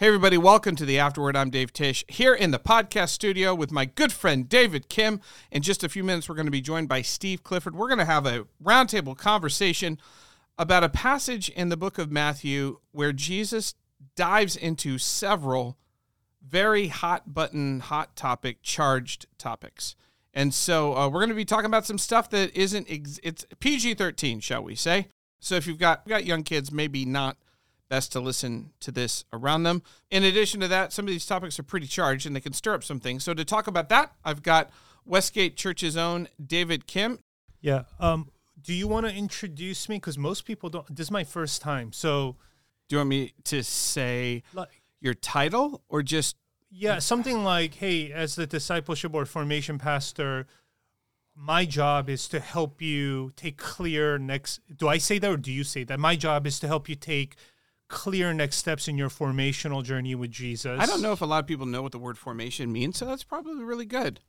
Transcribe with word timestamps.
Hey, 0.00 0.06
everybody, 0.06 0.38
welcome 0.38 0.76
to 0.76 0.86
the 0.86 0.98
Afterword. 0.98 1.36
I'm 1.36 1.50
Dave 1.50 1.74
Tish 1.74 2.06
here 2.08 2.32
in 2.32 2.52
the 2.52 2.58
podcast 2.58 3.10
studio 3.10 3.54
with 3.54 3.70
my 3.70 3.84
good 3.84 4.14
friend 4.14 4.48
David 4.48 4.88
Kim. 4.88 5.20
In 5.50 5.60
just 5.60 5.84
a 5.84 5.90
few 5.90 6.02
minutes, 6.02 6.26
we're 6.26 6.36
going 6.36 6.46
to 6.46 6.50
be 6.50 6.62
joined 6.62 6.88
by 6.88 7.02
Steve 7.02 7.44
Clifford. 7.44 7.74
We're 7.74 7.88
going 7.88 7.98
to 7.98 8.06
have 8.06 8.24
a 8.24 8.46
roundtable 8.64 9.14
conversation 9.14 9.98
about 10.56 10.84
a 10.84 10.88
passage 10.88 11.50
in 11.50 11.68
the 11.68 11.76
book 11.76 11.98
of 11.98 12.10
Matthew 12.10 12.78
where 12.92 13.12
Jesus 13.12 13.74
dives 14.16 14.56
into 14.56 14.96
several 14.96 15.76
very 16.48 16.86
hot 16.86 17.34
button, 17.34 17.80
hot 17.80 18.16
topic, 18.16 18.62
charged 18.62 19.26
topics. 19.36 19.96
And 20.32 20.54
so 20.54 20.96
uh, 20.96 21.08
we're 21.08 21.20
going 21.20 21.28
to 21.28 21.34
be 21.34 21.44
talking 21.44 21.66
about 21.66 21.84
some 21.84 21.98
stuff 21.98 22.30
that 22.30 22.56
isn't, 22.56 22.86
ex- 22.90 23.20
it's 23.22 23.44
PG 23.58 23.96
13, 23.96 24.40
shall 24.40 24.62
we 24.62 24.76
say. 24.76 25.08
So 25.40 25.56
if 25.56 25.66
you've 25.66 25.76
got, 25.76 26.08
got 26.08 26.24
young 26.24 26.42
kids, 26.42 26.72
maybe 26.72 27.04
not 27.04 27.36
best 27.90 28.12
to 28.12 28.20
listen 28.20 28.70
to 28.80 28.90
this 28.90 29.24
around 29.32 29.64
them. 29.64 29.82
In 30.10 30.24
addition 30.24 30.60
to 30.60 30.68
that, 30.68 30.92
some 30.92 31.04
of 31.04 31.10
these 31.10 31.26
topics 31.26 31.58
are 31.58 31.62
pretty 31.62 31.86
charged 31.86 32.24
and 32.24 32.34
they 32.34 32.40
can 32.40 32.54
stir 32.54 32.74
up 32.74 32.84
some 32.84 33.00
things. 33.00 33.24
So 33.24 33.34
to 33.34 33.44
talk 33.44 33.66
about 33.66 33.90
that, 33.90 34.12
I've 34.24 34.42
got 34.42 34.70
Westgate 35.04 35.56
Church's 35.56 35.96
own 35.96 36.28
David 36.44 36.86
Kim. 36.86 37.18
Yeah. 37.60 37.82
Um, 37.98 38.30
do 38.62 38.72
you 38.72 38.88
want 38.88 39.06
to 39.06 39.12
introduce 39.12 39.88
me? 39.88 39.96
Because 39.96 40.16
most 40.16 40.46
people 40.46 40.70
don't. 40.70 40.86
This 40.94 41.08
is 41.08 41.10
my 41.10 41.24
first 41.24 41.60
time. 41.60 41.92
So, 41.92 42.36
Do 42.88 42.96
you 42.96 42.98
want 43.00 43.08
me 43.08 43.32
to 43.44 43.62
say 43.62 44.42
like, 44.54 44.68
your 45.00 45.14
title 45.14 45.82
or 45.88 46.02
just 46.02 46.36
yeah, 46.70 47.00
something 47.00 47.42
like, 47.42 47.74
hey, 47.74 48.12
as 48.12 48.36
the 48.36 48.46
discipleship 48.46 49.12
or 49.12 49.26
formation 49.26 49.78
pastor, 49.78 50.46
my 51.34 51.64
job 51.64 52.08
is 52.08 52.28
to 52.28 52.38
help 52.38 52.80
you 52.80 53.32
take 53.34 53.56
clear 53.56 54.18
next. 54.18 54.60
Do 54.76 54.86
I 54.86 54.98
say 54.98 55.18
that 55.18 55.30
or 55.30 55.36
do 55.36 55.50
you 55.50 55.64
say 55.64 55.84
that? 55.84 55.98
My 55.98 56.14
job 56.14 56.46
is 56.46 56.60
to 56.60 56.68
help 56.68 56.88
you 56.88 56.94
take 56.94 57.34
clear 57.90 58.32
next 58.32 58.56
steps 58.56 58.88
in 58.88 58.96
your 58.96 59.10
formational 59.10 59.84
journey 59.84 60.14
with 60.14 60.30
Jesus. 60.30 60.80
I 60.80 60.86
don't 60.86 61.02
know 61.02 61.12
if 61.12 61.20
a 61.20 61.26
lot 61.26 61.40
of 61.40 61.46
people 61.46 61.66
know 61.66 61.82
what 61.82 61.92
the 61.92 61.98
word 61.98 62.16
formation 62.16 62.72
means, 62.72 62.96
so 62.96 63.04
that's 63.04 63.24
probably 63.24 63.62
really 63.62 63.84
good. 63.84 64.20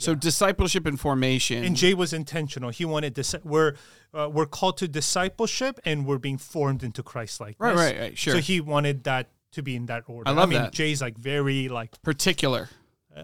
So 0.00 0.14
discipleship 0.14 0.86
and 0.86 0.98
formation. 0.98 1.64
And 1.64 1.74
Jay 1.74 1.92
was 1.92 2.12
intentional. 2.12 2.70
He 2.70 2.84
wanted 2.84 3.16
this. 3.16 3.34
We're 3.42 3.74
uh, 4.14 4.30
we're 4.32 4.46
called 4.46 4.76
to 4.78 4.86
discipleship, 4.86 5.80
and 5.84 6.06
we're 6.06 6.18
being 6.18 6.38
formed 6.38 6.84
into 6.84 7.02
Christ 7.02 7.40
like. 7.40 7.56
Right, 7.58 7.74
right, 7.74 7.98
right, 7.98 8.18
sure. 8.18 8.34
So 8.34 8.38
he 8.40 8.60
wanted 8.60 9.02
that 9.04 9.28
to 9.52 9.62
be 9.62 9.74
in 9.74 9.86
that 9.86 10.04
order. 10.06 10.30
I 10.30 10.32
love 10.32 10.50
mean, 10.50 10.60
that. 10.60 10.72
Jay's 10.72 11.02
like 11.02 11.18
very 11.18 11.68
like 11.68 12.00
particular. 12.02 12.68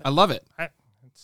I 0.05 0.11
love 0.11 0.33
it. 0.33 0.45
I, 0.59 0.71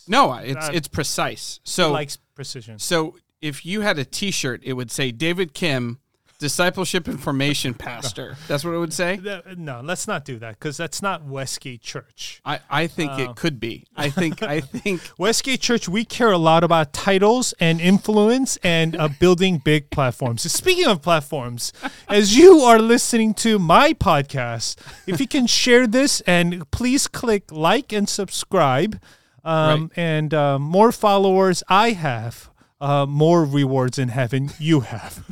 No, 0.07 0.33
it's 0.35 0.69
Uh, 0.69 0.71
it's 0.73 0.87
precise. 0.87 1.59
he 1.63 1.69
So 1.69 1.91
likes 1.91 2.17
precision. 2.33 2.79
so 2.79 3.17
if 3.41 3.65
you 3.65 3.81
had 3.81 3.99
a 3.99 4.05
T-shirt, 4.05 4.61
it 4.63 4.73
would 4.73 4.89
say 4.89 5.11
David 5.11 5.53
Kim, 5.53 5.99
discipleship 6.41 7.07
and 7.07 7.21
formation 7.21 7.73
pastor. 7.75 8.35
That's 8.47 8.65
what 8.65 8.73
it 8.73 8.79
would 8.79 8.91
say. 8.91 9.19
No, 9.55 9.81
let's 9.81 10.07
not 10.07 10.25
do 10.25 10.39
that 10.39 10.59
because 10.59 10.75
that's 10.75 11.01
not 11.01 11.23
Westgate 11.23 11.81
Church. 11.81 12.41
I, 12.43 12.59
I 12.69 12.87
think 12.87 13.17
it 13.19 13.35
could 13.35 13.59
be. 13.59 13.85
I 13.95 14.09
think 14.09 14.41
I 14.41 14.59
think 14.81 15.01
Westgate 15.17 15.61
Church, 15.61 15.87
we 15.87 16.03
care 16.03 16.31
a 16.31 16.37
lot 16.37 16.63
about 16.63 16.93
titles 16.93 17.53
and 17.59 17.79
influence 17.79 18.57
and 18.63 18.95
uh, 18.95 19.07
building 19.19 19.59
big 19.59 19.91
platforms. 19.91 20.51
Speaking 20.51 20.87
of 20.87 21.01
platforms, 21.01 21.71
as 22.09 22.35
you 22.35 22.59
are 22.61 22.79
listening 22.79 23.33
to 23.35 23.59
my 23.59 23.93
podcast, 23.93 24.77
if 25.05 25.21
you 25.21 25.27
can 25.27 25.45
share 25.45 25.85
this 25.85 26.21
and 26.21 26.69
please 26.71 27.07
click 27.07 27.51
like 27.51 27.93
and 27.93 28.09
subscribe, 28.09 28.99
um, 29.43 29.91
and 29.95 30.33
uh, 30.33 30.59
more 30.59 30.91
followers 30.91 31.63
I 31.67 31.91
have, 31.91 32.50
uh, 32.81 33.05
more 33.05 33.45
rewards 33.45 33.97
in 33.97 34.09
heaven 34.09 34.49
you 34.59 34.81
have. 34.81 35.23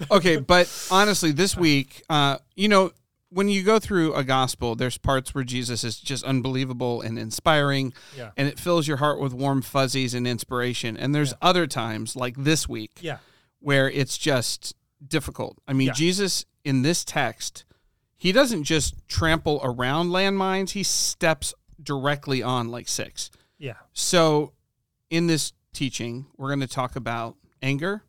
okay, 0.10 0.38
but 0.38 0.66
honestly, 0.90 1.30
this 1.30 1.56
week, 1.56 2.02
uh, 2.10 2.38
you 2.56 2.68
know, 2.68 2.90
when 3.28 3.48
you 3.48 3.62
go 3.62 3.78
through 3.78 4.14
a 4.14 4.24
gospel, 4.24 4.74
there's 4.74 4.98
parts 4.98 5.34
where 5.34 5.44
Jesus 5.44 5.84
is 5.84 6.00
just 6.00 6.24
unbelievable 6.24 7.00
and 7.00 7.16
inspiring, 7.18 7.92
Yeah. 8.16 8.30
and 8.36 8.48
it 8.48 8.58
fills 8.58 8.88
your 8.88 8.96
heart 8.96 9.20
with 9.20 9.32
warm 9.32 9.62
fuzzies 9.62 10.14
and 10.14 10.26
inspiration. 10.26 10.96
And 10.96 11.14
there's 11.14 11.32
other 11.40 11.68
times, 11.68 12.16
like 12.16 12.34
this 12.36 12.68
week, 12.68 12.98
yeah. 13.00 13.18
where 13.60 13.88
it's 13.88 14.18
just 14.18 14.74
difficult. 15.06 15.58
I 15.68 15.74
mean, 15.74 15.88
Yeah. 15.88 15.92
Jesus 15.92 16.44
in 16.64 16.82
this 16.82 17.04
text, 17.04 17.64
he 18.16 18.32
doesn't 18.32 18.64
just 18.64 18.94
trample 19.06 19.60
around 19.62 20.08
landmines, 20.08 20.70
he 20.70 20.82
steps 20.82 21.54
directly 21.80 22.42
on 22.42 22.68
like 22.68 22.88
six. 22.88 23.30
Yeah. 23.58 23.74
So, 23.92 24.52
in 25.08 25.26
this 25.26 25.52
teaching, 25.72 26.26
we're 26.36 26.48
going 26.48 26.60
to 26.60 26.66
talk 26.66 26.96
about 26.96 27.36
anger. 27.62 28.02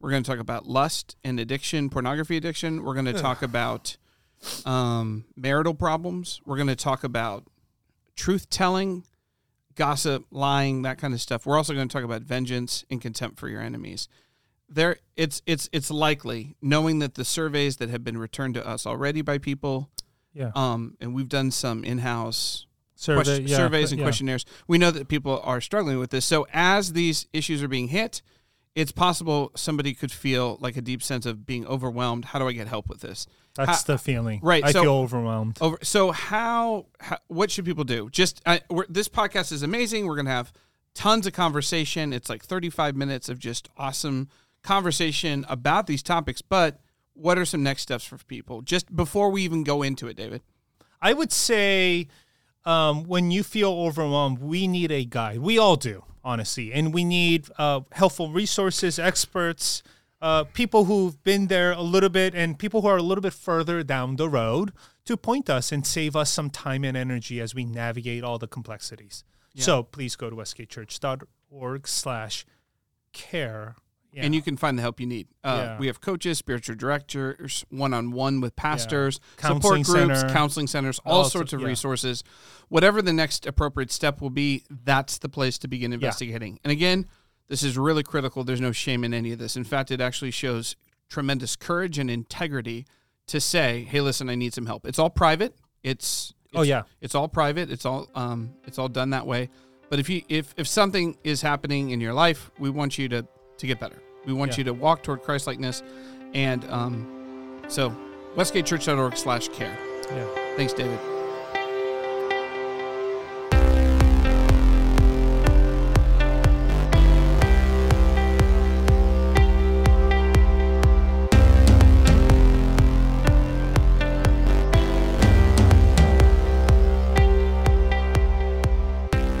We're 0.00 0.10
going 0.10 0.22
to 0.22 0.30
talk 0.30 0.40
about 0.40 0.66
lust 0.66 1.16
and 1.22 1.38
addiction, 1.38 1.90
pornography 1.90 2.36
addiction. 2.36 2.82
We're 2.84 2.94
going 2.94 3.04
to 3.06 3.12
talk 3.12 3.42
about 3.42 3.96
um, 4.64 5.24
marital 5.36 5.74
problems. 5.74 6.40
We're 6.46 6.56
going 6.56 6.68
to 6.68 6.76
talk 6.76 7.04
about 7.04 7.44
truth 8.16 8.48
telling, 8.48 9.04
gossip, 9.74 10.24
lying, 10.30 10.82
that 10.82 10.96
kind 10.98 11.12
of 11.12 11.20
stuff. 11.20 11.44
We're 11.44 11.56
also 11.58 11.74
going 11.74 11.86
to 11.88 11.92
talk 11.92 12.04
about 12.04 12.22
vengeance 12.22 12.84
and 12.90 13.00
contempt 13.00 13.38
for 13.38 13.48
your 13.48 13.60
enemies. 13.60 14.08
There, 14.72 14.98
it's 15.16 15.42
it's 15.46 15.68
it's 15.72 15.90
likely 15.90 16.54
knowing 16.62 17.00
that 17.00 17.16
the 17.16 17.24
surveys 17.24 17.78
that 17.78 17.90
have 17.90 18.04
been 18.04 18.16
returned 18.16 18.54
to 18.54 18.66
us 18.66 18.86
already 18.86 19.20
by 19.20 19.38
people, 19.38 19.90
Yeah. 20.32 20.52
um, 20.54 20.96
and 21.00 21.12
we've 21.12 21.28
done 21.28 21.50
some 21.50 21.82
in-house 21.82 22.66
Survey, 23.00 23.22
question- 23.22 23.48
yeah, 23.48 23.56
surveys 23.56 23.92
and 23.92 23.98
yeah. 23.98 24.04
questionnaires. 24.04 24.44
We 24.68 24.76
know 24.76 24.90
that 24.90 25.08
people 25.08 25.40
are 25.42 25.60
struggling 25.62 25.98
with 25.98 26.10
this. 26.10 26.26
So 26.26 26.46
as 26.52 26.92
these 26.92 27.26
issues 27.32 27.62
are 27.62 27.68
being 27.68 27.88
hit, 27.88 28.20
it's 28.74 28.92
possible 28.92 29.50
somebody 29.56 29.94
could 29.94 30.12
feel 30.12 30.58
like 30.60 30.76
a 30.76 30.82
deep 30.82 31.02
sense 31.02 31.24
of 31.24 31.46
being 31.46 31.66
overwhelmed. 31.66 32.26
How 32.26 32.38
do 32.38 32.46
I 32.46 32.52
get 32.52 32.68
help 32.68 32.88
with 32.90 33.00
this? 33.00 33.26
That's 33.54 33.82
How- 33.82 33.94
the 33.94 33.98
feeling. 33.98 34.40
right, 34.42 34.62
I 34.62 34.72
so- 34.72 34.82
feel 34.82 34.94
overwhelmed. 34.96 35.56
Over. 35.62 35.78
So 35.82 36.12
how, 36.12 36.86
how 37.00 37.16
what 37.28 37.50
should 37.50 37.64
people 37.64 37.84
do? 37.84 38.10
Just 38.10 38.42
I, 38.44 38.60
we're, 38.68 38.84
this 38.88 39.08
podcast 39.08 39.50
is 39.50 39.62
amazing. 39.62 40.06
We're 40.06 40.16
gonna 40.16 40.30
have 40.30 40.52
tons 40.94 41.26
of 41.26 41.32
conversation. 41.32 42.12
It's 42.12 42.28
like 42.28 42.44
35 42.44 42.96
minutes 42.96 43.28
of 43.30 43.38
just 43.38 43.68
awesome 43.78 44.28
conversation 44.62 45.46
about 45.48 45.86
these 45.86 46.02
topics. 46.02 46.42
But 46.42 46.80
what 47.14 47.38
are 47.38 47.44
some 47.46 47.62
next 47.62 47.82
steps 47.82 48.04
for 48.04 48.18
people? 48.18 48.60
Just 48.60 48.94
before 48.94 49.30
we 49.30 49.42
even 49.42 49.64
go 49.64 49.82
into 49.82 50.06
it, 50.06 50.16
David. 50.16 50.42
I 51.02 51.12
would 51.14 51.32
say 51.32 52.08
um, 52.64 53.04
when 53.04 53.30
you 53.30 53.42
feel 53.42 53.72
overwhelmed, 53.72 54.38
we 54.38 54.68
need 54.68 54.90
a 54.90 55.04
guide. 55.04 55.38
We 55.38 55.58
all 55.58 55.76
do, 55.76 56.04
honestly. 56.24 56.72
And 56.72 56.92
we 56.92 57.04
need 57.04 57.48
uh, 57.58 57.80
helpful 57.92 58.30
resources, 58.30 58.98
experts, 58.98 59.82
uh, 60.20 60.44
people 60.44 60.84
who've 60.84 61.22
been 61.22 61.46
there 61.46 61.72
a 61.72 61.80
little 61.80 62.10
bit, 62.10 62.34
and 62.34 62.58
people 62.58 62.82
who 62.82 62.88
are 62.88 62.98
a 62.98 63.02
little 63.02 63.22
bit 63.22 63.32
further 63.32 63.82
down 63.82 64.16
the 64.16 64.28
road 64.28 64.72
to 65.06 65.16
point 65.16 65.48
us 65.48 65.72
and 65.72 65.86
save 65.86 66.14
us 66.14 66.30
some 66.30 66.50
time 66.50 66.84
and 66.84 66.96
energy 66.96 67.40
as 67.40 67.54
we 67.54 67.64
navigate 67.64 68.22
all 68.22 68.38
the 68.38 68.46
complexities. 68.46 69.24
So 69.56 69.82
please 69.82 70.14
go 70.16 70.30
to 70.30 70.36
westgatechurch.org 70.36 71.88
slash 71.88 72.46
care. 73.12 73.74
Yeah. 74.12 74.24
and 74.24 74.34
you 74.34 74.42
can 74.42 74.56
find 74.56 74.76
the 74.76 74.82
help 74.82 74.98
you 75.00 75.06
need. 75.06 75.28
Uh, 75.44 75.48
Yeah. 75.64 75.78
We 75.78 75.86
have 75.86 76.00
coaches, 76.00 76.38
spiritual 76.38 76.74
directors, 76.76 77.64
one 77.70 77.94
on 77.94 78.10
one 78.10 78.40
with 78.40 78.56
pastors, 78.56 79.20
Counseling 79.36 79.84
support 79.84 80.04
groups, 80.06 80.20
center. 80.20 80.32
counseling 80.34 80.66
centers, 80.66 80.98
all 81.06 81.18
All 81.18 81.24
sorts 81.24 81.52
of 81.52 81.60
yeah. 81.60 81.68
resources. 81.68 82.24
Whatever 82.68 83.02
the 83.02 83.12
next 83.12 83.46
appropriate 83.46 83.90
step 83.92 84.20
will 84.20 84.30
be, 84.30 84.64
that's 84.84 85.18
the 85.18 85.28
place 85.28 85.58
to 85.58 85.68
begin 85.68 85.92
investigating. 85.92 86.58
And 86.64 86.70
again, 86.72 87.06
this 87.48 87.62
is 87.62 87.76
really 87.78 88.02
critical. 88.02 88.42
There's 88.44 88.60
no 88.60 88.72
shame 88.72 89.04
in 89.04 89.12
any 89.14 89.32
of 89.32 89.38
this. 89.38 89.56
In 89.56 89.64
fact, 89.64 89.90
it 89.90 90.00
actually 90.00 90.30
shows 90.32 90.76
tremendous 91.08 91.56
courage 91.56 91.98
and 91.98 92.10
integrity 92.10 92.86
to 93.26 93.40
say, 93.40 93.84
"Hey, 93.88 94.00
listen, 94.00 94.28
I 94.28 94.34
need 94.34 94.54
some 94.54 94.66
help." 94.66 94.86
It's 94.86 94.98
all 94.98 95.10
private. 95.10 95.54
It's, 95.82 96.32
it's 96.46 96.52
Oh, 96.56 96.62
yeah. 96.62 96.82
it's 97.00 97.14
all 97.14 97.28
private. 97.28 97.70
It's 97.70 97.84
all 97.86 98.08
um, 98.14 98.54
it's 98.66 98.78
all 98.78 98.88
done 98.88 99.10
that 99.10 99.26
way. 99.26 99.50
But 99.88 99.98
if 99.98 100.08
you 100.08 100.22
if 100.28 100.54
if 100.56 100.66
something 100.68 101.16
is 101.24 101.42
happening 101.42 101.90
in 101.90 102.00
your 102.00 102.12
life, 102.14 102.50
we 102.58 102.70
want 102.70 102.98
you 102.98 103.08
to 103.08 103.26
to 103.60 103.66
get 103.66 103.78
better. 103.80 103.96
We 104.26 104.32
want 104.32 104.52
Yeah. 104.52 104.58
you 104.58 104.64
to 104.64 104.74
walk 104.74 105.02
toward 105.02 105.22
Christ 105.22 105.46
likeness, 105.46 105.82
and 106.34 106.64
um, 106.70 107.60
so 107.68 107.94
westgatechurch.org/slash-care. 108.36 109.78
yeah. 110.10 110.26
Thanks, 110.56 110.72
David. 110.72 110.98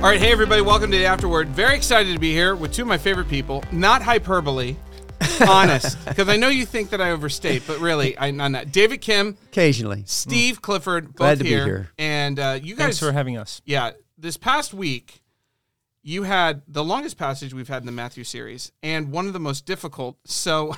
All 0.00 0.06
right, 0.06 0.18
hey 0.18 0.32
everybody, 0.32 0.62
welcome 0.62 0.90
to 0.90 0.96
the 0.96 1.04
Afterword. 1.04 1.48
Very 1.48 1.76
excited 1.76 2.14
to 2.14 2.18
be 2.18 2.32
here 2.32 2.56
with 2.56 2.72
two 2.72 2.82
of 2.82 2.88
my 2.88 2.96
favorite 2.96 3.28
people. 3.28 3.62
Not 3.70 4.00
hyperbole, 4.00 4.76
honest, 5.46 6.02
because 6.06 6.26
I 6.28 6.38
know 6.38 6.48
you 6.48 6.64
think 6.64 6.88
that 6.90 7.02
I 7.02 7.10
overstate, 7.10 7.64
but 7.66 7.78
really, 7.80 8.16
I, 8.16 8.28
I'm 8.28 8.52
not. 8.52 8.72
David 8.72 9.02
Kim, 9.02 9.36
Occasionally. 9.50 10.04
Steve 10.06 10.62
Clifford, 10.62 11.08
both 11.08 11.16
Glad 11.16 11.38
to 11.38 11.44
be 11.44 11.50
here, 11.50 11.64
here. 11.66 11.90
and 11.98 12.38
uh, 12.40 12.58
you 12.62 12.74
guys. 12.76 12.84
Thanks 12.84 12.98
for 12.98 13.12
having 13.12 13.36
us. 13.36 13.60
yeah, 13.66 13.90
this 14.16 14.38
past 14.38 14.72
week, 14.72 15.20
you 16.02 16.22
had 16.22 16.62
the 16.66 16.82
longest 16.82 17.18
passage 17.18 17.52
we've 17.52 17.68
had 17.68 17.82
in 17.82 17.86
the 17.86 17.92
Matthew 17.92 18.24
series, 18.24 18.72
and 18.82 19.12
one 19.12 19.26
of 19.26 19.34
the 19.34 19.40
most 19.40 19.66
difficult. 19.66 20.16
So, 20.24 20.74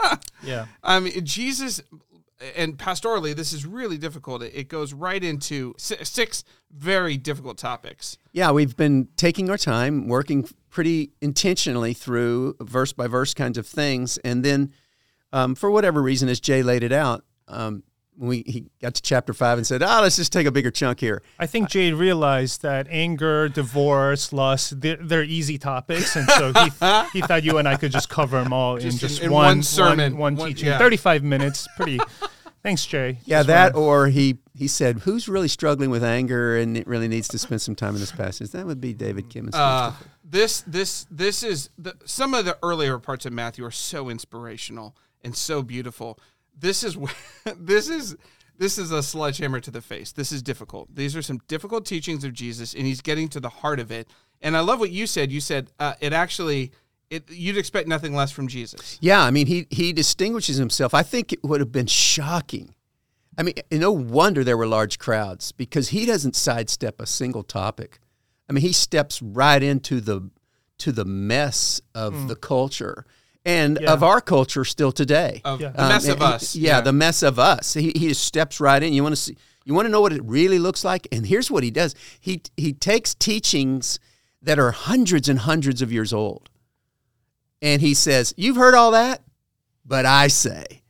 Yeah. 0.42 0.66
I 0.82 0.98
mean, 0.98 1.24
Jesus, 1.24 1.80
and 2.56 2.76
pastorally, 2.76 3.34
this 3.34 3.52
is 3.52 3.64
really 3.64 3.98
difficult. 3.98 4.42
It, 4.42 4.68
goes 4.68 4.92
right 4.92 5.22
into 5.22 5.74
six 5.78 6.44
very 6.70 7.16
difficult 7.16 7.58
topics. 7.58 8.18
Yeah, 8.32 8.50
we've 8.50 8.76
been 8.76 9.08
taking 9.16 9.50
our 9.50 9.58
time, 9.58 10.08
working 10.08 10.48
pretty 10.70 11.12
intentionally 11.20 11.94
through 11.94 12.56
verse 12.60 12.92
by 12.92 13.06
verse 13.06 13.34
kinds 13.34 13.58
of 13.58 13.66
things, 13.66 14.18
and 14.18 14.44
then 14.44 14.72
um, 15.32 15.54
for 15.54 15.70
whatever 15.70 16.02
reason, 16.02 16.28
as 16.28 16.40
Jay 16.40 16.62
laid 16.62 16.82
it 16.82 16.92
out, 16.92 17.24
um, 17.48 17.82
we 18.16 18.42
he 18.46 18.64
got 18.80 18.94
to 18.94 19.02
chapter 19.02 19.32
five 19.34 19.58
and 19.58 19.66
said, 19.66 19.82
"Ah, 19.82 20.00
let's 20.00 20.16
just 20.16 20.32
take 20.32 20.46
a 20.46 20.52
bigger 20.52 20.70
chunk 20.70 21.00
here." 21.00 21.22
I 21.38 21.46
think 21.46 21.68
Jade 21.68 21.94
realized 21.94 22.62
that 22.62 22.86
anger, 22.90 23.48
divorce, 23.48 24.32
lust, 24.32 24.80
they're, 24.80 24.96
they're 25.00 25.24
easy 25.24 25.58
topics, 25.58 26.14
and 26.16 26.28
so 26.30 26.52
he, 26.52 26.70
he 27.12 27.20
thought 27.26 27.42
you 27.42 27.58
and 27.58 27.66
I 27.66 27.76
could 27.76 27.92
just 27.92 28.08
cover 28.08 28.42
them 28.42 28.52
all 28.52 28.76
in 28.76 28.82
Just 28.82 29.00
just 29.00 29.18
in- 29.20 29.26
in 29.26 29.32
one, 29.32 29.44
one 29.46 29.62
sermon. 29.62 30.12
one, 30.12 30.18
one 30.20 30.36
One- 30.36 30.48
teaching. 30.48 30.68
yeah. 30.68 30.78
Thirty-five 30.78 31.22
minutes, 31.24 31.66
pretty. 31.76 31.98
Thanks, 32.62 32.86
Jay. 32.86 33.18
Yeah, 33.26 33.40
Just 33.40 33.48
that 33.48 33.74
wanna- 33.74 33.86
or 33.86 34.06
he 34.08 34.38
he 34.54 34.68
said, 34.68 35.00
"Who's 35.00 35.28
really 35.28 35.48
struggling 35.48 35.90
with 35.90 36.02
anger 36.04 36.56
and 36.56 36.76
it 36.78 36.86
really 36.86 37.08
needs 37.08 37.28
to 37.28 37.38
spend 37.38 37.60
some 37.62 37.74
time 37.74 37.94
in 37.94 38.00
this 38.00 38.12
passage?" 38.12 38.50
That 38.52 38.64
would 38.66 38.80
be 38.80 38.94
David 38.94 39.28
Kim. 39.28 39.46
And 39.46 39.54
Uh, 39.54 39.92
this 40.24 40.62
this 40.66 41.04
this 41.10 41.42
is 41.42 41.68
the, 41.76 41.94
some 42.06 42.32
of 42.32 42.44
the 42.46 42.56
earlier 42.62 42.98
parts 42.98 43.26
of 43.26 43.32
Matthew 43.32 43.64
are 43.64 43.70
so 43.70 44.08
inspirational 44.08 44.96
and 45.22 45.36
so 45.36 45.62
beautiful. 45.62 46.18
This 46.58 46.84
is 46.84 46.96
this 47.56 47.88
is 47.88 48.16
this 48.56 48.78
is 48.78 48.90
a 48.90 49.02
sledgehammer 49.02 49.60
to 49.60 49.70
the 49.70 49.80
face. 49.80 50.12
This 50.12 50.32
is 50.32 50.42
difficult. 50.42 50.94
These 50.94 51.16
are 51.16 51.22
some 51.22 51.40
difficult 51.48 51.86
teachings 51.86 52.24
of 52.24 52.32
Jesus, 52.32 52.74
and 52.74 52.86
he's 52.86 53.00
getting 53.00 53.28
to 53.30 53.40
the 53.40 53.48
heart 53.48 53.80
of 53.80 53.90
it. 53.90 54.08
And 54.40 54.56
I 54.56 54.60
love 54.60 54.78
what 54.78 54.90
you 54.90 55.06
said. 55.06 55.32
You 55.32 55.40
said 55.40 55.70
uh, 55.78 55.94
it 56.00 56.12
actually. 56.12 56.72
It, 57.10 57.30
you'd 57.30 57.58
expect 57.58 57.86
nothing 57.86 58.14
less 58.14 58.32
from 58.32 58.48
Jesus. 58.48 58.98
Yeah, 59.00 59.22
I 59.22 59.30
mean, 59.30 59.46
he 59.46 59.66
he 59.70 59.92
distinguishes 59.92 60.56
himself. 60.56 60.94
I 60.94 61.02
think 61.02 61.32
it 61.32 61.44
would 61.44 61.60
have 61.60 61.70
been 61.70 61.86
shocking. 61.86 62.74
I 63.36 63.42
mean, 63.42 63.54
no 63.70 63.92
wonder 63.92 64.42
there 64.42 64.56
were 64.56 64.66
large 64.66 64.98
crowds 64.98 65.52
because 65.52 65.88
he 65.88 66.06
doesn't 66.06 66.34
sidestep 66.34 67.00
a 67.00 67.06
single 67.06 67.42
topic. 67.42 67.98
I 68.48 68.52
mean, 68.52 68.62
he 68.62 68.72
steps 68.72 69.20
right 69.20 69.62
into 69.62 70.00
the 70.00 70.30
to 70.78 70.92
the 70.92 71.04
mess 71.04 71.80
of 71.94 72.28
the 72.28 72.36
culture 72.36 73.06
and 73.44 73.78
Yeah. 73.80 73.92
of 73.92 74.02
our 74.02 74.20
culture 74.20 74.64
still 74.64 74.92
today. 74.92 75.40
Of 75.44 75.60
Yeah. 75.60 75.70
the 75.70 75.88
mess 75.88 76.04
Um, 76.06 76.10
of 76.12 76.16
and- 76.22 76.32
us. 76.34 76.56
Yeah, 76.56 76.80
the 76.80 76.92
mess 76.92 77.22
of 77.22 77.38
us. 77.38 77.74
He, 77.74 77.92
he 77.96 78.08
just 78.08 78.24
steps 78.24 78.60
right 78.60 78.82
in. 78.82 78.92
You 78.92 79.02
want 79.02 79.14
to 79.14 79.20
see? 79.20 79.36
You 79.66 79.72
want 79.74 79.86
to 79.86 79.90
know 79.90 80.00
what 80.02 80.12
it 80.12 80.22
really 80.24 80.58
looks 80.58 80.84
like? 80.84 81.08
And 81.10 81.26
here's 81.26 81.50
what 81.50 81.62
he 81.64 81.70
does. 81.70 81.94
He 82.20 82.42
he 82.56 82.72
takes 82.72 83.14
teachings 83.14 83.98
that 84.42 84.58
are 84.58 84.72
hundreds 84.72 85.28
and 85.28 85.38
hundreds 85.38 85.80
of 85.80 85.90
years 85.90 86.12
old, 86.12 86.50
and 87.62 87.80
he 87.80 87.94
says, 87.94 88.34
"You've 88.36 88.56
heard 88.56 88.74
all 88.74 88.90
that, 88.90 89.22
but 89.84 90.04
I 90.06 90.28
say," 90.28 90.82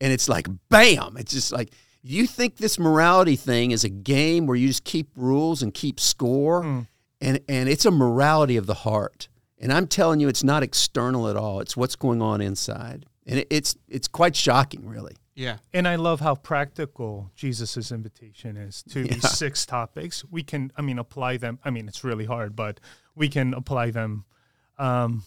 and 0.00 0.12
it's 0.12 0.28
like 0.28 0.46
bam. 0.68 1.16
It's 1.18 1.32
just 1.32 1.52
like 1.52 1.72
you 2.02 2.26
think 2.26 2.56
this 2.56 2.78
morality 2.78 3.36
thing 3.36 3.70
is 3.70 3.84
a 3.84 3.88
game 3.88 4.46
where 4.46 4.56
you 4.56 4.68
just 4.68 4.84
keep 4.84 5.08
rules 5.16 5.62
and 5.62 5.72
keep 5.72 5.98
score, 5.98 6.62
Mm. 6.62 6.86
and 7.20 7.40
and 7.48 7.68
it's 7.68 7.86
a 7.86 7.90
morality 7.90 8.56
of 8.58 8.66
the 8.66 8.74
heart. 8.74 9.28
And 9.62 9.72
I'm 9.72 9.86
telling 9.86 10.20
you, 10.20 10.28
it's 10.28 10.44
not 10.44 10.62
external 10.62 11.28
at 11.28 11.36
all. 11.36 11.60
It's 11.60 11.76
what's 11.76 11.96
going 11.96 12.20
on 12.20 12.40
inside, 12.40 13.06
and 13.26 13.38
it, 13.38 13.46
it's 13.48 13.76
it's 13.88 14.08
quite 14.08 14.34
shocking, 14.36 14.86
really. 14.88 15.14
yeah. 15.34 15.58
And 15.72 15.86
I 15.88 15.94
love 15.96 16.20
how 16.20 16.34
practical 16.34 17.30
Jesus' 17.36 17.90
invitation 17.92 18.56
is 18.56 18.82
to 18.90 19.00
Yeah. 19.04 19.14
these 19.14 19.30
six 19.30 19.64
topics. 19.64 20.24
We 20.30 20.42
can, 20.42 20.72
I 20.76 20.82
mean, 20.82 20.98
apply 20.98 21.36
them. 21.38 21.58
I 21.64 21.70
mean, 21.70 21.86
it's 21.88 22.02
really 22.04 22.26
hard, 22.26 22.54
but 22.56 22.80
we 23.14 23.28
can 23.28 23.54
apply 23.54 23.92
them 23.92 24.24
um, 24.78 25.22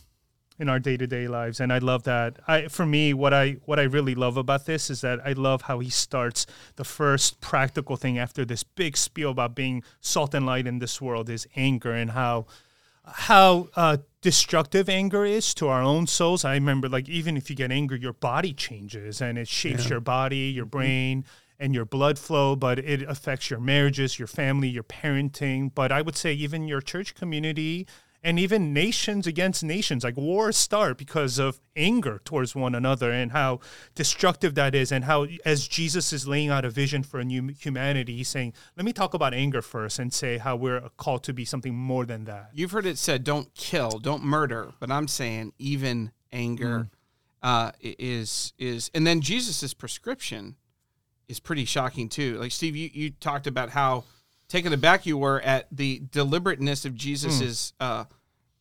in 0.59 0.67
our 0.69 0.79
day 0.79 0.97
to 0.97 1.07
day 1.07 1.27
lives. 1.29 1.59
And 1.61 1.71
I 1.71 1.77
love 1.79 2.03
that. 2.03 2.37
I, 2.47 2.67
for 2.67 2.85
me, 2.85 3.13
what 3.13 3.33
I 3.33 3.53
what 3.65 3.79
I 3.79 3.83
really 3.83 4.15
love 4.15 4.35
about 4.37 4.65
this 4.65 4.89
is 4.89 4.99
that 5.01 5.19
I 5.25 5.31
love 5.31 5.61
how 5.63 5.79
he 5.79 5.89
starts 5.89 6.45
the 6.75 6.83
first 6.83 7.39
practical 7.41 7.95
thing 7.95 8.17
after 8.19 8.43
this 8.45 8.63
big 8.63 8.97
spiel 8.97 9.31
about 9.31 9.55
being 9.55 9.81
salt 10.01 10.33
and 10.35 10.45
light 10.45 10.67
in 10.67 10.79
this 10.79 11.01
world 11.01 11.29
is 11.29 11.47
anger 11.55 11.91
and 11.93 12.11
how 12.11 12.45
how 13.05 13.69
uh, 13.75 13.97
destructive 14.25 14.89
anger 14.89 15.24
is 15.24 15.54
to 15.54 15.68
our 15.68 15.83
own 15.83 16.07
souls. 16.07 16.44
I 16.44 16.56
remember, 16.56 16.89
like, 16.89 17.07
even 17.07 17.38
if 17.38 17.48
you 17.48 17.56
get 17.56 17.72
angry, 17.72 18.00
your 18.01 18.13
body 18.13 18.54
changes 18.54 19.22
and 19.22 19.38
it 19.38 19.48
shapes 19.48 19.88
your 19.88 20.00
body, 20.00 20.50
your 20.50 20.66
mm-hmm. 20.66 20.77
brain, 20.77 21.25
and 21.60 21.75
your 21.75 21.86
blood 21.86 22.18
flow, 22.18 22.56
but 22.56 22.80
it 22.80 23.04
affects 23.04 23.51
your 23.51 23.60
marriages, 23.60 24.18
your 24.18 24.27
family, 24.27 24.68
your 24.68 24.81
parenting. 24.81 25.69
But 25.75 25.92
I 25.92 26.01
would 26.01 26.16
say, 26.16 26.33
even 26.33 26.68
your 26.68 26.81
church 26.81 27.13
community 27.13 27.86
and 28.25 28.39
even 28.39 28.74
nations 28.74 29.27
against 29.27 29.63
nations, 29.63 30.04
like 30.04 30.18
wars 30.18 30.57
start 30.57 30.98
because 30.98 31.38
of 31.38 31.60
anger 31.75 32.19
towards 32.25 32.56
one 32.56 32.74
another 32.74 33.12
and 33.12 33.31
how 33.31 33.60
destructive 33.94 34.56
that 34.56 34.74
is. 34.74 34.92
And 34.92 35.06
how, 35.06 35.27
as 35.45 35.68
Jesus 35.68 36.12
is 36.12 36.27
laying 36.27 36.50
out 36.50 36.66
a 36.66 36.72
vision 36.72 37.04
for 37.04 37.19
a 37.19 37.24
new 37.24 37.50
humanity, 37.50 38.18
he's 38.18 38.27
saying, 38.27 38.54
let 38.75 38.83
me 38.83 38.92
talk 38.94 39.13
about 39.13 39.36
anger 39.36 39.62
first 39.62 40.00
and 40.00 40.12
say 40.12 40.39
how 40.39 40.56
we're 40.56 40.89
called 40.98 41.24
to 41.25 41.33
be 41.33 41.45
something 41.45 41.75
more 41.75 42.04
than 42.04 42.25
that. 42.25 42.50
You've 42.51 42.72
heard 42.72 42.88
it 42.88 42.98
said, 42.98 43.24
"Don't 43.24 43.54
kill, 43.54 44.00
don't 44.00 44.24
murder," 44.24 44.74
but 44.80 44.89
I'm 44.89 45.07
saying 45.07 45.54
even 45.60 46.12
anger 46.31 46.89
uh, 47.44 47.71
is 47.81 48.54
is, 48.57 48.89
and 48.95 49.06
then 49.06 49.21
Jesus's 49.21 49.75
prescription 49.75 50.56
is 51.28 51.39
pretty 51.39 51.66
shocking 51.66 52.10
too. 52.10 52.39
Like 52.39 52.51
Steve, 52.51 52.75
you, 52.75 52.89
you 52.92 53.12
talked 53.12 53.45
about 53.45 53.69
how 53.69 54.06
taken 54.47 54.74
aback 54.74 55.06
you 55.06 55.18
were 55.18 55.42
at 55.42 55.68
the 55.71 56.01
deliberateness 56.12 56.86
of 56.86 56.95
Jesus's 56.95 57.74
uh, 57.80 58.06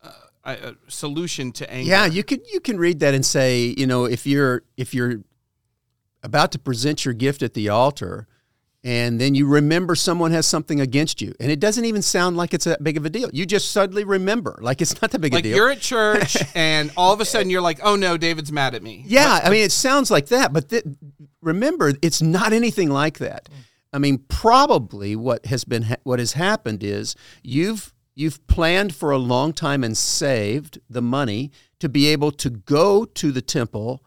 uh, 0.03 0.11
uh, 0.45 0.73
solution 0.89 1.53
to 1.53 1.71
anger. 1.71 1.89
Yeah, 1.89 2.07
you 2.07 2.23
could 2.25 2.41
you 2.53 2.61
can 2.61 2.79
read 2.79 3.01
that 3.01 3.15
and 3.15 3.25
say, 3.25 3.75
you 3.77 3.87
know, 3.87 4.05
if 4.05 4.27
you're 4.27 4.63
if 4.77 4.95
you're 4.95 5.23
about 6.23 6.53
to 6.53 6.59
present 6.59 7.05
your 7.05 7.15
gift 7.15 7.43
at 7.43 7.55
the 7.55 7.69
altar 7.69 8.27
and 8.83 9.19
then 9.19 9.35
you 9.35 9.47
remember 9.47 9.95
someone 9.95 10.31
has 10.33 10.47
something 10.47 10.81
against 10.81 11.21
you 11.23 11.35
and 11.41 11.51
it 11.51 11.61
doesn't 11.61 11.87
even 11.87 12.03
sound 12.03 12.37
like 12.37 12.53
it's 12.53 12.65
that 12.67 12.83
big 12.85 12.97
of 12.97 13.05
a 13.05 13.11
deal. 13.11 13.31
You 13.33 13.47
just 13.47 13.73
suddenly 13.73 14.05
remember 14.05 14.59
like 14.61 14.83
it's 14.83 15.01
not 15.01 15.11
that 15.11 15.19
big 15.21 15.33
like 15.33 15.41
a 15.41 15.49
deal. 15.49 15.57
you're 15.57 15.71
at 15.71 15.81
church 15.81 16.37
and 16.55 16.91
all 16.97 17.13
of 17.13 17.21
a 17.21 17.25
sudden 17.25 17.51
you're 17.51 17.63
like, 17.63 17.81
"Oh 17.83 17.97
no, 17.97 18.17
David's 18.17 18.53
mad 18.53 18.75
at 18.75 18.83
me." 18.83 19.05
Yeah, 19.07 19.41
I 19.43 19.51
mean, 19.51 19.65
it 19.65 19.73
sounds 19.73 20.11
like 20.11 20.27
that, 20.27 20.53
but 20.53 20.69
th- 20.69 20.85
remember, 21.41 21.93
it's 22.03 22.21
not 22.21 22.53
anything 22.53 22.91
like 22.91 23.19
that. 23.19 23.49
I 23.95 23.99
mean, 23.99 24.19
probably 24.29 25.15
what 25.15 25.47
has 25.47 25.65
been 25.65 25.83
ha- 25.85 25.97
what 26.03 26.19
has 26.19 26.33
happened 26.33 26.83
is 26.83 27.15
you've 27.43 27.95
you've 28.17 28.45
planned 28.47 28.95
for 28.95 29.11
a 29.11 29.19
long 29.19 29.53
time 29.53 29.85
and 29.85 29.97
saved 29.97 30.81
the 30.91 31.03
money 31.03 31.51
to 31.79 31.89
be 31.89 32.09
able 32.09 32.31
to 32.33 32.51
go 32.51 33.05
to 33.05 33.33
the 33.33 33.43
temple 33.43 34.03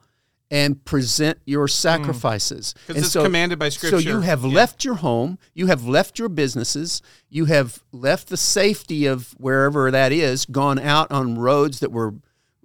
and 0.49 0.83
present 0.85 1.39
your 1.45 1.67
hmm. 1.67 1.71
sacrifices. 1.71 2.73
'Cause 2.85 2.95
And 2.95 3.05
it's 3.05 3.13
commanded 3.13 3.59
by 3.59 3.69
Scripture. 3.69 4.01
So 4.01 4.09
you 4.09 4.21
have 4.21 4.43
Yeah. 4.43 4.51
left 4.55 4.85
your 4.85 4.95
home, 4.95 5.37
you 5.53 5.67
have 5.67 5.85
left 5.85 6.19
your 6.19 6.29
businesses, 6.29 7.01
you 7.29 7.45
have 7.45 7.83
left 7.91 8.29
the 8.29 8.37
safety 8.37 9.05
of 9.05 9.35
wherever 9.37 9.91
that 9.91 10.11
is, 10.11 10.45
gone 10.45 10.79
out 10.79 11.11
on 11.11 11.37
roads 11.37 11.79
that 11.79 11.91
were 11.91 12.15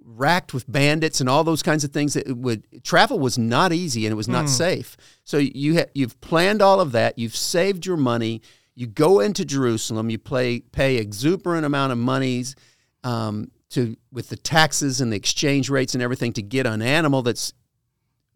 racked 0.05 0.53
with 0.53 0.71
bandits 0.71 1.19
and 1.19 1.29
all 1.29 1.43
those 1.43 1.63
kinds 1.63 1.83
of 1.83 1.91
things 1.91 2.13
that 2.13 2.37
would 2.37 2.83
travel 2.83 3.19
was 3.19 3.37
not 3.37 3.71
easy 3.71 4.05
and 4.05 4.11
it 4.11 4.15
was 4.15 4.27
not 4.27 4.49
safe. 4.49 4.97
So 5.23 5.37
you 5.37 5.77
ha- 5.77 5.91
you've 5.93 6.19
planned 6.21 6.61
all 6.61 6.79
of 6.79 6.91
that, 6.91 7.17
you've 7.17 7.35
saved 7.35 7.85
your 7.85 7.97
money, 7.97 8.41
you 8.75 8.87
go 8.87 9.19
into 9.19 9.45
Jerusalem, 9.45 10.09
you 10.09 10.17
play, 10.17 10.59
pay 10.59 10.97
exuberant 10.97 11.65
amount 11.65 11.91
of 11.91 11.97
monies 11.97 12.55
um, 13.03 13.51
to 13.69 13.95
with 14.11 14.29
the 14.29 14.37
taxes 14.37 15.01
and 15.01 15.11
the 15.11 15.17
exchange 15.17 15.69
rates 15.69 15.93
and 15.93 16.03
everything 16.03 16.33
to 16.33 16.41
get 16.41 16.65
an 16.65 16.81
animal 16.81 17.21
that's 17.21 17.53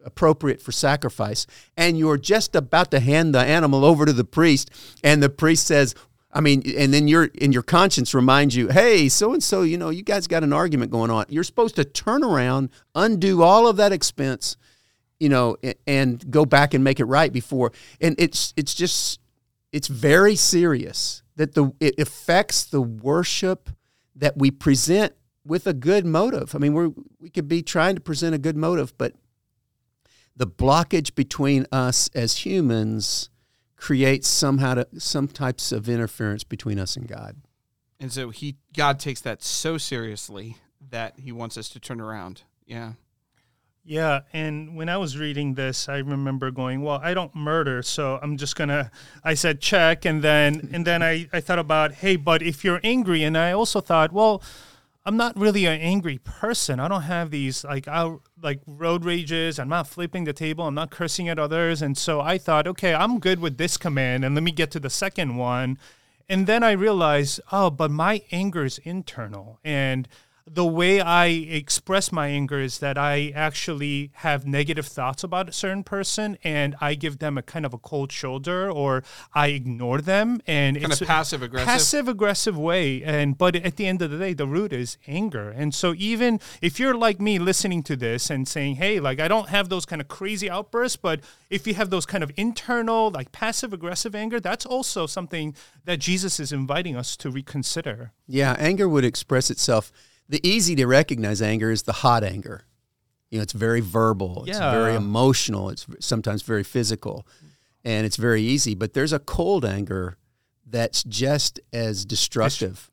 appropriate 0.04 0.62
for 0.62 0.72
sacrifice, 0.72 1.46
and 1.76 1.98
you're 1.98 2.16
just 2.16 2.54
about 2.54 2.90
to 2.90 3.00
hand 3.00 3.34
the 3.34 3.40
animal 3.40 3.84
over 3.84 4.06
to 4.06 4.12
the 4.12 4.24
priest, 4.24 4.70
and 5.02 5.22
the 5.22 5.28
priest 5.28 5.66
says, 5.66 5.94
I 6.30 6.40
mean, 6.40 6.62
and 6.76 6.92
then 6.92 7.08
your 7.08 7.24
in 7.24 7.52
your 7.52 7.62
conscience 7.62 8.12
reminds 8.12 8.54
you, 8.54 8.68
hey, 8.68 9.08
so 9.08 9.32
and 9.32 9.42
so, 9.42 9.62
you 9.62 9.78
know, 9.78 9.88
you 9.88 10.02
guys 10.02 10.26
got 10.26 10.44
an 10.44 10.52
argument 10.52 10.90
going 10.90 11.10
on. 11.10 11.24
You're 11.28 11.44
supposed 11.44 11.76
to 11.76 11.84
turn 11.84 12.22
around, 12.22 12.68
undo 12.94 13.42
all 13.42 13.66
of 13.66 13.76
that 13.76 13.92
expense, 13.92 14.56
you 15.18 15.30
know, 15.30 15.56
and 15.86 16.30
go 16.30 16.44
back 16.44 16.74
and 16.74 16.84
make 16.84 17.00
it 17.00 17.06
right 17.06 17.32
before. 17.32 17.72
And 18.00 18.14
it's 18.18 18.52
it's 18.56 18.74
just 18.74 19.20
it's 19.72 19.88
very 19.88 20.36
serious 20.36 21.22
that 21.36 21.54
the 21.54 21.72
it 21.80 21.98
affects 21.98 22.64
the 22.64 22.82
worship 22.82 23.70
that 24.14 24.36
we 24.36 24.50
present 24.50 25.14
with 25.46 25.66
a 25.66 25.72
good 25.72 26.04
motive. 26.04 26.54
I 26.54 26.58
mean, 26.58 26.74
we're 26.74 26.90
we 27.18 27.30
could 27.30 27.48
be 27.48 27.62
trying 27.62 27.94
to 27.94 28.02
present 28.02 28.34
a 28.34 28.38
good 28.38 28.56
motive, 28.56 28.96
but 28.98 29.14
the 30.36 30.46
blockage 30.46 31.14
between 31.14 31.66
us 31.72 32.10
as 32.14 32.44
humans 32.44 33.30
creates 33.78 34.28
somehow 34.28 34.74
to, 34.74 34.88
some 34.98 35.28
types 35.28 35.72
of 35.72 35.88
interference 35.88 36.44
between 36.44 36.78
us 36.78 36.96
and 36.96 37.08
God. 37.08 37.36
And 37.98 38.12
so 38.12 38.30
he 38.30 38.56
God 38.76 38.98
takes 39.00 39.20
that 39.22 39.42
so 39.42 39.78
seriously 39.78 40.56
that 40.90 41.18
he 41.18 41.32
wants 41.32 41.56
us 41.56 41.68
to 41.70 41.80
turn 41.80 42.00
around. 42.00 42.42
Yeah. 42.66 42.92
Yeah, 43.84 44.20
and 44.34 44.76
when 44.76 44.90
I 44.90 44.98
was 44.98 45.16
reading 45.16 45.54
this, 45.54 45.88
I 45.88 45.96
remember 45.96 46.50
going, 46.50 46.82
"Well, 46.82 47.00
I 47.02 47.14
don't 47.14 47.34
murder, 47.34 47.82
so 47.82 48.18
I'm 48.20 48.36
just 48.36 48.54
gonna." 48.54 48.90
I 49.24 49.32
said 49.32 49.62
check, 49.62 50.04
and 50.04 50.22
then 50.22 50.68
and 50.72 50.86
then 50.86 51.02
I 51.02 51.26
I 51.32 51.40
thought 51.40 51.58
about, 51.58 51.92
hey, 51.92 52.16
but 52.16 52.42
if 52.42 52.64
you're 52.64 52.80
angry, 52.84 53.22
and 53.22 53.38
I 53.38 53.52
also 53.52 53.80
thought, 53.80 54.12
well, 54.12 54.42
I'm 55.06 55.16
not 55.16 55.38
really 55.38 55.64
an 55.64 55.80
angry 55.80 56.18
person. 56.18 56.80
I 56.80 56.88
don't 56.88 57.02
have 57.02 57.30
these 57.30 57.64
like 57.64 57.88
out, 57.88 58.20
like 58.42 58.60
road 58.66 59.04
rages. 59.04 59.58
I'm 59.58 59.68
not 59.68 59.88
flipping 59.88 60.24
the 60.24 60.32
table. 60.32 60.66
I'm 60.66 60.74
not 60.74 60.90
cursing 60.90 61.28
at 61.28 61.38
others. 61.38 61.82
And 61.82 61.96
so 61.96 62.20
I 62.20 62.38
thought, 62.38 62.66
okay, 62.66 62.94
I'm 62.94 63.18
good 63.18 63.40
with 63.40 63.58
this 63.58 63.76
command. 63.76 64.24
And 64.24 64.34
let 64.34 64.44
me 64.44 64.52
get 64.52 64.70
to 64.72 64.80
the 64.80 64.90
second 64.90 65.36
one. 65.36 65.78
And 66.28 66.46
then 66.46 66.62
I 66.62 66.72
realized, 66.72 67.40
oh, 67.50 67.70
but 67.70 67.90
my 67.90 68.22
anger 68.30 68.64
is 68.64 68.78
internal. 68.78 69.58
And 69.64 70.06
the 70.54 70.64
way 70.64 71.00
I 71.00 71.26
express 71.26 72.10
my 72.12 72.28
anger 72.28 72.60
is 72.60 72.78
that 72.78 72.96
I 72.98 73.32
actually 73.34 74.10
have 74.14 74.46
negative 74.46 74.86
thoughts 74.86 75.22
about 75.24 75.48
a 75.48 75.52
certain 75.52 75.84
person 75.84 76.38
and 76.44 76.76
I 76.80 76.94
give 76.94 77.18
them 77.18 77.36
a 77.38 77.42
kind 77.42 77.66
of 77.66 77.74
a 77.74 77.78
cold 77.78 78.12
shoulder 78.12 78.70
or 78.70 79.02
I 79.34 79.48
ignore 79.48 80.00
them 80.00 80.40
and 80.46 80.76
Kind 80.80 80.92
it's 80.92 81.00
of 81.00 81.08
passive 81.08 81.42
aggressive. 81.42 81.66
passive 81.68 82.08
aggressive 82.08 82.56
way 82.58 83.02
and 83.02 83.36
but 83.36 83.56
at 83.56 83.76
the 83.76 83.86
end 83.86 84.02
of 84.02 84.10
the 84.10 84.18
day 84.18 84.32
the 84.32 84.46
root 84.46 84.72
is 84.72 84.98
anger 85.06 85.50
and 85.50 85.74
so 85.74 85.94
even 85.96 86.40
if 86.62 86.78
you're 86.80 86.94
like 86.94 87.20
me 87.20 87.38
listening 87.38 87.82
to 87.84 87.96
this 87.96 88.30
and 88.30 88.46
saying 88.48 88.76
hey 88.76 89.00
like 89.00 89.20
i 89.20 89.28
don't 89.28 89.48
have 89.48 89.68
those 89.68 89.84
kind 89.84 90.00
of 90.00 90.08
crazy 90.08 90.48
outbursts 90.50 90.96
but 90.96 91.20
if 91.50 91.66
you 91.66 91.74
have 91.74 91.90
those 91.90 92.06
kind 92.06 92.22
of 92.24 92.30
internal 92.36 93.10
like 93.10 93.32
passive 93.32 93.72
aggressive 93.72 94.14
anger 94.14 94.40
that's 94.40 94.66
also 94.66 95.06
something 95.06 95.54
that 95.84 95.98
jesus 95.98 96.38
is 96.40 96.52
inviting 96.52 96.96
us 96.96 97.16
to 97.16 97.30
reconsider 97.30 98.12
Yeah, 98.26 98.54
anger 98.58 98.88
would 98.88 99.04
express 99.04 99.50
itself. 99.50 99.90
The 100.28 100.46
easy 100.46 100.74
to 100.76 100.86
recognize 100.86 101.40
anger 101.40 101.70
is 101.70 101.82
the 101.84 101.92
hot 101.94 102.22
anger. 102.24 102.64
You 103.30 103.38
know, 103.38 103.42
it's 103.42 103.52
very 103.52 103.80
verbal, 103.80 104.44
it's 104.46 104.58
Yeah. 104.58 104.70
very 104.70 104.94
emotional, 104.94 105.68
it's 105.70 105.86
sometimes 106.00 106.42
very 106.42 106.62
physical, 106.64 107.26
and 107.84 108.06
it's 108.06 108.16
very 108.16 108.42
easy. 108.42 108.74
But 108.74 108.92
there's 108.94 109.12
a 109.12 109.18
cold 109.18 109.64
anger 109.64 110.16
that's 110.66 111.02
just 111.04 111.60
as 111.72 112.04
destructive. 112.04 112.90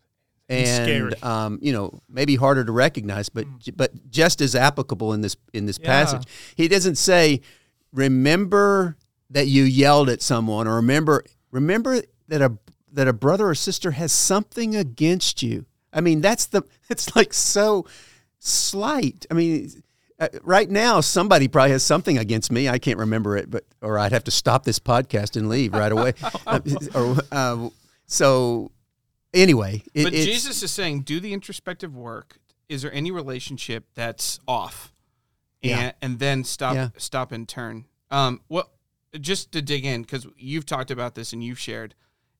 and 0.48 0.68
scary. 0.68 1.12
And 1.14 1.24
um, 1.24 1.60
you 1.62 1.74
know, 1.74 2.00
maybe 2.08 2.36
harder 2.36 2.64
to 2.64 2.72
recognize, 2.72 3.30
but 3.30 3.48
but 3.76 4.12
just 4.12 4.42
as 4.42 4.54
applicable 4.56 5.12
in 5.14 5.22
this 5.22 5.36
in 5.54 5.66
this 5.66 5.80
Yeah. 5.82 5.88
passage. 5.88 6.22
He 6.56 6.68
doesn't 6.68 6.98
say, 7.00 7.42
"Remember 7.92 8.96
that 9.30 9.48
you 9.48 9.64
yelled 9.64 10.08
at 10.10 10.22
someone," 10.22 10.68
or 10.68 10.76
"Remember 10.76 11.24
remember 11.52 12.02
that 12.28 12.42
a 12.42 12.58
that 12.92 13.08
a 13.08 13.14
brother 13.14 13.48
or 13.50 13.56
sister 13.56 13.92
has 13.92 14.12
something 14.12 14.76
against 14.76 15.42
you." 15.42 15.66
I 15.96 16.02
mean, 16.02 16.22
that's 16.22 16.46
the 16.46 16.62
it's 16.90 17.16
like 17.16 17.34
so 17.34 17.88
slight. 18.40 19.26
I 19.32 19.34
mean, 19.34 19.72
uh, 20.20 20.28
right 20.44 20.70
now 20.70 21.02
somebody 21.02 21.48
probably 21.48 21.72
has 21.72 21.84
something 21.84 22.18
against 22.18 22.52
me. 22.52 22.70
I 22.70 22.78
can't 22.78 23.00
remember 23.00 23.36
it, 23.38 23.50
but 23.50 23.64
or 23.82 23.98
I'd 23.98 24.12
have 24.12 24.24
to 24.26 24.32
stop 24.32 24.64
this 24.64 24.78
podcast 24.80 25.36
and 25.36 25.50
leave 25.50 25.74
right 25.74 25.92
away. 25.92 26.14
Uh, 26.48 26.60
or, 26.94 27.16
uh, 27.32 27.70
so 28.06 28.70
anyway, 29.34 29.82
it, 29.96 30.04
but 30.04 30.14
Jesus 30.14 30.62
is 30.62 30.72
saying, 30.72 31.02
do 31.02 31.20
the 31.20 31.34
introspective 31.34 31.96
work. 31.96 32.38
Is 32.70 32.84
there 32.84 32.94
any 32.94 33.10
relationship 33.12 33.86
that's 33.96 34.40
off? 34.48 34.94
And, 35.64 35.72
Yeah. 35.72 35.92
and 36.02 36.20
then 36.20 36.44
stop 36.44 36.76
Yeah. 36.76 36.90
stop 36.98 37.32
and 37.32 37.48
turn. 37.50 37.86
Um, 38.12 38.42
well, 38.48 38.70
just 39.20 39.52
to 39.54 39.62
dig 39.62 39.86
in 39.86 40.02
because 40.04 40.28
you've 40.38 40.66
talked 40.66 40.92
about 40.92 41.16
this 41.16 41.34
and 41.34 41.44
you've 41.44 41.60
shared. 41.60 41.96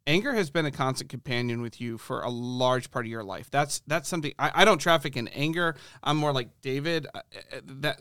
Anger 0.08 0.34
has 0.34 0.50
been 0.52 0.66
a 0.66 0.72
constant 0.72 1.10
companion 1.10 1.62
with 1.62 1.82
you 1.82 1.98
for 1.98 2.22
a 2.22 2.30
large 2.30 2.92
part 2.92 3.06
of 3.06 3.10
your 3.10 3.24
life. 3.24 3.50
That's 3.50 3.82
that's 3.88 4.08
something 4.08 4.34
I, 4.38 4.52
I 4.56 4.66
don't 4.66 4.78
traffic 4.78 5.18
in 5.18 5.28
anger. 5.30 5.76
I'm 6.04 6.18
more 6.18 6.32
like 6.32 6.50
David. 6.62 7.08
uh, 7.14 7.20
uh, 7.52 7.60
That 7.66 8.00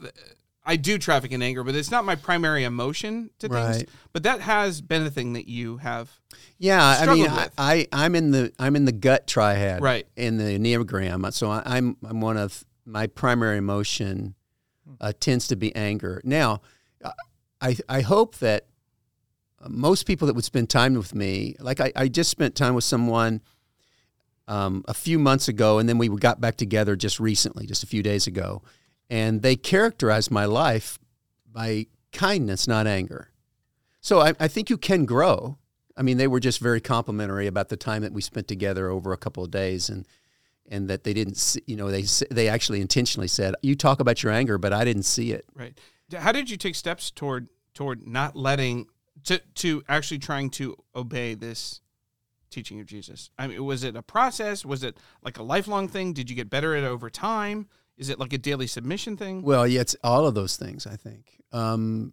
I 0.67 0.77
do 0.77 0.99
traffic 0.99 1.33
in 1.33 1.43
anger, 1.43 1.63
but 1.65 1.75
it's 1.75 1.91
not 1.91 2.05
my 2.05 2.15
primary 2.15 2.65
emotion 2.65 3.31
to 3.39 3.49
things. 3.49 3.77
Right. 3.79 3.89
But 4.13 4.23
that 4.23 4.41
has 4.41 4.81
been 4.81 5.03
a 5.03 5.11
thing 5.11 5.35
that 5.35 5.49
you 5.49 5.79
have. 5.79 6.11
Yeah, 6.59 6.83
I 6.83 7.15
mean, 7.15 7.29
I, 7.29 7.49
I 7.59 7.87
I'm 7.93 8.15
in 8.15 8.31
the 8.31 8.53
I'm 8.59 8.77
in 8.77 8.85
the 8.85 8.93
gut 8.93 9.27
triad, 9.27 9.83
Right. 9.83 10.07
In 10.17 10.37
the 10.37 10.59
enneagram, 10.59 11.33
so 11.33 11.51
I, 11.51 11.63
I'm 11.65 11.97
I'm 12.05 12.21
one 12.21 12.37
of 12.37 12.65
my 12.85 13.07
primary 13.07 13.59
emotion 13.59 14.35
uh, 15.01 15.13
tends 15.19 15.49
to 15.49 15.57
be 15.57 15.75
anger. 15.75 16.21
Now, 16.25 16.61
I 17.61 17.77
I 17.89 18.01
hope 18.03 18.37
that 18.37 18.63
uh, 18.63 18.67
most 19.69 20.07
people 20.07 20.27
that 20.27 20.35
would 20.35 20.45
spend 20.45 20.71
time 20.71 20.95
with 20.95 21.15
me, 21.15 21.57
like 21.59 21.81
I, 21.81 21.93
I 21.97 22.09
just 22.09 22.31
spent 22.31 22.55
time 22.55 22.75
with 22.75 22.85
someone 22.85 23.41
um, 24.47 24.85
a 24.87 24.95
few 24.95 25.19
months 25.19 25.49
ago, 25.49 25.79
and 25.79 25.89
then 25.89 25.99
we 25.99 26.09
got 26.09 26.41
back 26.41 26.57
together 26.57 26.97
just 26.97 27.19
recently, 27.19 27.67
just 27.67 27.83
a 27.83 27.87
few 27.87 28.03
days 28.03 28.27
ago, 28.27 28.63
and 29.09 29.43
they 29.43 29.57
characterized 29.57 30.31
my 30.31 30.45
life 30.45 30.99
by 31.51 31.87
kindness, 32.13 32.69
not 32.69 32.87
anger. 32.87 33.31
So 34.01 34.21
I, 34.21 34.35
I 34.39 34.49
think 34.49 34.69
you 34.69 34.77
can 34.77 35.07
grow. 35.07 35.59
I 35.97 36.03
mean, 36.03 36.19
they 36.19 36.27
were 36.27 36.41
just 36.41 36.59
very 36.59 36.81
complimentary 36.81 37.47
about 37.47 37.69
the 37.69 37.77
time 37.77 38.03
that 38.03 38.13
we 38.13 38.21
spent 38.21 38.49
together 38.49 38.91
over 38.91 39.13
a 39.13 39.17
couple 39.17 39.45
of 39.45 39.51
days, 39.51 39.89
and 39.89 40.07
and 40.69 40.89
that 40.89 41.05
they 41.05 41.13
didn't, 41.13 41.37
see, 41.37 41.63
you 41.67 41.77
know, 41.77 41.91
they 41.91 42.05
they 42.31 42.49
actually 42.49 42.81
intentionally 42.81 43.29
said, 43.29 43.55
"You 43.63 43.77
talk 43.77 44.01
about 44.01 44.23
your 44.23 44.33
anger, 44.33 44.59
but 44.59 44.73
I 44.73 44.85
didn't 44.85 45.05
see 45.05 45.33
it." 45.33 45.47
Right. 45.55 45.79
How 46.15 46.33
did 46.33 46.51
you 46.51 46.57
take 46.57 46.75
steps 46.75 47.11
toward 47.11 47.49
toward 47.73 48.07
not 48.07 48.37
letting 48.37 48.87
to 49.25 49.41
to 49.57 49.83
actually 49.89 50.19
trying 50.19 50.51
to 50.51 50.77
obey 50.95 51.35
this 51.35 51.81
teaching 52.51 52.81
of 52.81 52.87
Jesus? 52.87 53.31
I 53.39 53.47
mean, 53.47 53.65
was 53.65 53.85
it 53.85 53.97
a 53.97 54.03
process? 54.03 54.65
Was 54.65 54.83
it 54.83 54.97
like 55.23 55.39
a 55.39 55.43
lifelong 55.43 55.89
thing? 55.89 56.13
Did 56.13 56.31
you 56.31 56.37
get 56.37 56.51
better 56.51 56.75
at 56.75 56.85
it 56.85 56.87
over 56.87 57.11
time? 57.11 57.69
Is 57.97 58.09
it 58.09 58.19
like 58.19 58.33
a 58.33 58.39
daily 58.39 58.67
submission 58.67 59.17
thing? 59.17 59.43
Well, 59.43 59.67
yeah, 59.67 59.81
it's 59.81 59.97
all 60.03 60.27
of 60.27 60.35
those 60.35 60.57
things. 60.57 60.87
I 60.87 60.97
think 60.97 61.41
um, 61.53 62.13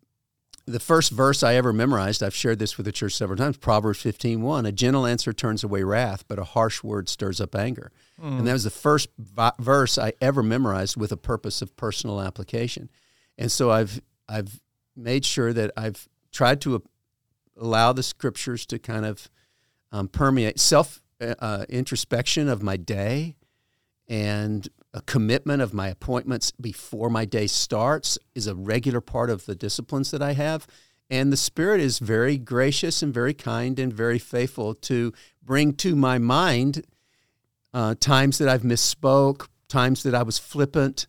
the 0.67 0.79
first 0.79 1.11
verse 1.11 1.41
I 1.41 1.55
ever 1.55 1.73
memorized, 1.73 2.21
I've 2.21 2.35
shared 2.35 2.59
this 2.59 2.77
with 2.77 2.85
the 2.85 2.91
church 2.91 3.15
several 3.15 3.37
times. 3.37 3.57
Proverbs 3.57 4.01
fifteen 4.01 4.41
one: 4.41 4.65
A 4.65 4.71
gentle 4.71 5.07
answer 5.07 5.33
turns 5.33 5.63
away 5.63 5.83
wrath, 5.83 6.27
but 6.27 6.37
a 6.37 6.43
harsh 6.43 6.83
word 6.83 7.09
stirs 7.09 7.41
up 7.41 7.55
anger. 7.55 7.91
And 8.23 8.45
that 8.45 8.53
was 8.53 8.65
the 8.65 8.69
first 8.69 9.09
vi- 9.17 9.53
verse 9.57 9.97
I 9.97 10.13
ever 10.21 10.43
memorized 10.43 10.95
with 10.95 11.11
a 11.11 11.17
purpose 11.17 11.63
of 11.63 11.75
personal 11.75 12.21
application. 12.21 12.91
And 13.35 13.51
so 13.51 13.71
I've 13.71 13.99
I've 14.29 14.61
made 14.95 15.25
sure 15.25 15.51
that 15.53 15.71
I've 15.75 16.07
tried 16.31 16.61
to 16.61 16.83
allow 17.61 17.93
the 17.93 18.03
scriptures 18.03 18.65
to 18.65 18.79
kind 18.79 19.05
of 19.05 19.29
um, 19.91 20.07
permeate 20.07 20.59
self 20.59 21.01
uh, 21.21 21.35
uh, 21.39 21.65
introspection 21.69 22.49
of 22.49 22.63
my 22.63 22.75
day 22.75 23.35
and 24.09 24.67
a 24.93 25.01
commitment 25.01 25.61
of 25.61 25.73
my 25.73 25.87
appointments 25.87 26.51
before 26.51 27.09
my 27.09 27.23
day 27.23 27.47
starts 27.47 28.17
is 28.35 28.47
a 28.47 28.55
regular 28.55 28.99
part 28.99 29.29
of 29.29 29.45
the 29.45 29.55
disciplines 29.55 30.11
that 30.11 30.21
I 30.21 30.33
have. 30.33 30.67
And 31.09 31.31
the 31.31 31.37
Spirit 31.37 31.79
is 31.79 31.99
very 31.99 32.37
gracious 32.37 33.01
and 33.01 33.13
very 33.13 33.33
kind 33.33 33.79
and 33.79 33.93
very 33.93 34.19
faithful 34.19 34.73
to 34.75 35.13
bring 35.41 35.73
to 35.75 35.95
my 35.95 36.17
mind 36.17 36.85
uh, 37.73 37.95
times 37.99 38.37
that 38.39 38.49
I've 38.49 38.63
misspoke, 38.63 39.47
times 39.69 40.03
that 40.03 40.15
I 40.15 40.23
was 40.23 40.37
flippant, 40.37 41.07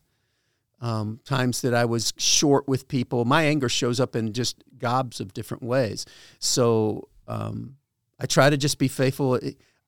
um, 0.82 1.20
times 1.24 1.62
that 1.62 1.72
I 1.72 1.86
was 1.86 2.12
short 2.18 2.68
with 2.68 2.88
people. 2.88 3.24
My 3.24 3.44
anger 3.44 3.68
shows 3.68 4.00
up 4.00 4.14
in 4.14 4.32
just 4.32 4.62
gobs 4.78 5.20
of 5.20 5.32
different 5.32 5.62
ways. 5.62 6.04
So 6.40 7.08
um, 7.28 7.76
I 8.20 8.26
try 8.26 8.50
to 8.50 8.56
just 8.56 8.78
be 8.78 8.88
faithful. 8.88 9.38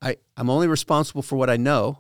I, 0.01 0.17
I'm 0.37 0.49
only 0.49 0.69
responsible 0.69 1.23
for 1.23 1.37
what 1.37 1.51
I 1.51 1.57
know. 1.57 1.99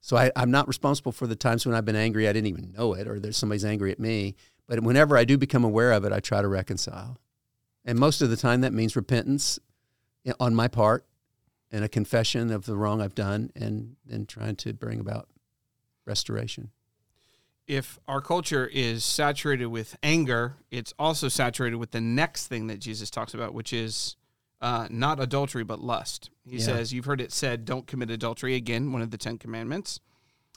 So 0.00 0.16
I, 0.16 0.30
I'm 0.36 0.50
not 0.50 0.68
responsible 0.68 1.12
for 1.12 1.26
the 1.26 1.34
times 1.34 1.66
when 1.66 1.74
I've 1.74 1.84
been 1.84 1.96
angry, 1.96 2.28
I 2.28 2.32
didn't 2.32 2.48
even 2.48 2.72
know 2.72 2.92
it, 2.94 3.08
or 3.08 3.18
there's 3.18 3.36
somebody's 3.36 3.64
angry 3.64 3.90
at 3.90 3.98
me. 3.98 4.36
But 4.66 4.80
whenever 4.80 5.16
I 5.16 5.24
do 5.24 5.36
become 5.36 5.64
aware 5.64 5.92
of 5.92 6.04
it, 6.04 6.12
I 6.12 6.20
try 6.20 6.40
to 6.40 6.48
reconcile. 6.48 7.18
And 7.84 7.98
most 7.98 8.22
of 8.22 8.30
the 8.30 8.36
time, 8.36 8.60
that 8.60 8.72
means 8.72 8.96
repentance 8.96 9.58
on 10.38 10.54
my 10.54 10.68
part 10.68 11.04
and 11.72 11.84
a 11.84 11.88
confession 11.88 12.52
of 12.52 12.66
the 12.66 12.76
wrong 12.76 13.02
I've 13.02 13.14
done, 13.14 13.50
and 13.56 13.96
then 14.06 14.26
trying 14.26 14.56
to 14.56 14.72
bring 14.72 15.00
about 15.00 15.28
restoration. 16.06 16.70
If 17.66 17.98
our 18.06 18.20
culture 18.20 18.66
is 18.72 19.04
saturated 19.04 19.66
with 19.66 19.96
anger, 20.02 20.56
it's 20.70 20.92
also 20.98 21.28
saturated 21.28 21.76
with 21.76 21.92
the 21.92 22.00
next 22.00 22.46
thing 22.46 22.66
that 22.66 22.78
Jesus 22.78 23.10
talks 23.10 23.34
about, 23.34 23.54
which 23.54 23.72
is 23.72 24.16
uh, 24.60 24.86
not 24.90 25.20
adultery, 25.20 25.64
but 25.64 25.80
lust. 25.80 26.30
He 26.44 26.56
Yeah. 26.56 26.64
says, 26.64 26.92
You've 26.92 27.04
heard 27.04 27.20
it 27.20 27.32
said, 27.32 27.64
don't 27.64 27.86
commit 27.86 28.10
adultery. 28.10 28.54
Again, 28.54 28.92
one 28.92 29.02
of 29.02 29.10
the 29.10 29.18
Ten 29.18 29.38
Commandments. 29.38 30.00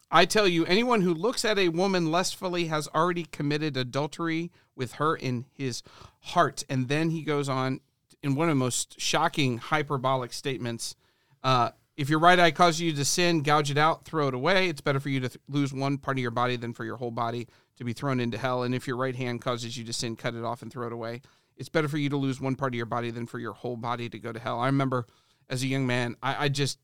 I 0.09 0.23
tell 0.25 0.47
you, 0.47 0.65
anyone 0.65 1.01
who 1.01 1.13
looks 1.13 1.43
at 1.43 1.59
a 1.59 1.67
woman 1.69 2.09
lustfully 2.11 2.67
has 2.67 2.87
already 2.95 3.25
committed 3.25 3.75
adultery 3.75 4.51
with 4.75 4.93
her 4.93 5.15
in 5.15 5.45
his 5.53 5.83
heart. 6.21 6.63
And 6.69 6.87
then 6.87 7.09
he 7.09 7.21
goes 7.23 7.49
on 7.49 7.81
in 8.23 8.35
one 8.35 8.47
of 8.47 8.51
the 8.51 8.59
most 8.59 8.99
shocking 9.01 9.57
hyperbolic 9.57 10.31
statements. 10.31 10.95
Uh, 11.43 11.71
if 11.97 12.09
your 12.09 12.19
right 12.19 12.39
eye 12.39 12.51
causes 12.51 12.79
you 12.79 12.93
to 12.93 13.03
sin, 13.03 13.41
gouge 13.41 13.71
it 13.71 13.77
out, 13.77 14.05
throw 14.05 14.27
it 14.27 14.33
away. 14.35 14.69
It's 14.69 14.81
better 14.81 14.99
for 14.99 15.09
you 15.09 15.19
to 15.21 15.29
th- 15.29 15.41
lose 15.49 15.73
one 15.73 15.97
part 15.97 16.17
of 16.17 16.21
your 16.21 16.31
body 16.31 16.55
than 16.55 16.71
for 16.71 16.85
your 16.85 16.97
whole 16.97 17.11
body 17.11 17.47
to 17.77 17.83
be 17.83 17.91
thrown 17.91 18.19
into 18.19 18.37
hell. 18.37 18.63
And 18.63 18.75
if 18.75 18.87
your 18.87 18.97
right 18.97 19.15
hand 19.15 19.41
causes 19.41 19.77
you 19.77 19.83
to 19.83 19.93
sin, 19.93 20.15
cut 20.15 20.35
it 20.35 20.43
off 20.43 20.61
and 20.61 20.71
throw 20.71 20.85
it 20.85 20.93
away. 20.93 21.21
It's 21.57 21.69
better 21.69 21.87
for 21.87 21.97
you 21.97 22.09
to 22.09 22.17
lose 22.17 22.39
one 22.39 22.55
part 22.55 22.73
of 22.73 22.77
your 22.77 22.85
body 22.85 23.09
than 23.09 23.25
for 23.25 23.39
your 23.39 23.53
whole 23.53 23.75
body 23.75 24.09
to 24.09 24.19
go 24.19 24.31
to 24.31 24.39
hell. 24.39 24.59
I 24.59 24.67
remember 24.67 25.07
as 25.49 25.63
a 25.63 25.67
young 25.67 25.87
man, 25.87 26.15
I, 26.21 26.45
I 26.45 26.49
just 26.49 26.77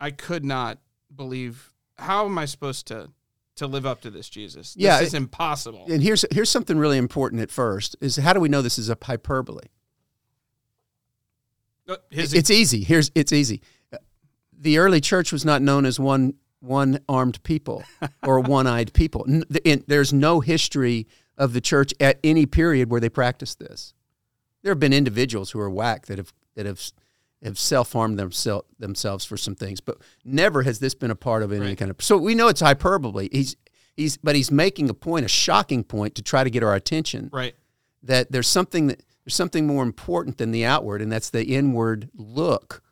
I 0.00 0.12
could 0.12 0.44
not 0.44 0.78
believe 1.14 1.72
how 1.98 2.26
am 2.26 2.38
I 2.38 2.44
supposed 2.44 2.86
to 2.86 3.10
to 3.56 3.66
live 3.66 3.84
up 3.84 4.00
to 4.02 4.10
this, 4.10 4.28
Jesus? 4.28 4.74
This 4.74 4.82
Yeah, 4.82 5.00
is 5.00 5.14
impossible. 5.14 5.84
And 5.88 6.00
here's 6.00 6.24
here's 6.30 6.48
something 6.48 6.78
really 6.78 6.96
important 6.96 7.42
at 7.42 7.50
first: 7.50 7.96
is 8.00 8.16
how 8.16 8.32
do 8.32 8.40
we 8.40 8.48
know 8.48 8.62
this 8.62 8.78
is 8.78 8.88
a 8.88 8.96
hyperbole? 9.02 9.66
Uh, 11.88 11.96
His, 12.10 12.32
it's 12.32 12.50
easy. 12.50 12.84
Here's 12.84 13.10
it's 13.16 13.32
easy. 13.32 13.62
The 14.62 14.78
early 14.78 15.00
church 15.00 15.32
was 15.32 15.44
not 15.44 15.62
known 15.62 15.84
as 15.86 15.98
one 15.98 16.34
one 16.60 17.00
armed 17.08 17.42
people 17.42 17.82
or 18.22 18.38
one 18.58 18.66
eyed 18.66 18.92
people. 18.92 19.24
In- 19.64 19.84
there's 19.88 20.12
no 20.12 20.40
history 20.40 21.06
of 21.38 21.54
the 21.54 21.60
church 21.62 21.94
at 21.98 22.20
any 22.22 22.44
period 22.44 22.90
where 22.90 23.00
they 23.00 23.08
practiced 23.08 23.58
this. 23.58 23.94
There 24.62 24.70
have 24.70 24.78
been 24.78 24.92
individuals 24.92 25.50
who 25.52 25.60
are 25.60 25.70
whack 25.70 26.04
that 26.06 26.18
have 26.18 26.32
that 26.56 26.66
have 26.66 26.82
have 27.42 27.58
self 27.58 27.94
harmed 27.94 28.18
themselves 28.18 28.66
themselves 28.78 29.24
for 29.24 29.38
some 29.38 29.54
things, 29.54 29.80
but 29.80 29.96
never 30.24 30.62
has 30.62 30.78
this 30.80 30.94
been 30.94 31.10
a 31.10 31.16
part 31.16 31.42
of 31.42 31.50
any 31.52 31.60
Right. 31.68 31.78
kind 31.78 31.90
of. 31.90 31.96
So 32.00 32.18
we 32.18 32.34
know 32.34 32.48
it's 32.48 32.60
hyperbole. 32.60 33.30
He's 33.32 33.56
he's 33.96 34.18
but 34.18 34.36
he's 34.36 34.50
making 34.50 34.90
a 34.90 34.94
point, 34.94 35.24
a 35.24 35.28
shocking 35.28 35.82
point, 35.82 36.14
to 36.16 36.22
try 36.22 36.44
to 36.44 36.50
get 36.50 36.62
our 36.62 36.74
attention 36.74 37.30
Right. 37.32 37.54
that 38.02 38.30
there's 38.30 38.48
something 38.48 38.88
that 38.88 39.02
there's 39.24 39.34
something 39.34 39.66
more 39.66 39.82
important 39.82 40.36
than 40.36 40.50
the 40.50 40.66
outward, 40.66 41.00
and 41.00 41.10
that's 41.10 41.30
the 41.30 41.44
inward 41.44 42.10
look 42.14 42.82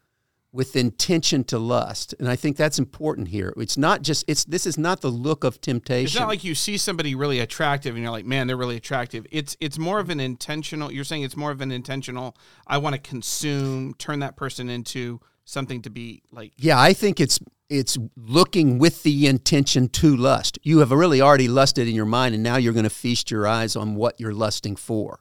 with 0.53 0.77
intention 0.77 1.45
to 1.45 1.59
lust. 1.59 2.15
And 2.19 2.29
I 2.29 2.37
think 2.37 2.57
that's 2.57 2.79
important 2.79 3.29
here. 3.29 3.53
It's 3.57 3.77
not 3.77 4.03
just 4.03 4.25
it's 4.27 4.45
this 4.45 4.67
is 4.67 4.79
not 4.79 5.01
the 5.01 5.11
look 5.11 5.45
of 5.45 5.61
temptation. 5.61 6.07
It's 6.07 6.19
not 6.19 6.29
like 6.29 6.45
you 6.45 6.55
see 6.55 6.79
somebody 6.79 7.15
really 7.15 7.41
attractive 7.41 7.95
and 7.95 8.03
you're 8.03 8.13
like, 8.13 8.25
man, 8.25 8.47
they're 8.47 8.57
really 8.57 8.77
attractive. 8.77 9.27
It's 9.31 9.57
it's 9.61 9.79
more 9.79 10.01
of 10.01 10.11
an 10.11 10.21
intentional. 10.21 10.91
You're 10.91 11.05
saying 11.05 11.23
it's 11.23 11.37
more 11.37 11.51
of 11.51 11.61
an 11.61 11.71
intentional. 11.71 12.37
I 12.67 12.79
want 12.79 12.95
to 12.95 13.01
consume, 13.01 13.95
turn 13.95 14.21
that 14.21 14.37
person 14.37 14.71
into 14.71 15.21
something 15.45 15.83
to 15.83 15.91
be 15.91 16.23
like. 16.33 16.53
Yeah, 16.57 16.81
I 16.81 16.93
think 16.93 17.21
it's 17.21 17.39
it's 17.69 17.99
looking 18.17 18.79
with 18.79 19.03
the 19.03 19.27
intention 19.27 19.89
to 19.89 20.17
lust. 20.17 20.59
You 20.63 20.79
have 20.79 20.91
really 20.91 21.21
already 21.21 21.49
lusted 21.49 21.87
in 21.87 21.95
your 21.95 22.07
mind, 22.07 22.35
and 22.35 22.43
now 22.43 22.57
you're 22.57 22.73
going 22.73 22.85
to 22.85 22.91
feast 22.91 23.31
your 23.31 23.47
eyes 23.47 23.77
on 23.77 23.95
what 23.95 24.19
you're 24.19 24.33
lusting 24.33 24.77
for. 24.77 25.21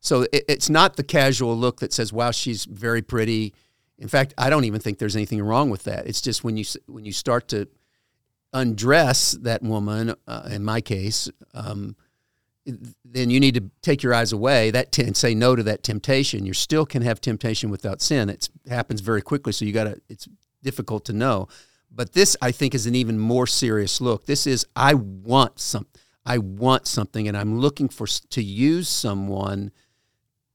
So 0.00 0.26
it, 0.32 0.44
it's 0.48 0.68
not 0.68 0.96
the 0.96 1.02
casual 1.02 1.56
look 1.56 1.80
that 1.80 1.94
says, 1.94 2.12
"Wow, 2.12 2.30
she's 2.30 2.66
very 2.66 3.00
pretty." 3.00 3.54
In 3.98 4.08
fact, 4.08 4.34
I 4.36 4.50
don't 4.50 4.64
even 4.64 4.80
think 4.80 4.98
there's 4.98 5.16
anything 5.16 5.42
wrong 5.42 5.70
with 5.70 5.84
that. 5.84 6.06
It's 6.06 6.20
just 6.20 6.44
when 6.44 6.56
you 6.56 6.64
when 6.86 7.04
you 7.04 7.12
start 7.12 7.48
to 7.48 7.68
undress 8.52 9.32
that 9.32 9.62
woman, 9.62 10.14
uh, 10.26 10.48
in 10.50 10.64
my 10.64 10.80
case, 10.80 11.30
um, 11.54 11.96
then 13.04 13.30
you 13.30 13.38
need 13.38 13.54
to 13.54 13.70
take 13.80 14.02
your 14.02 14.12
eyes 14.12 14.32
away 14.32 14.70
that 14.70 14.92
t- 14.92 15.02
and 15.02 15.16
say 15.16 15.34
no 15.34 15.54
to 15.54 15.62
that 15.62 15.82
temptation. 15.82 16.44
You 16.44 16.52
still 16.52 16.84
can 16.84 17.02
have 17.02 17.20
temptation 17.20 17.70
without 17.70 18.00
sin. 18.00 18.28
It 18.28 18.48
happens 18.68 19.00
very 19.00 19.22
quickly, 19.22 19.52
so 19.52 19.64
you 19.64 19.72
got 19.72 19.84
to. 19.84 20.00
It's 20.08 20.28
difficult 20.62 21.04
to 21.06 21.12
know. 21.12 21.48
But 21.90 22.12
this, 22.12 22.36
I 22.42 22.52
think, 22.52 22.74
is 22.74 22.86
an 22.86 22.94
even 22.94 23.18
more 23.18 23.46
serious 23.46 24.00
look. 24.00 24.26
This 24.26 24.46
is 24.46 24.66
I 24.74 24.94
want 24.94 25.60
some. 25.60 25.86
I 26.24 26.38
want 26.38 26.86
something, 26.86 27.28
and 27.28 27.36
I'm 27.36 27.60
looking 27.60 27.88
for 27.88 28.06
to 28.06 28.42
use 28.42 28.88
someone 28.88 29.70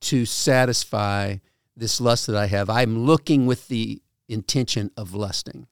to 0.01 0.25
satisfy 0.25 1.38
this 1.75 2.01
lust 2.01 2.28
that 2.28 2.36
I 2.36 2.48
have. 2.48 2.70
I'm 2.70 3.06
looking 3.06 3.46
with 3.46 3.68
the 3.68 4.01
intention 4.28 4.92
of 4.98 5.13
lusting. 5.13 5.68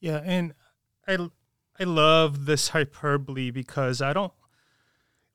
Yeah, 0.00 0.22
and 0.24 0.54
I 1.06 1.28
I 1.78 1.84
love 1.84 2.44
this 2.46 2.68
hyperbole 2.68 3.50
because 3.50 4.02
I 4.02 4.12
don't 4.12 4.32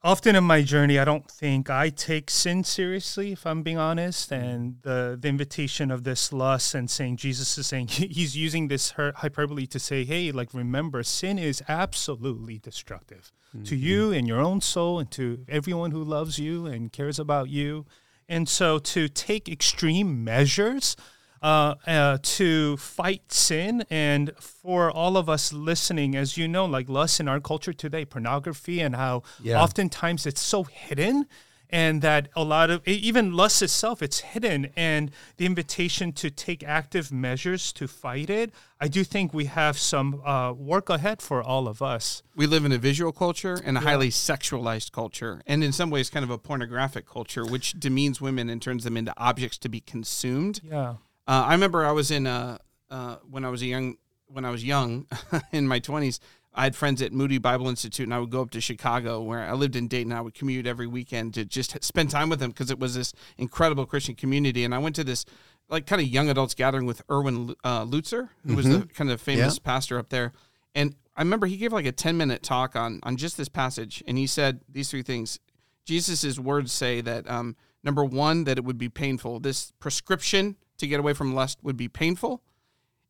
often 0.03 0.35
in 0.35 0.43
my 0.43 0.61
journey 0.61 0.99
I 0.99 1.05
don't 1.05 1.29
think 1.29 1.69
I 1.71 1.89
take 1.89 2.29
sin 2.29 2.63
seriously 2.63 3.31
if 3.31 3.47
I'm 3.47 3.63
being 3.63 3.79
honest 3.79 4.29
mm-hmm. 4.29 4.43
and 4.43 4.75
the 4.83 5.17
the 5.19 5.27
invitation 5.27 5.89
of 5.89 6.03
this 6.03 6.31
lust 6.31 6.75
and 6.75 6.89
saying 6.89 7.17
Jesus 7.17 7.57
is 7.57 7.65
saying 7.65 7.87
he's 8.17 8.37
using 8.37 8.67
this 8.67 8.91
hyperbole 8.91 9.65
to 9.67 9.79
say 9.79 10.03
hey 10.03 10.31
like 10.31 10.53
remember 10.53 11.01
sin 11.01 11.39
is 11.39 11.63
absolutely 11.67 12.59
destructive 12.59 13.31
to 13.51 13.57
mm-hmm. 13.57 13.75
you 13.75 14.11
and 14.11 14.27
your 14.27 14.39
own 14.39 14.61
soul 14.61 14.99
and 14.99 15.09
to 15.11 15.45
everyone 15.47 15.91
who 15.91 16.03
loves 16.03 16.37
you 16.37 16.67
and 16.67 16.91
cares 16.91 17.17
about 17.17 17.49
you 17.49 17.85
and 18.27 18.47
so 18.49 18.79
to 18.79 19.07
take 19.07 19.47
extreme 19.49 20.23
measures 20.23 20.95
uh, 21.41 21.75
uh, 21.85 22.17
to 22.23 22.75
fight 22.77 23.31
sin. 23.31 23.85
And 23.89 24.31
for 24.39 24.89
all 24.89 25.15
of 25.17 25.29
us 25.29 25.53
listening, 25.53 26.15
as 26.15 26.37
you 26.37 26.47
know, 26.47 26.65
like 26.65 26.89
lust 26.89 27.19
in 27.19 27.27
our 27.27 27.39
culture 27.39 27.73
today, 27.73 28.03
pornography, 28.05 28.79
and 28.81 28.95
how 28.95 29.21
Yeah. 29.43 29.61
oftentimes 29.61 30.25
it's 30.25 30.41
so 30.41 30.63
hidden. 30.63 31.27
And 31.69 32.01
that 32.01 32.29
a 32.35 32.43
lot 32.43 32.69
of 32.69 32.87
even 32.87 33.33
lust 33.33 33.61
itself, 33.61 34.01
it's 34.01 34.19
hidden, 34.19 34.71
and 34.75 35.11
the 35.37 35.45
invitation 35.45 36.11
to 36.13 36.29
take 36.29 36.63
active 36.63 37.11
measures 37.11 37.73
to 37.73 37.87
fight 37.87 38.29
it. 38.29 38.53
I 38.79 38.87
do 38.87 39.03
think 39.03 39.33
we 39.33 39.45
have 39.45 39.77
some 39.77 40.21
uh, 40.25 40.51
work 40.53 40.89
ahead 40.89 41.21
for 41.21 41.41
all 41.41 41.67
of 41.67 41.81
us. 41.81 42.21
We 42.35 42.45
live 42.47 42.65
in 42.65 42.71
a 42.71 42.77
visual 42.77 43.11
culture 43.11 43.59
and 43.63 43.77
a 43.77 43.81
highly 43.81 44.09
sexualized 44.09 44.91
culture, 44.91 45.41
and 45.47 45.63
in 45.63 45.71
some 45.71 45.89
ways, 45.89 46.09
kind 46.09 46.23
of 46.23 46.29
a 46.29 46.37
pornographic 46.37 47.07
culture, 47.07 47.45
which 47.45 47.73
demeans 47.79 48.19
women 48.21 48.49
and 48.49 48.61
turns 48.61 48.83
them 48.83 48.97
into 48.97 49.13
objects 49.17 49.57
to 49.59 49.69
be 49.69 49.79
consumed. 49.81 50.61
Yeah, 50.63 50.95
Uh, 51.27 51.43
I 51.47 51.53
remember 51.53 51.85
I 51.85 51.91
was 51.91 52.11
in 52.11 52.27
uh, 52.27 52.57
uh, 52.91 53.15
when 53.29 53.43
I 53.45 53.49
was 53.49 53.61
a 53.61 53.65
young 53.65 53.97
when 54.27 54.45
I 54.45 54.49
was 54.51 54.63
young 54.63 55.07
in 55.51 55.67
my 55.67 55.79
twenties. 55.79 56.19
I 56.57 56.63
had 56.63 56.75
friends 56.75 57.01
at 57.01 57.11
Moody 57.11 57.37
Bible 57.37 57.67
Institute, 57.67 58.05
and 58.05 58.13
I 58.13 58.19
would 58.19 58.29
go 58.29 58.41
up 58.41 58.51
to 58.51 58.61
Chicago, 58.61 59.21
where 59.21 59.41
I 59.41 59.53
lived 59.53 59.75
in 59.75 59.87
Dayton. 59.87 60.13
I 60.13 60.21
would 60.21 60.33
commute 60.33 60.65
every 60.65 60.87
weekend 60.87 61.33
to 61.33 61.43
just 61.43 61.83
spend 61.83 62.09
time 62.09 62.29
with 62.29 62.39
them 62.39 62.51
because 62.51 62.71
it 62.71 62.79
was 62.79 62.95
this 62.95 63.13
incredible 63.37 63.85
Christian 63.85 64.15
community. 64.15 64.63
And 64.63 64.73
I 64.73 64.77
went 64.77 64.95
to 64.95 65.03
this 65.03 65.25
like 65.69 65.85
kind 65.85 66.01
of 66.01 66.07
young 66.07 66.29
adults 66.29 66.53
gathering 66.53 66.85
with 66.85 67.01
Erwin 67.11 67.55
uh, 67.63 67.83
Lutzer, 67.85 68.29
who 68.45 68.55
was 68.55 68.65
the 68.79 68.85
kind 68.87 69.11
of 69.11 69.19
famous 69.19 69.55
pastor 69.59 69.99
up 69.99 70.09
there. 70.09 70.31
And 70.73 70.95
I 71.17 71.21
remember 71.21 71.47
he 71.47 71.57
gave 71.57 71.73
like 71.73 71.85
a 71.85 71.91
ten 71.91 72.17
minute 72.17 72.41
talk 72.41 72.75
on 72.75 72.99
on 73.03 73.17
just 73.17 73.37
this 73.37 73.49
passage, 73.49 74.03
and 74.07 74.17
he 74.17 74.27
said 74.27 74.61
these 74.69 74.89
three 74.89 75.03
things. 75.03 75.39
Jesus' 75.85 76.39
words 76.39 76.71
say 76.71 77.01
that 77.01 77.29
um, 77.29 77.55
number 77.83 78.03
one, 78.03 78.45
that 78.45 78.57
it 78.57 78.63
would 78.63 78.77
be 78.77 78.89
painful. 78.89 79.39
This 79.39 79.71
prescription 79.79 80.55
to 80.77 80.87
get 80.87 80.99
away 80.99 81.13
from 81.13 81.35
lust 81.35 81.59
would 81.63 81.77
be 81.77 81.87
painful, 81.87 82.41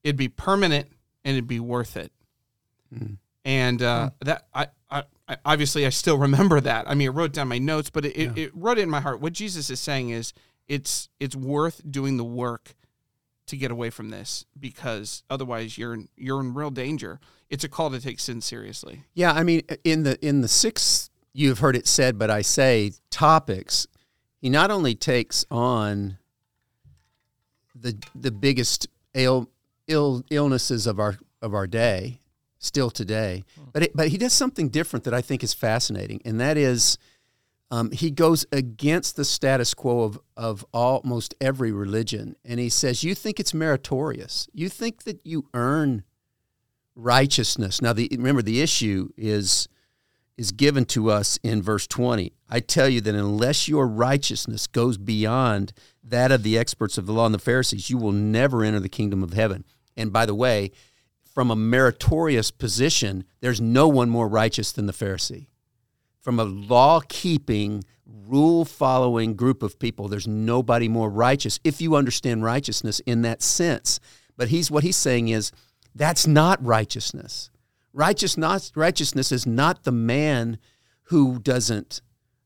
it'd 0.04 0.18
be 0.18 0.30
permanent, 0.30 0.90
and 1.24 1.36
it'd 1.38 1.48
be 1.48 1.60
worth 1.60 1.96
it. 1.96 2.12
And 3.46 3.82
uh, 3.82 4.10
that 4.22 4.48
I, 4.54 4.68
I, 4.90 5.04
I 5.30 5.38
obviously 5.46 5.86
I 5.86 5.90
still 5.90 6.18
remember 6.18 6.60
that. 6.60 6.90
I 6.90 6.96
mean, 6.96 7.10
I 7.10 7.12
wrote 7.12 7.32
down 7.32 7.48
my 7.48 7.60
notes, 7.60 7.90
but 7.90 8.04
it, 8.06 8.18
it, 8.18 8.38
it 8.38 8.52
wrote 8.56 8.80
it 8.80 8.82
in 8.82 8.90
my 8.90 9.02
heart. 9.02 9.22
What 9.22 9.34
Jesus 9.34 9.70
is 9.70 9.80
saying 9.80 10.10
is 10.10 10.34
it's 10.68 11.10
it's 11.20 11.36
worth 11.36 11.82
doing 11.90 12.18
the 12.18 12.24
work 12.24 12.76
to 13.48 13.56
get 13.56 13.72
away 13.72 13.90
from 13.92 14.10
this 14.10 14.46
because 14.60 15.24
otherwise 15.30 15.78
you're 15.78 15.94
in, 15.94 16.10
you're 16.18 16.40
in 16.40 16.54
real 16.54 16.72
danger. 16.72 17.20
It's 17.50 17.64
a 17.64 17.70
call 17.70 17.92
to 17.92 18.02
take 18.02 18.20
sin 18.20 18.42
seriously. 18.42 19.04
Yeah, 19.14 19.32
I 19.32 19.44
mean, 19.44 19.62
in 19.84 20.04
the 20.04 20.24
in 20.26 20.42
the 20.42 20.48
six, 20.48 21.12
you 21.34 21.50
have 21.50 21.60
heard 21.60 21.76
it 21.76 21.88
said, 21.88 22.18
but 22.18 22.32
I 22.32 22.42
say 22.42 22.94
topics. 23.12 23.88
He 24.42 24.50
not 24.50 24.72
only 24.72 24.96
takes 24.96 25.46
on 25.52 26.18
the 27.76 27.96
the 28.16 28.32
biggest 28.32 28.88
ill, 29.14 29.50
ill 29.88 30.24
illnesses 30.32 30.88
of 30.88 31.00
our 31.00 31.18
of 31.42 31.54
our 31.54 31.68
day, 31.68 32.20
still 32.66 32.90
today, 32.90 33.44
but 33.74 33.84
it, 33.84 33.92
but 33.96 34.10
he 34.10 34.18
does 34.18 34.34
something 34.34 34.70
different 34.70 35.06
that 35.06 35.14
I 35.14 35.22
think 35.22 35.44
is 35.44 35.54
fascinating, 35.54 36.22
and 36.26 36.40
that 36.40 36.58
is. 36.58 36.98
Um, 37.72 37.90
he 37.90 38.12
goes 38.12 38.46
against 38.52 39.16
the 39.16 39.26
status 39.26 39.74
quo 39.74 40.02
of, 40.02 40.20
of 40.38 40.64
almost 40.72 41.34
every 41.42 41.72
religion. 41.72 42.36
And 42.46 42.60
he 42.60 42.70
says, 42.70 43.04
You 43.04 43.16
think 43.16 43.40
it's 43.40 43.56
meritorious. 43.56 44.48
You 44.54 44.70
think 44.70 45.04
that 45.06 45.20
you 45.24 45.50
earn 45.52 46.04
righteousness. 46.96 47.82
Now, 47.82 47.92
the, 47.92 48.08
remember, 48.12 48.44
the 48.44 48.62
issue 48.62 49.10
is 49.18 49.68
is 50.38 50.52
given 50.52 50.86
to 50.86 51.10
us 51.10 51.40
in 51.44 51.62
verse 51.62 51.88
20. 51.88 52.34
I 52.50 52.60
tell 52.60 52.90
you 52.90 53.02
that 53.02 53.16
unless 53.16 53.68
your 53.68 53.88
righteousness 53.88 54.68
goes 54.68 54.98
beyond 54.98 55.72
that 56.04 56.32
of 56.32 56.44
the 56.44 56.58
experts 56.58 56.98
of 56.98 57.06
the 57.06 57.14
law 57.14 57.26
and 57.26 57.34
the 57.34 57.40
Pharisees, 57.40 57.90
you 57.90 57.98
will 57.98 58.12
never 58.12 58.64
enter 58.64 58.80
the 58.80 58.90
kingdom 58.90 59.24
of 59.24 59.34
heaven. 59.34 59.64
And 59.96 60.12
by 60.12 60.26
the 60.26 60.36
way, 60.36 60.72
from 61.36 61.52
a 61.52 61.56
meritorious 61.56 62.50
position, 62.50 63.26
there's 63.42 63.60
no 63.60 63.90
one 63.90 64.10
more 64.10 64.30
righteous 64.30 64.72
than 64.72 64.86
the 64.86 64.94
Pharisee. 64.94 65.48
From 66.22 66.40
a 66.40 66.46
law 66.46 67.02
keeping, 67.10 67.84
rule 68.06 68.64
following 68.64 69.36
group 69.36 69.62
of 69.62 69.78
people, 69.78 70.08
there's 70.08 70.30
nobody 70.30 70.88
more 70.88 71.10
righteous 71.10 71.60
if 71.66 71.82
you 71.82 71.98
understand 71.98 72.46
righteousness 72.46 73.02
in 73.02 73.22
that 73.24 73.42
sense. 73.42 74.00
But 74.38 74.48
he's 74.48 74.72
what 74.72 74.86
he's 74.86 74.96
saying 74.96 75.28
is 75.28 75.52
that's 75.94 76.26
not 76.26 76.66
righteousness. 76.66 77.52
Righteousness, 77.92 78.72
righteousness 78.74 79.34
is 79.34 79.46
not 79.46 79.84
the 79.84 79.92
man 79.92 80.58
who 81.04 81.38
doesn't 81.40 82.02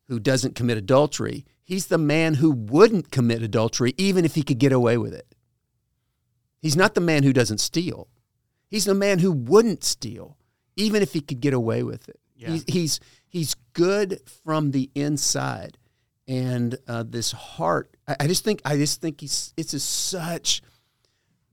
who 0.08 0.20
doesn't 0.20 0.56
commit 0.56 0.80
adultery. 0.80 1.46
He's 1.64 1.86
the 1.86 2.00
man 2.00 2.34
who 2.34 2.50
wouldn't 2.50 3.12
commit 3.12 3.44
adultery 3.44 3.94
even 3.98 4.26
if 4.26 4.34
he 4.34 4.42
could 4.42 4.58
get 4.58 4.72
away 4.72 4.98
with 4.98 5.14
it. 5.14 5.36
He's 6.60 6.76
not 6.76 6.96
the 6.96 7.02
man 7.02 7.22
who 7.22 7.34
doesn't 7.34 7.60
steal. 7.60 8.08
He's 8.70 8.86
the 8.86 8.94
man 8.94 9.20
who 9.20 9.32
wouldn't 9.32 9.84
steal 9.84 10.38
even 10.76 11.02
if 11.02 11.12
he 11.14 11.20
could 11.22 11.42
get 11.42 11.54
away 11.54 11.84
with 11.84 12.08
it. 12.08 12.20
Yeah. 12.38 12.52
He's, 12.52 12.64
he's 12.68 13.00
he's 13.28 13.56
good 13.74 14.22
from 14.46 14.72
the 14.72 14.90
inside, 14.96 15.78
and 16.28 16.78
uh, 16.88 17.04
this 17.06 17.34
heart. 17.34 17.98
I, 18.08 18.16
I 18.22 18.28
just 18.28 18.46
think 18.46 18.62
I 18.64 18.78
just 18.78 19.02
think 19.02 19.20
he's 19.20 19.54
it's 19.58 19.74
a, 19.74 19.80
such 19.80 20.62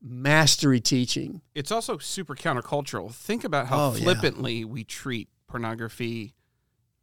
mastery 0.01 0.79
teaching. 0.79 1.41
It's 1.55 1.71
also 1.71 1.97
super 1.97 2.35
countercultural. 2.35 3.11
Think 3.13 3.43
about 3.43 3.67
how 3.67 3.77
Oh, 3.89 3.95
yeah. 3.95 4.03
flippantly 4.03 4.63
we 4.63 4.83
treat 4.83 5.27
pornography. 5.47 6.33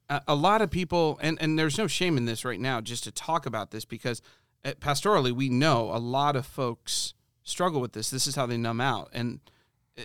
A, 0.09 0.23
a 0.29 0.35
lot 0.35 0.63
of 0.63 0.71
people, 0.71 1.19
and, 1.21 1.37
and 1.41 1.59
there's 1.59 1.77
no 1.77 1.87
shame 1.87 2.17
in 2.17 2.25
this 2.25 2.45
right 2.45 2.61
now, 2.61 2.81
just 2.81 3.05
to 3.05 3.13
talk 3.13 3.47
about 3.47 3.71
this 3.71 3.85
because 3.85 4.23
uh, 4.65 4.73
pastorally, 4.81 5.33
we 5.33 5.49
know 5.49 5.91
a 5.93 5.99
lot 5.99 6.37
of 6.37 6.47
folks 6.47 7.15
struggle 7.43 7.81
with 7.81 7.93
this. 7.93 8.11
This 8.11 8.27
is 8.27 8.37
how 8.37 8.47
they 8.47 8.57
numb 8.57 8.81
out. 8.81 9.11
And 9.13 9.41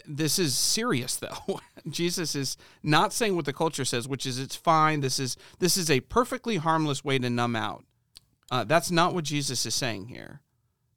this 0.05 0.37
is 0.39 0.55
serious 0.55 1.15
though. 1.15 1.59
Jesus 1.89 2.35
is 2.35 2.57
not 2.83 3.13
saying 3.13 3.35
what 3.35 3.45
the 3.45 3.53
culture 3.53 3.85
says, 3.85 4.07
which 4.07 4.25
is 4.25 4.39
it's 4.39 4.55
fine. 4.55 5.01
This 5.01 5.19
is 5.19 5.37
this 5.59 5.77
is 5.77 5.89
a 5.89 6.01
perfectly 6.01 6.57
harmless 6.57 7.03
way 7.03 7.19
to 7.19 7.29
numb 7.29 7.55
out. 7.55 7.83
Uh, 8.51 8.63
that's 8.63 8.91
not 8.91 9.13
what 9.13 9.23
Jesus 9.23 9.65
is 9.65 9.75
saying 9.75 10.07
here. 10.07 10.41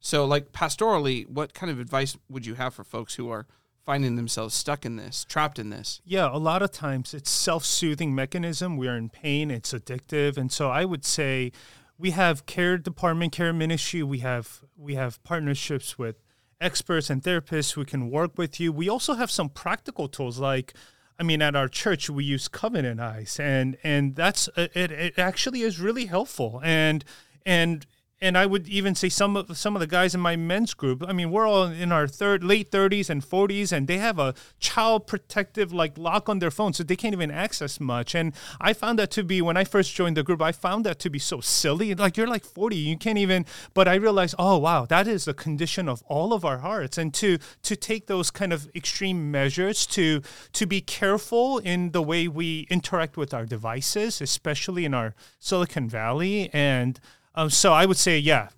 So, 0.00 0.24
like 0.24 0.52
pastorally, 0.52 1.28
what 1.28 1.54
kind 1.54 1.70
of 1.70 1.78
advice 1.78 2.16
would 2.28 2.44
you 2.44 2.54
have 2.54 2.74
for 2.74 2.84
folks 2.84 3.14
who 3.14 3.30
are 3.30 3.46
finding 3.84 4.16
themselves 4.16 4.54
stuck 4.54 4.84
in 4.84 4.96
this, 4.96 5.24
trapped 5.24 5.58
in 5.58 5.70
this? 5.70 6.00
Yeah, 6.04 6.28
a 6.30 6.38
lot 6.38 6.62
of 6.62 6.72
times 6.72 7.14
it's 7.14 7.30
self-soothing 7.30 8.14
mechanism. 8.14 8.76
We 8.76 8.88
are 8.88 8.96
in 8.96 9.10
pain, 9.10 9.50
it's 9.50 9.72
addictive, 9.72 10.36
and 10.36 10.50
so 10.50 10.70
I 10.70 10.84
would 10.84 11.04
say 11.04 11.52
we 11.98 12.10
have 12.10 12.46
care 12.46 12.78
department, 12.78 13.32
care 13.32 13.52
ministry. 13.52 14.02
We 14.02 14.18
have 14.18 14.62
we 14.76 14.96
have 14.96 15.22
partnerships 15.22 15.98
with 15.98 16.16
experts 16.62 17.10
and 17.10 17.22
therapists 17.22 17.72
who 17.72 17.84
can 17.84 18.10
work 18.10 18.38
with 18.38 18.60
you. 18.60 18.72
We 18.72 18.88
also 18.88 19.14
have 19.14 19.30
some 19.30 19.48
practical 19.48 20.08
tools 20.08 20.38
like 20.38 20.74
I 21.18 21.24
mean, 21.24 21.42
at 21.42 21.54
our 21.54 21.68
church, 21.68 22.10
we 22.10 22.24
use 22.24 22.48
Covenant 22.48 23.00
Eyes, 23.00 23.38
and 23.38 23.76
and 23.84 24.16
that's 24.16 24.48
it. 24.56 24.90
It 24.90 25.18
actually 25.18 25.62
is 25.62 25.78
really 25.78 26.06
helpful, 26.06 26.60
and 26.64 27.04
and 27.46 27.86
and 28.22 28.38
I 28.38 28.46
would 28.46 28.68
even 28.68 28.94
say 28.94 29.08
some 29.08 29.36
of 29.36 29.58
some 29.58 29.74
of 29.74 29.80
the 29.80 29.86
guys 29.86 30.14
in 30.14 30.20
my 30.20 30.36
men's 30.36 30.74
group. 30.74 31.04
I 31.06 31.12
mean, 31.12 31.30
we're 31.30 31.46
all 31.46 31.64
in 31.64 31.90
our 31.90 32.06
third, 32.06 32.44
late 32.44 32.70
thirties 32.70 33.10
and 33.10 33.22
forties, 33.22 33.72
and 33.72 33.88
they 33.88 33.98
have 33.98 34.18
a 34.18 34.34
child 34.60 35.08
protective 35.08 35.72
like 35.72 35.98
lock 35.98 36.28
on 36.28 36.38
their 36.38 36.52
phone, 36.52 36.72
so 36.72 36.84
they 36.84 36.96
can't 36.96 37.14
even 37.14 37.32
access 37.32 37.80
much. 37.80 38.14
And 38.14 38.32
I 38.60 38.72
found 38.72 38.98
that 39.00 39.10
to 39.12 39.24
be 39.24 39.42
when 39.42 39.56
I 39.56 39.64
first 39.64 39.94
joined 39.94 40.16
the 40.16 40.22
group, 40.22 40.40
I 40.40 40.52
found 40.52 40.86
that 40.86 41.00
to 41.00 41.10
be 41.10 41.18
so 41.18 41.40
silly. 41.40 41.94
Like 41.94 42.16
you're 42.16 42.28
like 42.28 42.44
forty, 42.44 42.76
you 42.76 42.96
can't 42.96 43.18
even. 43.18 43.44
But 43.74 43.88
I 43.88 43.96
realized, 43.96 44.36
oh 44.38 44.58
wow, 44.58 44.86
that 44.86 45.08
is 45.08 45.24
the 45.24 45.34
condition 45.34 45.88
of 45.88 46.02
all 46.06 46.32
of 46.32 46.44
our 46.44 46.58
hearts, 46.58 46.96
and 46.96 47.12
to 47.14 47.38
to 47.62 47.76
take 47.76 48.06
those 48.06 48.30
kind 48.30 48.52
of 48.52 48.70
extreme 48.74 49.32
measures 49.32 49.84
to 49.88 50.22
to 50.52 50.66
be 50.66 50.80
careful 50.80 51.58
in 51.58 51.90
the 51.90 52.02
way 52.02 52.28
we 52.28 52.68
interact 52.70 53.16
with 53.16 53.34
our 53.34 53.46
devices, 53.46 54.20
especially 54.20 54.84
in 54.84 54.94
our 54.94 55.14
Silicon 55.40 55.88
Valley 55.88 56.48
and 56.52 57.00
um, 57.34 57.50
so 57.50 57.72
I 57.72 57.86
would 57.86 57.96
say, 57.96 58.18
yeah, 58.18 58.48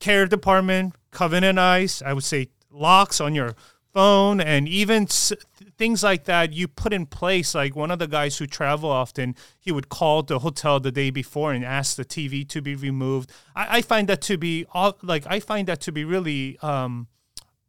care 0.00 0.26
department, 0.26 0.94
Covenant 1.10 1.58
Eyes. 1.58 2.02
I 2.04 2.12
would 2.12 2.24
say 2.24 2.48
locks 2.70 3.20
on 3.20 3.34
your 3.34 3.54
phone 3.92 4.40
and 4.40 4.66
even 4.66 5.04
s- 5.04 5.32
things 5.76 6.02
like 6.02 6.24
that 6.24 6.52
you 6.52 6.66
put 6.66 6.92
in 6.92 7.06
place. 7.06 7.54
Like 7.54 7.76
one 7.76 7.90
of 7.90 7.98
the 7.98 8.08
guys 8.08 8.38
who 8.38 8.46
travel 8.46 8.90
often, 8.90 9.36
he 9.60 9.70
would 9.70 9.88
call 9.88 10.22
the 10.22 10.40
hotel 10.40 10.80
the 10.80 10.92
day 10.92 11.10
before 11.10 11.52
and 11.52 11.64
ask 11.64 11.96
the 11.96 12.04
TV 12.04 12.48
to 12.48 12.62
be 12.62 12.74
removed. 12.74 13.30
I, 13.54 13.78
I 13.78 13.82
find 13.82 14.08
that 14.08 14.20
to 14.22 14.38
be 14.38 14.66
like 15.02 15.24
I 15.26 15.40
find 15.40 15.68
that 15.68 15.80
to 15.82 15.92
be 15.92 16.04
really. 16.04 16.58
Um, 16.60 17.08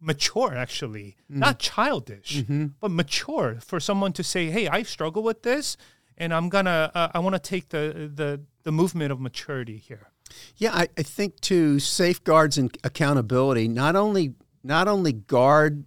mature 0.06 0.54
actually 0.54 1.16
mm. 1.32 1.38
not 1.38 1.60
childish 1.60 2.40
mm-hmm. 2.40 2.66
but 2.82 2.92
mature 2.92 3.58
for 3.62 3.80
someone 3.80 4.12
to 4.12 4.22
say 4.22 4.50
hey 4.50 4.68
i 4.68 4.84
struggle 4.84 5.24
with 5.24 5.44
this 5.44 5.78
and 6.18 6.34
i'm 6.34 6.50
gonna 6.50 6.92
uh, 6.94 7.08
i 7.14 7.20
want 7.20 7.34
to 7.34 7.40
take 7.40 7.70
the 7.70 8.12
the 8.14 8.42
the 8.64 8.72
movement 8.72 9.14
of 9.14 9.22
maturity 9.22 9.78
here 9.78 10.10
yeah, 10.58 10.72
I, 10.74 10.88
I 10.98 11.04
think 11.04 11.40
too 11.42 11.80
safeguards 11.80 12.58
and 12.58 12.76
accountability 12.84 13.68
not 13.68 13.96
only 13.96 14.34
not 14.64 14.88
only 14.88 15.14
guard 15.14 15.86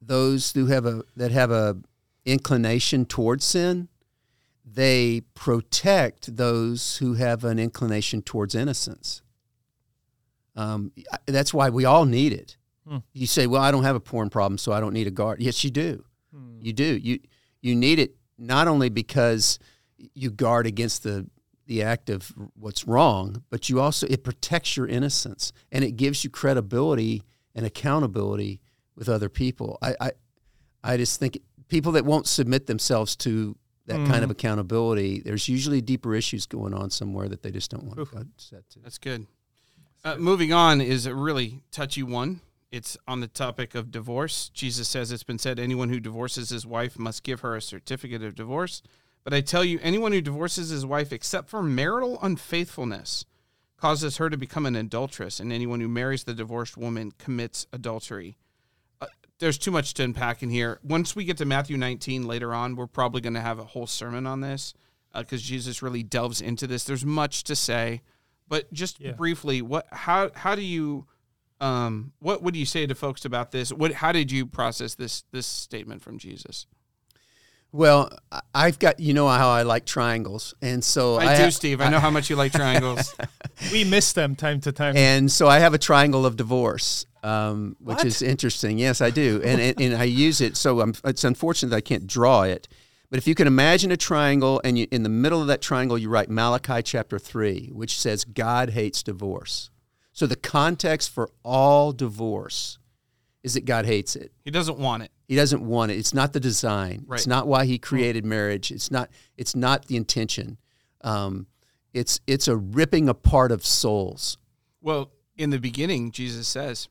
those 0.00 0.52
who 0.52 0.66
have 0.66 0.86
a 0.86 1.02
that 1.16 1.30
have 1.30 1.50
a 1.50 1.76
inclination 2.24 3.04
towards 3.06 3.44
sin, 3.44 3.88
they 4.64 5.22
protect 5.34 6.36
those 6.36 6.98
who 6.98 7.14
have 7.14 7.44
an 7.44 7.58
inclination 7.58 8.22
towards 8.22 8.54
innocence. 8.54 9.22
Um, 10.56 10.92
that's 11.26 11.54
why 11.54 11.70
we 11.70 11.84
all 11.84 12.04
need 12.04 12.32
it. 12.32 12.56
Hmm. 12.86 12.98
You 13.12 13.26
say, 13.26 13.46
"Well, 13.46 13.62
I 13.62 13.70
don't 13.70 13.84
have 13.84 13.96
a 13.96 14.00
porn 14.00 14.30
problem, 14.30 14.58
so 14.58 14.72
I 14.72 14.80
don't 14.80 14.92
need 14.92 15.06
a 15.06 15.10
guard." 15.10 15.40
Yes, 15.40 15.62
you 15.64 15.70
do. 15.70 16.04
Hmm. 16.34 16.58
You 16.60 16.72
do. 16.72 16.96
You 16.96 17.20
you 17.60 17.74
need 17.74 17.98
it 17.98 18.16
not 18.38 18.68
only 18.68 18.88
because 18.88 19.58
you 20.14 20.30
guard 20.30 20.66
against 20.66 21.02
the 21.02 21.26
the 21.70 21.84
act 21.84 22.10
of 22.10 22.34
what's 22.58 22.88
wrong, 22.88 23.44
but 23.48 23.68
you 23.68 23.80
also 23.80 24.04
it 24.08 24.24
protects 24.24 24.76
your 24.76 24.88
innocence 24.88 25.52
and 25.70 25.84
it 25.84 25.92
gives 25.92 26.24
you 26.24 26.30
credibility 26.30 27.22
and 27.54 27.64
accountability 27.64 28.60
with 28.96 29.08
other 29.08 29.28
people. 29.28 29.78
I 29.80 29.94
I, 30.00 30.10
I 30.82 30.96
just 30.96 31.20
think 31.20 31.38
people 31.68 31.92
that 31.92 32.04
won't 32.04 32.26
submit 32.26 32.66
themselves 32.66 33.14
to 33.16 33.56
that 33.86 34.00
mm. 34.00 34.06
kind 34.06 34.16
of 34.16 34.22
mm-hmm. 34.22 34.30
accountability, 34.32 35.20
there's 35.20 35.48
usually 35.48 35.80
deeper 35.80 36.12
issues 36.12 36.44
going 36.44 36.74
on 36.74 36.90
somewhere 36.90 37.28
that 37.28 37.42
they 37.42 37.52
just 37.52 37.70
don't 37.70 37.84
want 37.84 38.00
Oof. 38.00 38.10
to 38.10 38.26
set 38.36 38.68
to. 38.70 38.80
That's 38.80 38.98
good. 38.98 39.28
Uh, 40.04 40.16
moving 40.16 40.52
on 40.52 40.80
is 40.80 41.06
a 41.06 41.14
really 41.14 41.62
touchy 41.70 42.02
one. 42.02 42.40
It's 42.72 42.96
on 43.06 43.20
the 43.20 43.28
topic 43.28 43.76
of 43.76 43.92
divorce. 43.92 44.48
Jesus 44.48 44.88
says 44.88 45.12
it's 45.12 45.22
been 45.22 45.38
said 45.38 45.60
anyone 45.60 45.88
who 45.88 46.00
divorces 46.00 46.50
his 46.50 46.66
wife 46.66 46.98
must 46.98 47.22
give 47.22 47.40
her 47.40 47.54
a 47.54 47.62
certificate 47.62 48.24
of 48.24 48.34
divorce. 48.34 48.82
But 49.24 49.34
I 49.34 49.40
tell 49.40 49.64
you, 49.64 49.78
anyone 49.82 50.12
who 50.12 50.20
divorces 50.20 50.70
his 50.70 50.86
wife 50.86 51.12
except 51.12 51.48
for 51.48 51.62
marital 51.62 52.18
unfaithfulness 52.22 53.26
causes 53.76 54.18
her 54.18 54.28
to 54.30 54.36
become 54.36 54.66
an 54.66 54.76
adulteress, 54.76 55.40
and 55.40 55.52
anyone 55.52 55.80
who 55.80 55.88
marries 55.88 56.24
the 56.24 56.34
divorced 56.34 56.76
woman 56.76 57.12
commits 57.18 57.66
adultery. 57.72 58.36
Uh, 59.00 59.06
there's 59.38 59.58
too 59.58 59.70
much 59.70 59.94
to 59.94 60.04
unpack 60.04 60.42
in 60.42 60.50
here. 60.50 60.78
Once 60.82 61.16
we 61.16 61.24
get 61.24 61.38
to 61.38 61.44
Matthew 61.44 61.76
19 61.76 62.26
later 62.26 62.54
on, 62.54 62.76
we're 62.76 62.86
probably 62.86 63.20
going 63.20 63.34
to 63.34 63.40
have 63.40 63.58
a 63.58 63.64
whole 63.64 63.86
sermon 63.86 64.26
on 64.26 64.40
this 64.40 64.74
because 65.14 65.40
uh, 65.40 65.44
Jesus 65.44 65.82
really 65.82 66.02
delves 66.02 66.40
into 66.40 66.66
this. 66.66 66.84
There's 66.84 67.04
much 67.04 67.44
to 67.44 67.56
say, 67.56 68.02
but 68.48 68.70
just 68.72 69.00
yeah. 69.00 69.12
briefly, 69.12 69.62
what 69.62 69.86
how 69.90 70.30
how 70.34 70.54
do 70.54 70.62
you 70.62 71.06
um, 71.60 72.12
what 72.20 72.42
would 72.42 72.56
you 72.56 72.66
say 72.66 72.86
to 72.86 72.94
folks 72.94 73.24
about 73.24 73.50
this? 73.50 73.72
What 73.72 73.92
how 73.92 74.12
did 74.12 74.30
you 74.30 74.46
process 74.46 74.94
this 74.94 75.24
this 75.30 75.46
statement 75.46 76.02
from 76.02 76.18
Jesus? 76.18 76.66
Well, 77.72 78.10
I've 78.52 78.80
got 78.80 78.98
you 78.98 79.14
know 79.14 79.28
how 79.28 79.48
I 79.48 79.62
like 79.62 79.84
triangles, 79.84 80.54
and 80.60 80.82
so 80.82 81.16
I, 81.16 81.34
I 81.34 81.36
do, 81.36 81.44
ha- 81.44 81.50
Steve. 81.50 81.80
I 81.80 81.88
know 81.88 82.00
how 82.00 82.10
much 82.10 82.28
you 82.28 82.34
like 82.34 82.52
triangles. 82.52 83.14
we 83.72 83.84
miss 83.84 84.12
them 84.12 84.34
time 84.34 84.60
to 84.62 84.72
time, 84.72 84.96
and 84.96 85.30
so 85.30 85.46
I 85.46 85.60
have 85.60 85.72
a 85.72 85.78
triangle 85.78 86.26
of 86.26 86.36
divorce, 86.36 87.06
um, 87.22 87.76
which 87.78 87.98
what? 87.98 88.06
is 88.06 88.22
interesting. 88.22 88.78
Yes, 88.78 89.00
I 89.00 89.10
do, 89.10 89.40
and, 89.44 89.60
and, 89.60 89.80
and 89.80 89.94
I 89.94 90.04
use 90.04 90.40
it. 90.40 90.56
So 90.56 90.80
I'm, 90.80 90.94
it's 91.04 91.22
unfortunate 91.22 91.70
that 91.70 91.76
I 91.76 91.80
can't 91.80 92.08
draw 92.08 92.42
it, 92.42 92.66
but 93.08 93.18
if 93.18 93.28
you 93.28 93.36
can 93.36 93.46
imagine 93.46 93.92
a 93.92 93.96
triangle, 93.96 94.60
and 94.64 94.76
you, 94.76 94.88
in 94.90 95.04
the 95.04 95.08
middle 95.08 95.40
of 95.40 95.46
that 95.46 95.62
triangle 95.62 95.96
you 95.96 96.08
write 96.08 96.28
Malachi 96.28 96.82
chapter 96.82 97.20
three, 97.20 97.70
which 97.72 97.96
says 97.96 98.24
God 98.24 98.70
hates 98.70 99.02
divorce. 99.04 99.70
So 100.12 100.26
the 100.26 100.36
context 100.36 101.10
for 101.10 101.30
all 101.44 101.92
divorce 101.92 102.78
is 103.42 103.54
that 103.54 103.64
God 103.64 103.86
hates 103.86 104.16
it. 104.16 104.32
He 104.44 104.50
doesn't 104.50 104.78
want 104.78 105.04
it. 105.04 105.12
He 105.30 105.36
doesn't 105.36 105.64
want 105.64 105.92
it. 105.92 105.94
It's 105.94 106.12
not 106.12 106.32
the 106.32 106.40
design. 106.40 107.04
Right. 107.06 107.16
It's 107.16 107.28
not 107.28 107.46
why 107.46 107.64
he 107.64 107.78
created 107.78 108.24
marriage. 108.24 108.72
It's 108.72 108.90
not. 108.90 109.10
It's 109.36 109.54
not 109.54 109.86
the 109.86 109.96
intention. 109.96 110.58
Um, 111.02 111.46
it's 111.94 112.20
it's 112.26 112.48
a 112.48 112.56
ripping 112.56 113.08
apart 113.08 113.52
of 113.52 113.64
souls. 113.64 114.38
Well, 114.80 115.12
in 115.36 115.50
the 115.50 115.60
beginning, 115.60 116.10
Jesus 116.10 116.48
says, 116.48 116.88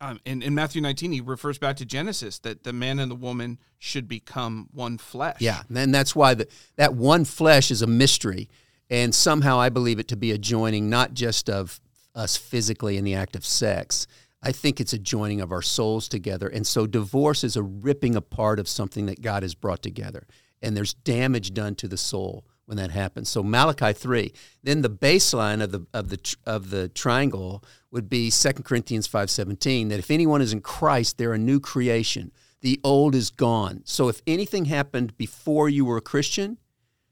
um, 0.00 0.20
in, 0.24 0.40
in 0.40 0.54
Matthew 0.54 0.80
19, 0.80 1.12
he 1.12 1.20
refers 1.20 1.58
back 1.58 1.76
to 1.76 1.84
Genesis 1.84 2.38
that 2.38 2.64
the 2.64 2.72
man 2.72 2.98
and 2.98 3.10
the 3.10 3.14
woman 3.14 3.58
should 3.78 4.08
become 4.08 4.70
one 4.72 4.96
flesh. 4.96 5.36
Yeah, 5.40 5.60
and 5.68 5.94
that's 5.94 6.16
why 6.16 6.32
the, 6.32 6.48
that 6.76 6.94
one 6.94 7.26
flesh 7.26 7.70
is 7.70 7.82
a 7.82 7.86
mystery, 7.86 8.48
and 8.88 9.14
somehow 9.14 9.60
I 9.60 9.68
believe 9.68 9.98
it 9.98 10.08
to 10.08 10.16
be 10.16 10.30
a 10.30 10.38
joining 10.38 10.88
not 10.88 11.12
just 11.12 11.50
of 11.50 11.78
us 12.14 12.38
physically 12.38 12.96
in 12.96 13.04
the 13.04 13.16
act 13.16 13.36
of 13.36 13.44
sex, 13.44 14.06
I 14.42 14.52
think 14.52 14.80
it's 14.80 14.92
a 14.92 14.98
joining 14.98 15.40
of 15.40 15.52
our 15.52 15.62
souls 15.62 16.08
together. 16.08 16.48
And 16.48 16.66
so 16.66 16.86
divorce 16.86 17.44
is 17.44 17.56
a 17.56 17.62
ripping 17.62 18.16
apart 18.16 18.58
of 18.58 18.68
something 18.68 19.06
that 19.06 19.20
God 19.20 19.42
has 19.42 19.54
brought 19.54 19.82
together. 19.82 20.26
And 20.62 20.76
there's 20.76 20.94
damage 20.94 21.52
done 21.52 21.74
to 21.76 21.88
the 21.88 21.96
soul 21.96 22.46
when 22.70 22.76
that 22.76 22.92
happens. 22.92 23.28
So 23.28 23.42
Malachi 23.42 23.92
3. 23.92 24.32
Then 24.62 24.82
the 24.82 24.90
baseline 24.90 25.60
of 25.60 25.72
the 25.72 25.86
of 25.92 26.08
the 26.08 26.36
of 26.46 26.70
the 26.70 26.88
triangle 26.88 27.64
would 27.90 28.08
be 28.08 28.30
2 28.30 28.64
Corinthians 28.64 29.08
5:17 29.08 29.88
that 29.88 29.98
if 29.98 30.10
anyone 30.10 30.40
is 30.40 30.52
in 30.52 30.60
Christ, 30.60 31.18
they're 31.18 31.32
a 31.32 31.38
new 31.38 31.58
creation. 31.58 32.30
The 32.60 32.78
old 32.84 33.14
is 33.14 33.30
gone. 33.30 33.82
So 33.84 34.08
if 34.08 34.22
anything 34.26 34.66
happened 34.66 35.16
before 35.16 35.68
you 35.68 35.84
were 35.84 35.96
a 35.96 36.02
Christian, 36.02 36.58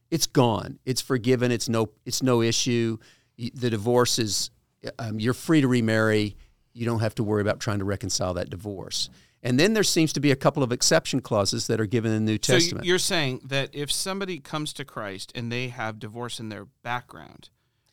it's 0.09 0.27
gone. 0.27 0.79
It's 0.85 1.01
forgiven. 1.01 1.51
It's 1.51 1.67
no 1.67 1.89
it's 2.05 2.23
no 2.23 2.41
issue. 2.41 2.97
The 3.37 3.69
divorce 3.69 4.17
is 4.17 4.51
um, 4.97 5.19
you're 5.19 5.33
free 5.33 5.59
to 5.59 5.67
remarry 5.67 6.37
you 6.73 6.85
don't 6.85 6.99
have 6.99 7.15
to 7.15 7.23
worry 7.23 7.41
about 7.41 7.59
trying 7.59 7.79
to 7.79 7.85
reconcile 7.85 8.33
that 8.35 8.49
divorce. 8.49 9.09
And 9.41 9.59
then 9.59 9.73
there 9.73 9.83
seems 9.83 10.11
to 10.13 10.19
be 10.19 10.31
a 10.31 10.35
couple 10.35 10.63
of 10.63 10.71
exception 10.71 11.21
clauses 11.21 11.67
that 11.67 11.79
are 11.79 11.85
given 11.85 12.11
in 12.11 12.25
the 12.25 12.31
New 12.33 12.37
Testament. 12.37 12.83
So 12.83 12.87
you're 12.87 12.99
saying 12.99 13.41
that 13.45 13.69
if 13.73 13.91
somebody 13.91 14.39
comes 14.39 14.73
to 14.73 14.85
Christ 14.85 15.31
and 15.33 15.51
they 15.51 15.69
have 15.69 15.97
divorce 15.97 16.39
in 16.39 16.49
their 16.49 16.65
background, 16.83 17.49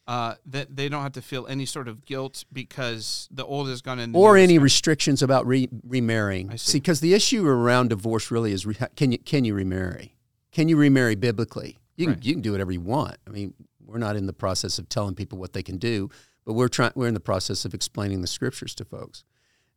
uh, 0.08 0.34
that 0.46 0.76
they 0.76 0.88
don't 0.88 1.02
have 1.02 1.12
to 1.12 1.22
feel 1.22 1.46
any 1.46 1.66
sort 1.66 1.88
of 1.88 2.04
guilt 2.04 2.44
because 2.52 3.28
the 3.30 3.44
old 3.44 3.68
is 3.68 3.82
gone 3.82 3.98
in, 3.98 4.14
or 4.14 4.36
any 4.36 4.58
restrictions 4.58 5.20
about 5.22 5.46
re- 5.46 5.68
remarrying. 5.82 6.56
see, 6.58 6.78
because 6.78 7.00
the 7.00 7.12
issue 7.12 7.46
around 7.46 7.88
divorce 7.88 8.30
really 8.30 8.52
is: 8.52 8.64
re- 8.66 8.76
can 8.94 9.10
you 9.10 9.18
can 9.18 9.44
you 9.44 9.54
remarry? 9.54 10.16
Can 10.52 10.68
you 10.68 10.76
remarry 10.76 11.16
biblically? 11.16 11.78
You 11.96 12.06
can 12.06 12.14
right. 12.14 12.24
you 12.24 12.34
can 12.34 12.42
do 12.42 12.52
whatever 12.52 12.70
you 12.70 12.80
want. 12.80 13.16
I 13.26 13.30
mean, 13.30 13.54
we're 13.84 13.98
not 13.98 14.14
in 14.14 14.26
the 14.26 14.32
process 14.32 14.78
of 14.78 14.88
telling 14.88 15.16
people 15.16 15.38
what 15.38 15.52
they 15.52 15.62
can 15.62 15.76
do 15.76 16.08
but 16.46 16.54
we're 16.54 16.68
trying 16.68 16.92
we're 16.94 17.08
in 17.08 17.14
the 17.14 17.20
process 17.20 17.64
of 17.66 17.74
explaining 17.74 18.22
the 18.22 18.26
scriptures 18.26 18.74
to 18.76 18.84
folks 18.84 19.24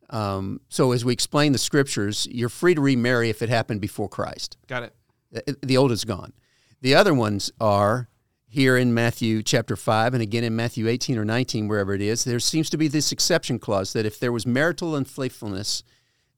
Um, 0.09 0.61
so 0.69 0.91
as 0.91 1.03
we 1.05 1.13
explain 1.13 1.51
the 1.51 1.57
scriptures, 1.59 2.27
you're 2.31 2.49
free 2.49 2.73
to 2.75 2.81
remarry 2.81 3.29
if 3.29 3.41
it 3.41 3.49
happened 3.49 3.81
before 3.81 4.09
Christ. 4.09 4.57
Got 4.67 4.83
it. 4.83 4.93
The- 5.31 5.57
The 5.61 5.77
old 5.77 5.91
is 5.91 6.05
gone. 6.05 6.33
The 6.81 6.95
other 6.95 7.13
ones 7.13 7.51
are 7.59 8.07
here 8.47 8.75
in 8.77 8.91
Matthew 8.93 9.43
chapter 9.43 9.75
5 9.75 10.15
and 10.15 10.23
again 10.23 10.43
in 10.43 10.55
Matthew 10.55 10.87
18 10.87 11.17
or 11.19 11.25
19, 11.25 11.67
wherever 11.67 11.93
it 11.93 12.01
is. 12.01 12.23
There 12.23 12.39
seems 12.39 12.69
to 12.71 12.77
be 12.77 12.87
this 12.87 13.11
exception 13.11 13.59
clause 13.59 13.93
that 13.93 14.05
if 14.07 14.19
there 14.19 14.31
was 14.31 14.47
marital 14.47 14.95
unfaithfulness, 14.95 15.83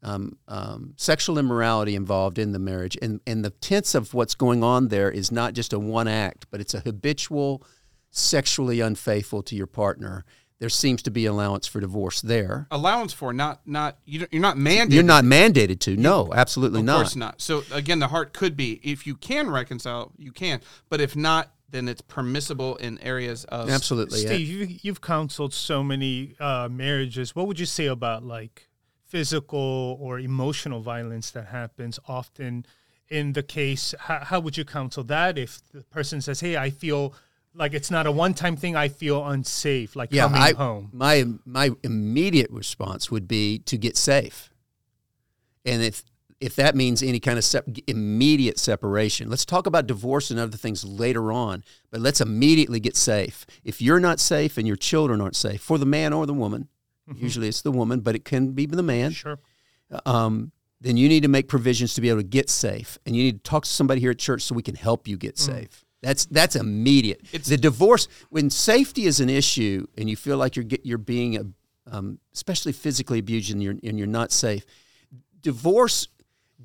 um, 0.04 0.38
um, 0.50 0.94
sexual 0.98 1.38
immorality 1.38 1.96
involved 1.96 2.38
in 2.38 2.52
the 2.52 2.60
marriage, 2.60 2.98
and, 3.02 3.22
and 3.26 3.46
the 3.46 3.52
tense 3.52 3.96
of 3.96 4.14
what's 4.14 4.36
going 4.36 4.64
on 4.64 4.90
there 4.90 5.10
is 5.10 5.32
not 5.32 5.54
just 5.54 5.72
a 5.72 5.80
one 5.80 6.10
act, 6.10 6.48
but 6.52 6.60
it's 6.60 6.74
a 6.74 6.82
habitual 6.82 7.64
sexually 8.12 8.82
unfaithful 8.82 9.42
to 9.44 9.56
your 9.56 9.68
partner. 9.68 10.26
There 10.60 10.70
seems 10.70 11.02
to 11.04 11.12
be 11.12 11.26
allowance 11.26 11.66
for 11.66 11.80
divorce 11.80 12.22
there. 12.22 12.68
Allowance 12.70 13.14
for 13.14 13.34
not 13.34 13.62
not 13.66 13.98
you 14.06 14.28
you're 14.30 14.42
not 14.42 14.58
mandated. 14.58 14.92
You're 14.92 15.04
not 15.04 15.24
mandated 15.24 15.80
to. 15.80 15.98
No, 15.98 16.32
absolutely 16.36 16.82
Of 16.82 16.86
not. 16.86 16.96
Of 16.98 17.02
course 17.02 17.16
not. 17.16 17.42
So 17.42 17.64
again, 17.72 17.98
the 17.98 18.10
heart 18.10 18.34
could 18.34 18.56
be 18.56 18.80
if 18.84 19.08
you 19.08 19.16
can 19.16 19.50
reconcile, 19.50 20.12
you 20.18 20.32
can. 20.32 20.62
But 20.88 21.02
if 21.02 21.16
not, 21.16 21.52
then 21.72 21.88
it's 21.88 22.02
permissible 22.02 22.76
in 22.76 23.00
areas 23.00 23.44
of 23.46 23.72
Absolutely. 23.72 24.22
yeah. 24.22 24.28
Steve, 24.28 24.48
you, 24.48 24.78
you've 24.84 25.02
counseled 25.02 25.54
so 25.54 25.84
many 25.84 26.36
uh, 26.40 26.68
marriages. 26.70 27.36
What 27.36 27.48
would 27.48 27.60
you 27.60 27.66
say 27.66 27.88
about 27.88 28.24
like 28.24 28.68
physical 29.08 29.98
or 30.00 30.20
emotional 30.20 30.82
violence 30.82 31.32
that 31.32 31.48
happens 31.48 32.00
often 32.08 32.68
in 33.10 33.34
the 33.34 33.42
case? 33.42 33.96
How, 33.98 34.20
how 34.20 34.40
would 34.42 34.58
you 34.58 34.66
counsel 34.66 35.04
that 35.06 35.40
if 35.40 35.60
the 35.74 35.84
person 35.86 36.22
says, 36.22 36.42
"Hey, 36.42 36.56
I 36.56 36.70
feel 36.70 37.16
like 37.54 37.74
it's 37.74 37.92
not 37.92 38.08
a 38.08 38.12
one-time 38.12 38.56
thing. 38.56 38.76
I 38.76 38.88
feel 38.88 39.26
unsafe, 39.26 39.96
like 39.96 40.10
yeah, 40.12 40.24
coming 40.24 40.42
I, 40.42 40.54
home." 40.54 40.90
My 40.94 41.26
my 41.46 41.72
immediate 41.84 42.50
response 42.52 43.12
would 43.12 43.28
be 43.28 43.60
to 43.60 43.78
get 43.78 43.98
safe, 43.98 44.52
and 45.66 45.82
if 45.82 46.04
if 46.40 46.56
that 46.56 46.76
means 46.76 47.04
any 47.04 47.20
kind 47.20 47.38
of 47.38 47.46
sep- 47.46 47.68
immediate 47.86 48.58
separation, 48.58 49.30
let's 49.30 49.46
talk 49.46 49.68
about 49.68 49.86
divorce 49.86 50.32
and 50.32 50.40
other 50.40 50.58
things 50.58 50.84
later 50.84 51.32
on. 51.32 51.64
But 51.92 52.02
let's 52.02 52.20
immediately 52.20 52.80
get 52.80 52.98
safe. 52.98 53.46
If 53.64 53.82
you're 53.82 54.00
not 54.00 54.20
safe 54.20 54.58
and 54.58 54.68
your 54.68 54.76
children 54.76 55.22
aren't 55.22 55.36
safe, 55.36 55.62
for 55.62 55.78
the 55.78 55.86
man 55.86 56.14
or 56.14 56.26
the 56.26 56.34
woman, 56.34 56.68
usually 57.16 57.48
it's 57.48 57.62
the 57.62 57.72
woman, 57.72 58.00
but 58.00 58.16
it 58.16 58.26
can 58.26 58.54
be 58.54 58.66
the 58.66 58.82
man. 58.82 59.12
Sure. 59.12 59.40
Um, 60.06 60.52
then 60.80 60.98
you 60.98 61.08
need 61.08 61.22
to 61.22 61.30
make 61.30 61.48
provisions 61.48 61.94
to 61.94 62.02
be 62.02 62.10
able 62.10 62.22
to 62.22 62.28
get 62.28 62.50
safe, 62.50 62.98
and 63.06 63.16
you 63.16 63.24
need 63.24 63.44
to 63.44 63.50
talk 63.50 63.66
to 63.66 63.70
somebody 63.70 64.02
here 64.02 64.12
at 64.12 64.18
church 64.18 64.42
so 64.42 64.56
we 64.56 64.64
can 64.64 64.76
help 64.76 65.08
you 65.08 65.18
get 65.18 65.38
safe. 65.38 65.86
That's 66.02 66.26
that's 66.26 66.56
immediate. 66.56 67.22
It's- 67.32 67.48
the 67.48 67.58
divorce 67.58 68.08
when 68.30 68.50
safety 68.50 69.06
is 69.06 69.20
an 69.20 69.30
issue, 69.30 69.86
and 69.98 70.10
you 70.10 70.16
feel 70.16 70.38
like 70.38 70.56
you're 70.56 70.66
get, 70.66 70.86
you're 70.86 70.98
being, 70.98 71.54
um, 71.90 72.20
especially 72.34 72.72
physically 72.72 73.20
abused, 73.20 73.52
and 73.52 73.62
you're 73.62 73.76
and 73.84 73.98
you're 73.98 74.08
not 74.08 74.32
safe. 74.32 74.66
Divorce, 75.42 76.08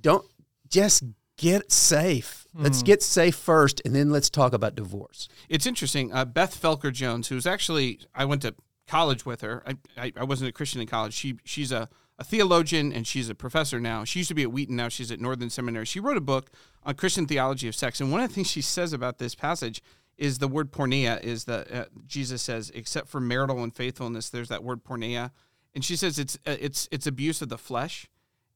don't 0.01 0.25
just 0.69 1.05
get 1.37 1.71
safe. 1.73 2.47
Let's 2.59 2.83
get 2.83 3.03
safe 3.03 3.35
first, 3.37 3.83
and 3.85 3.95
then 3.95 4.09
let's 4.09 4.31
talk 4.31 4.55
about 4.55 4.75
divorce. 4.75 5.29
It's 5.51 5.67
interesting. 5.67 6.11
Uh, 6.11 6.25
Beth 6.25 6.59
Felker 6.59 6.91
Jones, 6.91 7.29
who's 7.29 7.47
actually 7.47 8.01
I 8.15 8.25
went 8.25 8.41
to 8.43 8.55
college 8.89 9.27
with 9.27 9.43
her. 9.43 9.63
I, 9.67 9.77
I, 9.99 10.13
I 10.17 10.25
wasn't 10.25 10.49
a 10.49 10.53
Christian 10.53 10.81
in 10.81 10.87
college. 10.87 11.13
She 11.13 11.37
she's 11.45 11.71
a, 11.71 11.91
a 12.19 12.25
theologian 12.25 12.93
and 12.93 13.07
she's 13.07 13.29
a 13.29 13.35
professor 13.35 13.79
now. 13.79 14.05
She 14.05 14.21
used 14.21 14.29
to 14.29 14.35
be 14.35 14.43
at 14.43 14.53
Wheaton. 14.53 14.77
Now 14.77 14.89
she's 14.89 15.11
at 15.13 15.21
Northern 15.21 15.51
Seminary. 15.51 15.85
She 15.85 16.01
wrote 16.01 16.17
a 16.17 16.23
book 16.23 16.51
on 16.83 16.95
Christian 16.95 17.27
theology 17.27 17.69
of 17.69 17.75
sex. 17.75 18.01
And 18.01 18.11
one 18.11 18.23
of 18.23 18.29
the 18.29 18.35
things 18.35 18.51
she 18.51 18.63
says 18.63 18.93
about 18.93 19.19
this 19.19 19.35
passage 19.35 19.83
is 20.17 20.39
the 20.39 20.49
word 20.49 20.73
porneia. 20.73 21.23
Is 21.23 21.45
that 21.45 21.71
uh, 21.73 21.85
Jesus 22.07 22.41
says, 22.41 22.71
except 22.75 23.09
for 23.09 23.21
marital 23.21 23.63
unfaithfulness, 23.63 24.31
there's 24.31 24.49
that 24.49 24.65
word 24.65 24.83
porneia. 24.83 25.31
And 25.75 25.85
she 25.85 25.95
says 25.95 26.19
it's 26.19 26.39
uh, 26.47 26.57
it's 26.59 26.89
it's 26.91 27.07
abuse 27.07 27.43
of 27.43 27.51
the 27.51 27.59
flesh. 27.59 28.09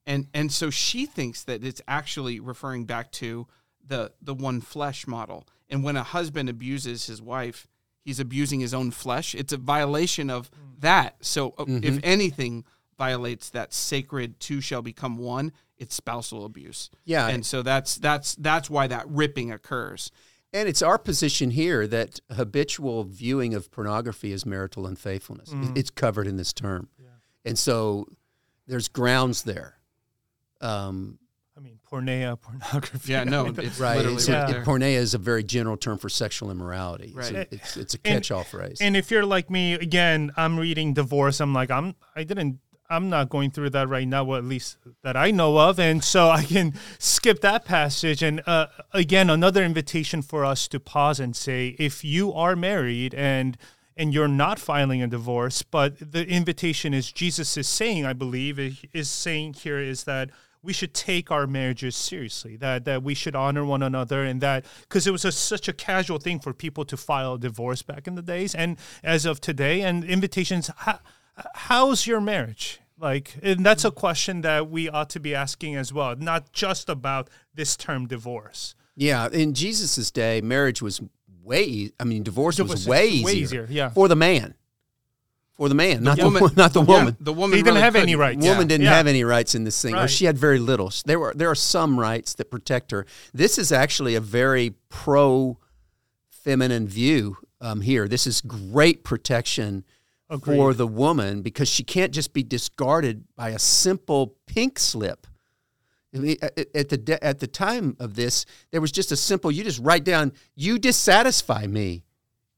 And 0.07 0.27
and 0.33 0.51
so 0.51 0.71
she 0.71 1.05
thinks 1.05 1.43
that 1.43 1.63
it's 1.63 1.81
actually 1.87 2.39
referring 2.39 2.85
back 2.85 3.11
to 3.13 3.47
the 3.85 4.11
the 4.21 4.33
one 4.33 4.61
flesh 4.61 5.05
model. 5.05 5.47
And 5.69 5.83
when 5.83 5.95
a 5.95 6.03
husband 6.03 6.49
abuses 6.49 7.05
his 7.05 7.21
wife, 7.21 7.67
he's 8.03 8.19
abusing 8.19 8.59
his 8.59 8.73
own 8.73 8.89
flesh. 8.89 9.35
It's 9.35 9.53
a 9.53 9.57
violation 9.57 10.31
of 10.31 10.49
that. 10.79 11.23
So 11.23 11.53
uh, 11.59 11.65
if 11.67 11.99
anything 12.03 12.65
violates 13.05 13.49
that 13.49 13.73
sacred 13.73 14.39
two 14.39 14.61
shall 14.61 14.83
become 14.83 15.17
one, 15.17 15.51
it's 15.77 15.95
spousal 15.95 16.45
abuse. 16.45 16.91
Yeah. 17.05 17.27
And 17.29 17.43
so 17.43 17.63
that's 17.63 17.95
that's 17.95 18.35
that's 18.35 18.69
why 18.69 18.85
that 18.87 19.05
ripping 19.09 19.51
occurs. 19.51 20.11
And 20.53 20.69
it's 20.69 20.81
our 20.83 20.99
position 20.99 21.49
here 21.51 21.87
that 21.87 22.19
habitual 22.31 23.03
viewing 23.05 23.55
of 23.55 23.71
pornography 23.71 24.31
is 24.33 24.45
marital 24.45 24.85
unfaithfulness. 24.85 25.49
Mm-hmm. 25.49 25.77
It's 25.77 25.89
covered 25.89 26.27
in 26.27 26.35
this 26.37 26.53
term. 26.53 26.89
And 27.43 27.57
so 27.57 28.05
there's 28.67 28.87
grounds 28.87 29.41
there. 29.43 29.77
Um, 30.59 31.17
I 31.57 31.59
mean, 31.59 31.79
porneia, 31.89 32.39
pornography. 32.45 33.11
Yeah, 33.13 33.23
no, 33.23 33.41
I 33.47 33.49
mean, 33.51 33.65
it's 33.65 33.79
right. 33.79 33.95
literally 33.97 34.17
It's, 34.17 34.29
right 34.29 34.49
it- 34.49 34.53
there. 34.53 34.63
porneia 34.63 34.95
is 34.97 35.13
a 35.15 35.17
very 35.17 35.43
general 35.43 35.77
term 35.77 35.97
for 35.97 36.09
sexual 36.09 36.51
immorality. 36.51 37.13
Right. 37.15 37.25
So 37.27 37.45
it's, 37.49 37.77
it's 37.77 37.93
a 37.95 37.97
catch-all 37.97 38.43
phrase. 38.43 38.77
And 38.81 38.95
if 38.95 39.09
you're 39.09 39.25
like 39.25 39.49
me, 39.49 39.73
again, 39.73 40.31
I'm 40.37 40.59
reading 40.59 40.93
divorce. 40.93 41.39
I'm 41.39 41.53
like, 41.53 41.71
I'm, 41.71 41.95
I 42.15 42.23
didn't, 42.23 42.59
I'm 42.91 43.09
not 43.09 43.29
going 43.29 43.51
through 43.51 43.71
that 43.71 43.87
right 43.87 44.07
now, 44.07 44.33
at 44.35 44.43
least 44.43 44.77
that 45.01 45.15
I 45.15 45.31
know 45.31 45.57
of, 45.57 45.79
and 45.79 46.03
so 46.03 46.29
I 46.41 46.43
can 46.43 46.73
skip 46.99 47.41
that 47.41 47.65
passage. 47.65 48.21
And 48.21 48.41
uh, 48.45 48.67
again, 48.91 49.29
another 49.29 49.63
invitation 49.63 50.21
for 50.21 50.43
us 50.43 50.67
to 50.67 50.79
pause 50.79 51.19
and 51.19 51.35
say, 51.35 51.75
if 51.79 52.03
you 52.03 52.33
are 52.33 52.55
married 52.55 53.13
and 53.13 53.57
and 53.97 54.13
you're 54.13 54.27
not 54.27 54.57
filing 54.57 55.01
a 55.03 55.07
divorce, 55.07 55.63
but 55.63 56.13
the 56.13 56.25
invitation 56.25 56.93
is 56.93 57.11
Jesus 57.11 57.57
is 57.57 57.67
saying, 57.67 58.05
I 58.05 58.13
believe, 58.13 58.57
is 58.93 59.09
saying 59.09 59.55
here 59.55 59.79
is 59.79 60.05
that 60.05 60.31
we 60.63 60.73
should 60.73 60.93
take 60.93 61.31
our 61.31 61.47
marriages 61.47 61.95
seriously 61.95 62.55
that 62.57 62.85
that 62.85 63.01
we 63.01 63.13
should 63.13 63.35
honor 63.35 63.65
one 63.65 63.81
another 63.81 64.23
and 64.23 64.41
that 64.41 64.65
because 64.81 65.07
it 65.07 65.11
was 65.11 65.25
a, 65.25 65.31
such 65.31 65.67
a 65.67 65.73
casual 65.73 66.19
thing 66.19 66.39
for 66.39 66.53
people 66.53 66.85
to 66.85 66.95
file 66.95 67.33
a 67.33 67.39
divorce 67.39 67.81
back 67.81 68.07
in 68.07 68.15
the 68.15 68.21
days 68.21 68.53
and 68.53 68.77
as 69.03 69.25
of 69.25 69.41
today 69.41 69.81
and 69.81 70.03
invitations 70.03 70.69
how, 70.77 70.99
how's 71.55 72.05
your 72.05 72.21
marriage 72.21 72.80
like 73.01 73.35
and 73.41 73.65
that's 73.65 73.83
a 73.83 73.91
question 73.91 74.41
that 74.41 74.69
we 74.69 74.87
ought 74.89 75.09
to 75.09 75.19
be 75.19 75.33
asking 75.35 75.75
as 75.75 75.91
well 75.91 76.15
not 76.15 76.51
just 76.53 76.87
about 76.89 77.29
this 77.53 77.75
term 77.75 78.07
divorce 78.07 78.75
yeah, 78.93 79.29
in 79.31 79.53
Jesus' 79.53 80.11
day, 80.11 80.41
marriage 80.41 80.81
was 80.81 81.01
way. 81.43 81.91
I 81.97 82.03
mean, 82.03 82.23
divorce, 82.23 82.57
Divorce 82.57 82.71
was 82.71 82.81
is 82.81 82.87
way 82.87 83.23
way 83.23 83.31
easier, 83.33 83.63
easier, 83.63 83.67
yeah. 83.69 83.89
for 83.89 84.09
the 84.09 84.17
man. 84.17 84.53
For 85.53 85.69
the 85.69 85.75
man, 85.75 86.03
not 86.03 86.17
the, 86.17 86.25
woman- 86.25 86.41
wo- 86.43 86.49
not 86.57 86.73
the 86.73 86.81
Yeah, 86.83 86.97
woman. 86.99 87.17
the 87.19 87.33
woman 87.33 87.51
they 87.51 87.57
didn't 87.57 87.67
really 87.75 87.81
have 87.81 87.95
any 87.95 88.11
couldn't. 88.11 88.19
rights 88.19 88.45
woman 88.45 88.67
didn't 88.67 88.83
Yeah. 88.85 88.93
have 88.97 89.07
any 89.07 89.23
rights 89.23 89.55
in 89.55 89.63
this 89.63 89.81
thing, 89.81 89.95
or 89.95 90.07
she 90.09 90.25
had 90.25 90.37
very 90.37 90.59
little. 90.59 90.91
There 91.05 91.19
were 91.19 91.33
there 91.33 91.49
are 91.49 91.55
some 91.55 91.97
rights 91.99 92.33
that 92.35 92.51
protect 92.51 92.91
her. 92.91 93.05
This 93.33 93.57
is 93.57 93.71
actually 93.71 94.13
a 94.15 94.21
very 94.21 94.73
pro 94.89 95.57
feminine 96.29 96.87
view 96.87 97.37
um, 97.61 97.81
here. 97.81 98.07
This 98.09 98.27
is 98.27 98.41
great 98.41 99.03
protection 99.05 99.85
for 100.39 100.73
the 100.73 100.87
woman 100.87 101.41
because 101.41 101.67
she 101.67 101.83
can't 101.83 102.13
just 102.13 102.33
be 102.33 102.43
discarded 102.43 103.25
by 103.35 103.49
a 103.49 103.59
simple 103.59 104.35
pink 104.47 104.79
slip. 104.79 105.27
I 106.13 106.19
mean, 106.19 106.37
at 106.41 106.67
at 106.75 106.89
the 106.89 106.97
de- 106.97 107.23
at 107.23 107.39
the 107.39 107.47
time 107.47 107.95
of 107.99 108.15
this, 108.15 108.45
there 108.71 108.81
was 108.81 108.91
just 108.91 109.11
a 109.11 109.15
simple. 109.15 109.51
You 109.51 109.63
just 109.63 109.79
write 109.79 110.03
down, 110.03 110.33
"You 110.55 110.77
dissatisfy 110.77 111.67
me," 111.67 112.03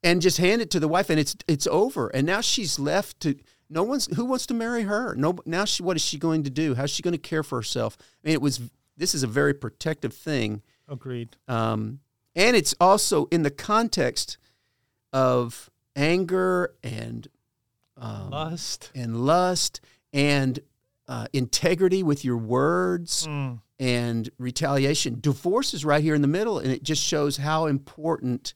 and 0.03 0.21
just 0.21 0.37
hand 0.37 0.61
it 0.61 0.71
to 0.71 0.79
the 0.79 0.87
wife, 0.87 1.09
and 1.09 1.19
it's 1.19 1.35
it's 1.47 1.67
over. 1.67 2.07
And 2.09 2.25
now 2.25 2.41
she's 2.41 2.79
left 2.79 3.19
to 3.21 3.35
no 3.69 3.83
one's 3.83 4.07
who 4.15 4.25
wants 4.25 4.45
to 4.47 4.53
marry 4.53 4.83
her. 4.83 5.15
No, 5.15 5.37
now 5.45 5.65
she 5.65 5.83
what 5.83 5.95
is 5.95 6.03
she 6.03 6.17
going 6.17 6.43
to 6.43 6.49
do? 6.49 6.75
How's 6.75 6.89
she 6.89 7.03
going 7.03 7.13
to 7.13 7.17
care 7.17 7.43
for 7.43 7.57
herself? 7.57 7.97
I 7.99 8.27
mean, 8.27 8.33
it 8.33 8.41
was 8.41 8.61
this 8.97 9.13
is 9.13 9.23
a 9.23 9.27
very 9.27 9.53
protective 9.53 10.13
thing, 10.13 10.61
agreed 10.87 11.37
um, 11.47 11.99
and 12.35 12.55
it's 12.55 12.75
also 12.79 13.25
in 13.25 13.43
the 13.43 13.51
context 13.51 14.37
of 15.11 15.69
anger 15.95 16.73
and 16.83 17.27
um, 17.97 18.29
lust 18.31 18.91
and 18.95 19.25
lust 19.25 19.81
and 20.11 20.59
uh, 21.07 21.27
integrity 21.33 22.01
with 22.03 22.23
your 22.25 22.37
words 22.37 23.27
Mm. 23.27 23.59
and 23.79 24.29
retaliation. 24.37 25.19
Divorce 25.19 25.73
is 25.73 25.83
right 25.85 26.01
here 26.03 26.15
in 26.15 26.21
the 26.21 26.27
middle, 26.27 26.59
and 26.59 26.71
it 26.71 26.83
just 26.83 27.03
shows 27.03 27.37
how 27.37 27.65
important 27.65 28.53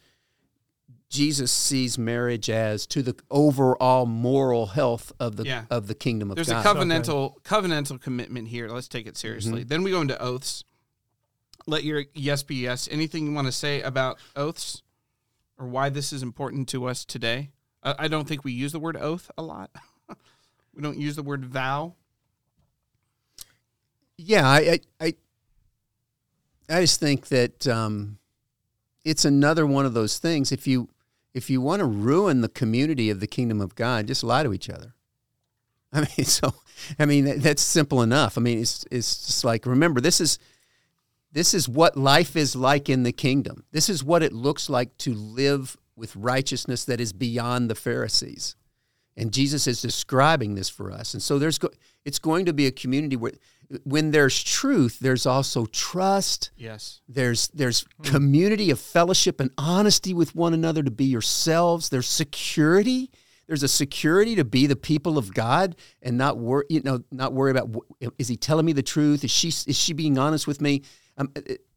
Jesus 1.09 1.51
sees 1.51 1.97
marriage 1.97 2.49
as 2.49 2.85
to 2.87 3.01
the 3.01 3.15
overall 3.31 4.05
moral 4.05 4.67
health 4.67 5.13
of 5.19 5.37
the 5.37 5.45
Yeah. 5.45 5.63
of 5.69 5.87
the 5.87 5.95
kingdom 5.95 6.31
of 6.31 6.35
There's 6.35 6.49
God. 6.49 6.63
There's 6.63 6.75
a 6.75 6.79
covenantal 6.79 7.41
covenantal 7.43 8.01
commitment 8.01 8.49
here. 8.49 8.67
Let's 8.67 8.87
take 8.89 9.07
it 9.07 9.15
seriously. 9.17 9.61
Mm-hmm. 9.61 9.67
Then 9.69 9.83
we 9.83 9.91
go 9.91 10.01
into 10.01 10.21
oaths. 10.21 10.63
Let 11.65 11.83
your 11.83 12.05
yes 12.13 12.43
be 12.43 12.55
yes. 12.55 12.87
Anything 12.91 13.25
you 13.25 13.31
want 13.33 13.47
to 13.47 13.51
say 13.53 13.81
about 13.81 14.17
oaths 14.35 14.83
or 15.57 15.67
why 15.67 15.89
this 15.89 16.11
is 16.13 16.23
important 16.23 16.67
to 16.69 16.85
us 16.85 17.03
today? 17.05 17.51
I, 17.97 18.07
don't 18.07 18.27
think 18.27 18.43
we 18.43 18.51
use 18.51 18.71
the 18.71 18.79
word 18.79 18.97
oath 18.97 19.29
a 19.37 19.41
lot. 19.41 19.69
we 20.73 20.81
don't 20.81 20.97
use 20.97 21.15
the 21.15 21.23
word 21.23 21.45
vow. 21.45 21.95
Yeah, 24.17 24.47
I, 24.47 24.79
I, 24.99 25.13
I, 26.69 26.81
just 26.81 26.99
think 26.99 27.27
that 27.27 27.67
um, 27.67 28.17
it's 29.05 29.25
another 29.25 29.65
one 29.65 29.85
of 29.85 29.93
those 29.93 30.17
things. 30.17 30.51
If 30.51 30.65
you 30.65 30.89
if 31.35 31.51
you 31.51 31.61
want 31.61 31.81
to 31.81 31.85
ruin 31.85 32.41
the 32.41 32.49
community 32.49 33.11
of 33.11 33.19
the 33.19 33.27
kingdom 33.27 33.61
of 33.61 33.75
God, 33.75 34.07
just 34.07 34.23
lie 34.23 34.41
to 34.41 34.53
each 34.53 34.71
other. 34.71 34.95
I 35.93 35.99
mean, 35.99 36.25
so 36.25 36.53
I 36.97 37.05
mean 37.05 37.39
that's 37.39 37.61
simple 37.61 38.01
enough. 38.01 38.37
I 38.37 38.41
mean, 38.41 38.59
it's 38.59 38.85
it's 38.89 39.27
just 39.27 39.43
like 39.43 39.65
remember 39.67 40.01
this 40.01 40.19
is 40.19 40.39
this 41.31 41.53
is 41.53 41.69
what 41.69 41.95
life 41.95 42.35
is 42.35 42.55
like 42.55 42.89
in 42.89 43.03
the 43.03 43.11
kingdom. 43.11 43.65
This 43.71 43.89
is 43.89 44.03
what 44.03 44.23
it 44.23 44.33
looks 44.33 44.69
like 44.69 44.97
to 44.99 45.13
live 45.13 45.77
with 45.97 46.15
righteousness 46.15 46.85
that 46.85 47.01
is 47.01 47.11
beyond 47.11 47.69
the 47.69 47.75
Pharisees. 47.75 48.55
And 49.17 49.33
Jesus 49.33 49.65
is 49.65 49.81
describing 49.81 50.55
this 50.55 50.69
for 50.69 50.91
us. 50.91 51.13
And 51.15 51.23
so 51.23 51.39
there's 51.39 51.57
go- 51.57 51.71
it's 52.05 52.19
going 52.19 52.45
to 52.45 52.53
be 52.53 52.67
a 52.67 52.71
community 52.71 53.15
where 53.15 53.33
when 53.83 54.11
there's 54.11 54.41
truth, 54.43 54.99
there's 54.99 55.25
also 55.25 55.65
trust. 55.65 56.51
Yes. 56.55 57.01
There's 57.09 57.47
there's 57.49 57.85
community 58.03 58.69
of 58.69 58.79
fellowship 58.79 59.39
and 59.39 59.49
honesty 59.57 60.13
with 60.13 60.35
one 60.35 60.53
another 60.53 60.83
to 60.83 60.91
be 60.91 61.05
yourselves. 61.05 61.89
There's 61.89 62.07
security. 62.07 63.11
There's 63.47 63.63
a 63.63 63.67
security 63.67 64.35
to 64.35 64.45
be 64.45 64.67
the 64.67 64.75
people 64.75 65.17
of 65.17 65.33
God 65.33 65.75
and 66.01 66.17
not 66.17 66.37
worry, 66.37 66.65
you 66.69 66.81
know, 66.83 67.03
not 67.11 67.33
worry 67.33 67.51
about 67.51 67.75
is 68.17 68.27
he 68.27 68.37
telling 68.37 68.65
me 68.65 68.73
the 68.73 68.83
truth? 68.83 69.23
Is 69.23 69.31
she 69.31 69.47
is 69.47 69.77
she 69.77 69.93
being 69.93 70.17
honest 70.17 70.47
with 70.47 70.61
me? 70.61 70.83
Um, 71.17 71.31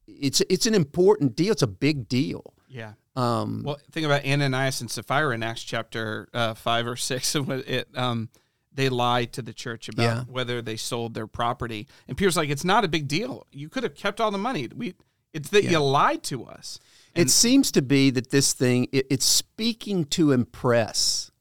it's 0.07 0.43
it's 0.51 0.67
an 0.67 0.75
important 0.75 1.37
deal. 1.37 1.53
It's 1.53 1.63
a 1.63 1.69
big 1.69 2.09
deal. 2.09 2.55
Yeah. 2.69 2.93
Um, 3.17 3.63
Well, 3.65 3.79
think 3.91 4.07
about 4.07 4.25
Ananias 4.25 4.81
and 4.81 4.91
Sapphira 4.91 5.35
in 5.35 5.43
Acts 5.43 5.63
chapter 5.63 6.29
uh, 6.33 6.55
five 6.55 6.87
or 6.87 6.97
six. 6.97 7.35
It, 7.35 7.89
um, 7.97 8.29
they 8.73 8.89
lied 8.89 9.33
to 9.33 9.43
the 9.43 9.53
church 9.53 9.89
about 9.89 10.03
Yeah. 10.03 10.25
whether 10.25 10.63
they 10.63 10.77
sold 10.77 11.15
their 11.15 11.27
property, 11.27 11.89
and 12.07 12.17
Peter's 12.17 12.37
like, 12.37 12.51
"It's 12.51 12.65
not 12.65 12.85
a 12.85 12.89
big 12.89 13.09
deal. 13.09 13.47
You 13.53 13.69
could 13.69 13.83
have 13.83 13.95
kept 13.95 14.21
all 14.21 14.31
the 14.31 14.39
money. 14.39 14.69
We, 14.75 14.95
it's 15.33 15.51
that 15.51 15.65
you 15.65 15.79
lied 15.79 16.23
to 16.25 16.45
us." 16.45 16.79
it 17.17 17.29
seems 17.29 17.73
to 17.73 17.83
be 17.83 18.09
that 18.11 18.31
this 18.31 18.53
thing 18.53 18.87
it, 18.93 19.05
it's 19.11 19.25
speaking 19.25 20.05
to 20.05 20.31
impress 20.31 21.33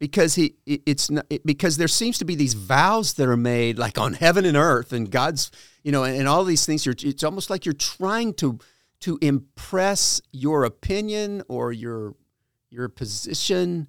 because 0.00 0.34
he 0.34 0.56
it, 0.66 0.82
it's 0.86 1.08
not 1.08 1.24
it, 1.30 1.46
because 1.46 1.76
there 1.76 1.86
seems 1.86 2.18
to 2.18 2.24
be 2.24 2.34
these 2.34 2.54
vows 2.54 3.14
that 3.14 3.28
are 3.28 3.36
made 3.36 3.78
like 3.78 3.96
on 3.96 4.14
heaven 4.14 4.44
and 4.44 4.56
earth 4.56 4.92
and 4.92 5.08
God's 5.08 5.52
you 5.84 5.92
know 5.92 6.02
and, 6.02 6.16
and 6.16 6.26
all 6.28 6.42
these 6.42 6.66
things 6.66 6.84
you're 6.84 6.96
it's 6.98 7.22
almost 7.22 7.48
like 7.48 7.64
you're 7.64 7.72
trying 7.74 8.34
to 8.34 8.58
to 9.02 9.18
impress 9.20 10.20
your 10.32 10.64
opinion 10.64 11.42
or 11.48 11.72
your 11.72 12.14
your 12.70 12.88
position 12.88 13.88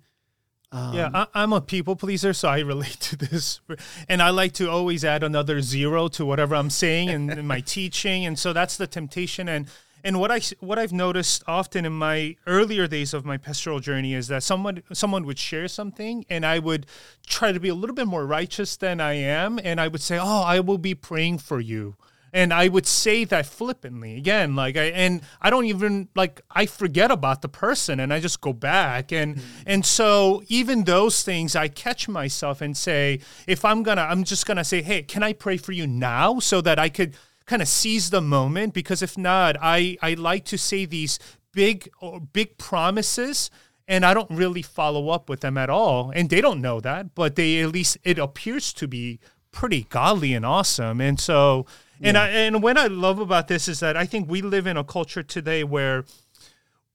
um, 0.74 0.96
Yeah, 0.96 1.10
I, 1.14 1.28
I'm 1.36 1.54
a 1.54 1.62
people 1.62 1.96
pleaser, 1.96 2.34
so 2.34 2.50
I 2.50 2.60
relate 2.74 3.00
to 3.02 3.16
this, 3.16 3.62
and 4.10 4.24
I 4.24 4.32
like 4.32 4.54
to 4.54 4.70
always 4.70 5.06
add 5.06 5.22
another 5.22 5.62
zero 5.62 6.08
to 6.10 6.26
whatever 6.26 6.56
I'm 6.56 6.72
saying 6.72 7.10
and 7.10 7.32
in 7.32 7.46
my 7.46 7.60
teaching, 7.78 8.26
and 8.26 8.38
so 8.38 8.54
that's 8.54 8.76
the 8.76 8.88
temptation. 8.88 9.48
And 9.48 9.68
and 10.04 10.20
what 10.20 10.32
I 10.32 10.42
what 10.60 10.80
I've 10.80 10.92
noticed 10.92 11.44
often 11.48 11.86
in 11.86 11.94
my 11.94 12.36
earlier 12.48 12.88
days 12.88 13.14
of 13.14 13.24
my 13.24 13.38
pastoral 13.38 13.80
journey 13.82 14.16
is 14.16 14.28
that 14.30 14.42
someone 14.42 14.82
someone 14.92 15.28
would 15.28 15.38
share 15.38 15.68
something, 15.68 16.26
and 16.28 16.44
I 16.44 16.58
would 16.58 16.88
try 17.28 17.52
to 17.52 17.60
be 17.60 17.70
a 17.70 17.76
little 17.76 17.96
bit 17.96 18.08
more 18.08 18.26
righteous 18.26 18.76
than 18.76 19.00
I 19.00 19.14
am, 19.14 19.60
and 19.64 19.80
I 19.80 19.88
would 19.88 20.02
say, 20.02 20.18
"Oh, 20.20 20.42
I 20.42 20.60
will 20.60 20.80
be 20.80 20.96
praying 20.96 21.38
for 21.38 21.60
you." 21.60 21.96
And 22.34 22.52
I 22.52 22.68
would 22.68 22.88
say 22.88 23.26
that 23.26 23.46
flippantly 23.46 24.18
again, 24.18 24.56
like 24.56 24.76
I 24.76 24.86
and 24.86 25.22
I 25.40 25.52
don't 25.52 25.66
even 25.66 26.10
like 26.16 26.42
I 26.50 26.66
forget 26.66 27.12
about 27.12 27.44
the 27.44 27.48
person 27.48 28.00
and 28.00 28.12
I 28.12 28.20
just 28.20 28.42
go 28.42 28.52
back. 28.52 29.12
And 29.12 29.38
mm. 29.38 29.42
and 29.68 29.86
so 29.86 30.42
even 30.48 30.84
those 30.84 31.22
things 31.24 31.56
I 31.56 31.68
catch 31.68 32.10
myself 32.10 32.60
and 32.60 32.76
say 32.76 33.20
if 33.48 33.64
I'm 33.64 33.84
gonna 33.84 34.02
I'm 34.02 34.24
just 34.24 34.48
gonna 34.48 34.64
say 34.64 34.82
hey 34.82 35.04
can 35.04 35.22
I 35.22 35.34
pray 35.34 35.58
for 35.58 35.74
you 35.74 35.86
now 35.86 36.40
so 36.40 36.60
that 36.62 36.80
I 36.80 36.90
could 36.90 37.16
kind 37.46 37.62
of 37.62 37.68
seize 37.68 38.10
the 38.10 38.22
moment? 38.22 38.74
Because 38.74 39.04
if 39.04 39.16
not 39.16 39.56
I 39.62 39.98
I 40.02 40.16
like 40.16 40.46
to 40.46 40.58
say 40.58 40.86
these 40.86 41.20
big 41.54 41.88
or 42.02 42.20
big 42.20 42.58
promises 42.58 43.52
and 43.88 44.04
I 44.04 44.16
don't 44.16 44.32
really 44.32 44.64
follow 44.64 45.10
up 45.10 45.30
with 45.30 45.42
them 45.42 45.56
at 45.56 45.70
all. 45.70 46.12
And 46.16 46.32
they 46.32 46.42
don't 46.42 46.62
know 46.62 46.80
that 46.80 47.14
but 47.14 47.36
they 47.36 47.62
at 47.62 47.72
least 47.72 48.00
it 48.04 48.18
appears 48.18 48.74
to 48.74 48.88
be 48.88 49.20
pretty 49.52 49.84
godly 49.84 50.34
and 50.34 50.44
awesome. 50.44 51.00
And 51.00 51.20
so 51.20 51.68
and 52.02 52.18
I, 52.18 52.28
and 52.30 52.62
what 52.62 52.78
I 52.78 52.88
love 52.88 53.20
about 53.20 53.48
this 53.48 53.68
is 53.68 53.80
that 53.80 53.96
I 53.96 54.06
think 54.06 54.30
we 54.30 54.42
live 54.42 54.68
in 54.68 54.78
a 54.78 54.84
culture 54.84 55.24
today 55.24 55.64
where 55.64 56.06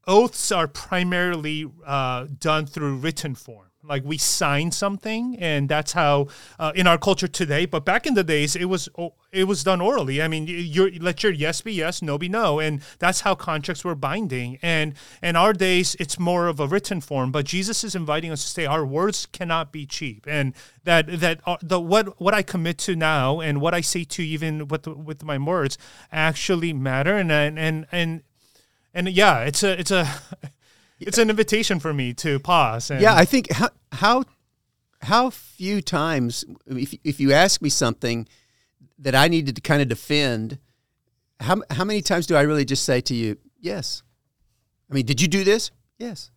oaths 0.07 0.51
are 0.51 0.67
primarily 0.67 1.67
uh, 1.87 2.27
done 2.39 2.67
through 2.67 2.97
written 2.97 3.35
form. 3.35 3.68
Like 3.85 4.05
we 4.05 4.19
sign 4.19 4.73
something, 4.73 5.37
and 5.39 5.69
that's 5.69 5.93
how 5.93 6.27
uh, 6.59 6.73
in 6.75 6.87
our 6.87 6.99
culture 6.99 7.29
today. 7.29 7.65
But 7.65 7.85
back 7.85 8.07
in 8.07 8.15
the 8.15 8.25
days, 8.25 8.57
it 8.57 8.65
was 8.65 8.89
it 9.31 9.45
was 9.45 9.63
done 9.63 9.81
orally. 9.81 10.21
I 10.21 10.27
mean, 10.27 10.47
you 10.49 10.91
let 11.01 11.23
your 11.23 11.31
yes 11.31 11.61
be 11.61 11.73
yes, 11.73 12.03
no 12.03 12.19
be 12.19 12.29
no, 12.29 12.59
and 12.59 12.83
that's 12.99 13.21
how 13.21 13.37
contracts 13.37 13.85
were 13.85 13.95
binding. 13.95 14.59
And 14.63 14.95
in 15.23 15.37
our 15.37 15.53
days, 15.53 15.95
it's 16.01 16.19
more 16.19 16.49
of 16.49 16.59
a 16.59 16.67
written 16.67 17.01
form. 17.01 17.31
But 17.31 17.47
Jesus 17.47 17.85
is 17.85 17.95
inviting 17.95 18.33
us 18.33 18.43
to 18.43 18.49
say 18.49 18.67
our 18.67 18.85
words 18.85 19.27
cannot 19.27 19.71
be 19.71 19.87
cheap, 19.87 20.27
and 20.27 20.55
that 20.83 21.21
that 21.21 21.41
uh, 21.47 21.59
the 21.63 21.81
what 21.81 22.21
what 22.21 22.35
I 22.35 22.43
commit 22.43 22.79
to 22.79 22.97
now 22.97 23.41
and 23.41 23.61
what 23.61 23.75
I 23.75 23.81
say 23.81 24.03
to 24.05 24.25
even 24.25 24.67
with 24.67 24.89
with 24.89 25.23
my 25.25 25.39
words 25.39 25.79
actually 26.11 26.73
matter. 26.73 27.17
And 27.17 27.31
and 27.31 27.59
and 27.59 27.87
and 27.93 28.23
and 28.93 29.09
yeah, 29.09 29.41
it's 29.41 29.63
a 29.63 29.79
it's 29.79 29.91
a 29.91 30.21
it's 31.01 31.19
an 31.19 31.31
invitation 31.31 31.79
for 31.81 31.93
me 31.93 32.15
to 32.15 32.39
pause. 32.39 32.91
Yeah 32.91 33.15
I 33.15 33.25
think 33.25 33.53
how 33.53 33.71
how 33.93 34.25
how 35.03 35.31
few 35.31 35.81
times 35.81 36.45
if 36.67 36.95
if 37.05 37.21
you 37.21 37.33
ask 37.33 37.63
me 37.63 37.69
something 37.69 38.27
that 38.99 39.15
I 39.15 39.29
needed 39.29 39.55
to 39.57 39.63
kind 39.63 39.83
of 39.83 39.89
defend 39.89 40.59
how 41.41 41.63
how 41.71 41.85
many 41.85 42.03
times 42.03 42.27
do 42.27 42.37
I 42.37 42.43
really 42.43 42.65
just 42.65 42.85
say 42.85 43.01
to 43.03 43.15
you 43.15 43.39
yes. 43.61 44.03
I 44.91 44.95
mean 44.95 45.07
did 45.07 45.21
you 45.21 45.29
do 45.29 45.45
this? 45.45 45.71
Yes. 45.99 46.31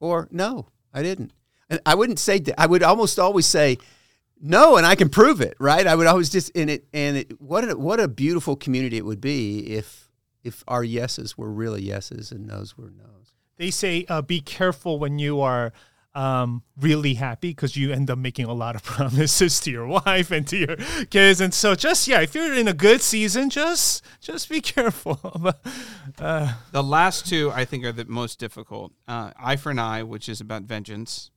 Or 0.00 0.28
no 0.30 0.68
I 0.92 1.02
didn't. 1.02 1.32
And 1.70 1.80
I 1.84 1.94
wouldn't 1.94 2.18
say 2.18 2.38
that 2.38 2.60
I 2.60 2.66
would 2.66 2.82
almost 2.82 3.18
always 3.18 3.46
say 3.46 3.78
no 4.40 4.76
and 4.76 4.86
I 4.86 4.94
can 4.94 5.08
prove 5.08 5.40
it 5.40 5.56
right? 5.58 5.86
I 5.86 5.94
would 5.94 6.06
always 6.06 6.30
just 6.30 6.50
in 6.50 6.68
it 6.68 6.86
and 6.92 7.16
it 7.16 7.40
what 7.40 7.68
a, 7.68 7.76
what 7.76 8.00
a 8.00 8.08
beautiful 8.08 8.56
community 8.56 8.96
it 8.98 9.04
would 9.04 9.20
be 9.20 9.60
if 9.60 10.10
if 10.44 10.62
our 10.68 10.84
yeses 10.84 11.36
were 11.36 11.50
really 11.50 11.82
yeses 11.82 12.30
and 12.32 12.46
nos 12.46 12.76
were 12.76 12.90
nos 12.90 13.32
they 13.58 13.70
say 13.70 14.06
uh, 14.08 14.22
be 14.22 14.40
careful 14.40 14.98
when 14.98 15.18
you 15.18 15.40
are 15.40 15.72
um, 16.14 16.62
really 16.80 17.14
happy 17.14 17.50
because 17.50 17.76
you 17.76 17.92
end 17.92 18.10
up 18.10 18.18
making 18.18 18.46
a 18.46 18.52
lot 18.54 18.74
of 18.74 18.82
promises 18.94 19.60
to 19.60 19.70
your 19.70 19.86
wife 19.86 20.30
and 20.32 20.46
to 20.48 20.56
your 20.56 20.76
kids, 21.10 21.40
and 21.40 21.52
so 21.54 21.74
just 21.74 22.08
yeah, 22.08 22.20
if 22.20 22.34
you're 22.34 22.54
in 22.54 22.66
a 22.66 22.72
good 22.72 23.02
season, 23.02 23.50
just 23.50 24.02
just 24.20 24.48
be 24.48 24.60
careful. 24.74 25.20
uh, 26.18 26.54
The 26.72 26.82
last 26.82 27.26
two 27.28 27.52
I 27.54 27.64
think 27.64 27.84
are 27.84 27.92
the 27.92 28.04
most 28.06 28.38
difficult. 28.40 28.92
Uh, 29.06 29.30
eye 29.38 29.56
for 29.56 29.70
an 29.70 29.78
eye, 29.78 30.02
which 30.02 30.28
is 30.28 30.40
about 30.40 30.62
vengeance, 30.62 31.30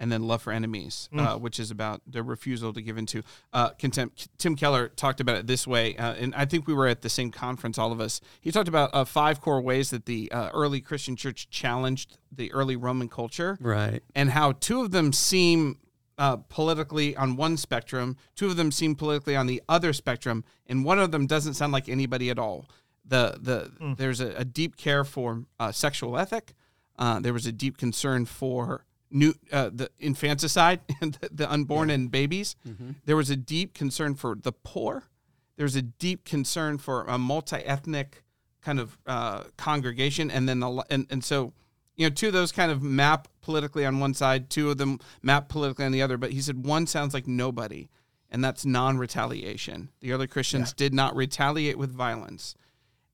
and 0.00 0.12
then 0.12 0.22
love 0.22 0.42
for 0.42 0.52
enemies, 0.52 1.08
uh, 1.16 1.36
which 1.36 1.58
is 1.58 1.70
about 1.70 2.02
the 2.06 2.22
refusal 2.22 2.72
to 2.72 2.80
give 2.80 2.96
into 2.98 3.22
uh, 3.52 3.70
contempt. 3.70 4.28
Tim 4.38 4.54
Keller 4.56 4.88
talked 4.88 5.20
about 5.20 5.36
it 5.36 5.46
this 5.46 5.66
way, 5.66 5.96
uh, 5.96 6.14
and 6.14 6.34
I 6.34 6.44
think 6.44 6.66
we 6.66 6.74
were 6.74 6.86
at 6.86 7.02
the 7.02 7.08
same 7.08 7.30
conference, 7.30 7.78
all 7.78 7.90
of 7.92 8.00
us. 8.00 8.20
He 8.40 8.52
talked 8.52 8.68
about 8.68 8.90
uh, 8.92 9.04
five 9.04 9.40
core 9.40 9.60
ways 9.60 9.90
that 9.90 10.06
the 10.06 10.30
uh, 10.30 10.50
early 10.54 10.80
Christian 10.80 11.16
church 11.16 11.50
challenged 11.50 12.16
the 12.30 12.52
early 12.52 12.76
Roman 12.76 13.08
culture, 13.08 13.58
right 13.60 14.02
and 14.14 14.30
how 14.30 14.52
two 14.52 14.82
of 14.82 14.90
them 14.92 15.12
seem 15.12 15.78
uh, 16.18 16.36
politically 16.48 17.16
on 17.16 17.36
one 17.36 17.56
spectrum, 17.56 18.16
two 18.34 18.46
of 18.46 18.56
them 18.56 18.70
seem 18.70 18.94
politically 18.94 19.36
on 19.36 19.46
the 19.46 19.62
other 19.68 19.92
spectrum, 19.92 20.44
and 20.66 20.84
one 20.84 20.98
of 20.98 21.10
them 21.12 21.26
doesn't 21.26 21.54
sound 21.54 21.72
like 21.72 21.88
anybody 21.88 22.30
at 22.30 22.38
all. 22.38 22.66
The 23.04 23.38
the 23.40 23.94
there's 23.96 24.20
a, 24.20 24.34
a 24.36 24.44
deep 24.44 24.76
care 24.76 25.02
for 25.04 25.44
uh, 25.58 25.72
sexual 25.72 26.18
ethic. 26.18 26.54
Uh, 26.98 27.20
there 27.20 27.32
was 27.32 27.46
a 27.46 27.52
deep 27.52 27.78
concern 27.78 28.26
for 28.26 28.84
new 29.10 29.34
uh, 29.52 29.70
the 29.72 29.90
infanticide 29.98 30.80
and 31.00 31.14
the, 31.14 31.28
the 31.32 31.50
unborn 31.50 31.90
and 31.90 32.10
babies. 32.10 32.56
There 33.04 33.16
was 33.16 33.30
a 33.30 33.36
deep 33.36 33.74
concern 33.74 34.14
for 34.14 34.34
the 34.34 34.52
poor. 34.52 35.04
There's 35.56 35.76
a 35.76 35.82
deep 35.82 36.24
concern 36.24 36.78
for 36.78 37.04
a 37.04 37.18
multi-ethnic 37.18 38.22
kind 38.62 38.78
of 38.78 38.98
uh, 39.06 39.44
congregation, 39.56 40.30
and 40.30 40.48
then 40.48 40.60
the, 40.60 40.84
and 40.90 41.06
and 41.10 41.24
so 41.24 41.52
you 41.96 42.08
know, 42.08 42.14
two 42.14 42.28
of 42.28 42.32
those 42.32 42.52
kind 42.52 42.70
of 42.70 42.80
map 42.82 43.26
politically 43.42 43.84
on 43.84 43.98
one 43.98 44.14
side, 44.14 44.50
two 44.50 44.70
of 44.70 44.78
them 44.78 45.00
map 45.20 45.48
politically 45.48 45.84
on 45.84 45.90
the 45.92 46.00
other. 46.00 46.16
But 46.16 46.30
he 46.30 46.40
said 46.40 46.64
one 46.64 46.86
sounds 46.86 47.12
like 47.12 47.26
nobody, 47.26 47.88
and 48.30 48.42
that's 48.42 48.64
non-retaliation. 48.64 49.88
The 50.00 50.12
early 50.12 50.28
Christians 50.28 50.72
did 50.72 50.94
not 50.94 51.16
retaliate 51.16 51.76
with 51.76 51.90
violence, 51.90 52.54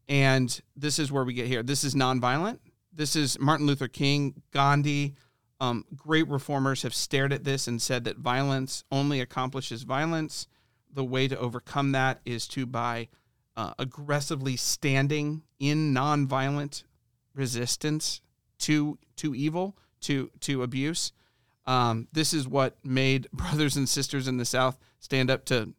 and 0.08 0.60
this 0.76 0.98
is 0.98 1.10
where 1.10 1.24
we 1.24 1.32
get 1.32 1.46
here. 1.46 1.62
This 1.62 1.82
is 1.82 1.94
non-violent 1.96 2.60
This 2.92 3.16
is 3.16 3.38
Martin 3.40 3.66
Luther 3.66 3.88
King, 3.88 4.42
Gandhi. 4.52 5.14
Um, 5.64 5.86
great 5.96 6.28
reformers 6.28 6.82
have 6.82 6.94
stared 6.94 7.32
at 7.32 7.44
this 7.44 7.66
and 7.66 7.80
said 7.80 8.04
that 8.04 8.18
violence 8.18 8.84
only 8.92 9.20
accomplishes 9.20 9.82
violence. 9.82 10.46
The 10.92 11.04
way 11.04 11.26
to 11.26 11.38
overcome 11.38 11.92
that 11.92 12.20
is 12.24 12.46
to 12.48 12.66
by 12.66 13.08
uh, 13.56 13.72
aggressively 13.78 14.56
standing 14.56 15.42
in 15.58 15.94
nonviolent 15.94 16.84
resistance 17.34 18.20
to 18.58 18.98
to 19.16 19.34
evil, 19.34 19.76
to 20.02 20.30
to 20.40 20.62
abuse. 20.62 21.12
Um, 21.66 22.08
this 22.12 22.34
is 22.34 22.46
what 22.46 22.76
made 22.84 23.30
brothers 23.32 23.76
and 23.76 23.88
sisters 23.88 24.28
in 24.28 24.36
the 24.36 24.44
South 24.44 24.78
stand 24.98 25.30
up 25.30 25.46
to 25.46 25.72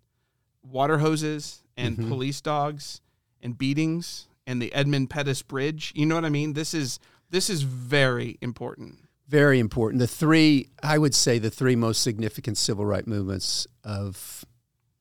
water 0.63 0.97
hoses 0.97 1.61
and 1.77 2.07
police 2.07 2.41
dogs 2.41 3.01
and 3.41 3.57
beatings 3.57 4.27
and 4.47 4.59
the 4.61 4.73
Edmund 4.73 5.11
Pettus 5.11 5.43
Bridge. 5.43 5.91
You 5.95 6.07
know 6.07 6.15
what 6.15 6.25
I 6.25 6.29
mean? 6.29 6.53
This 6.53 6.73
is 6.73 6.99
this 7.29 7.49
is 7.49 7.61
very 7.61 8.38
important. 8.41 9.05
Very 9.28 9.59
important. 9.59 9.99
The 9.99 10.07
three, 10.07 10.69
I 10.84 10.97
would 10.97 11.15
say, 11.15 11.39
the 11.39 11.49
three 11.49 11.76
most 11.76 12.01
significant 12.01 12.57
civil 12.57 12.86
rights 12.86 13.07
movements 13.07 13.65
of 13.84 14.45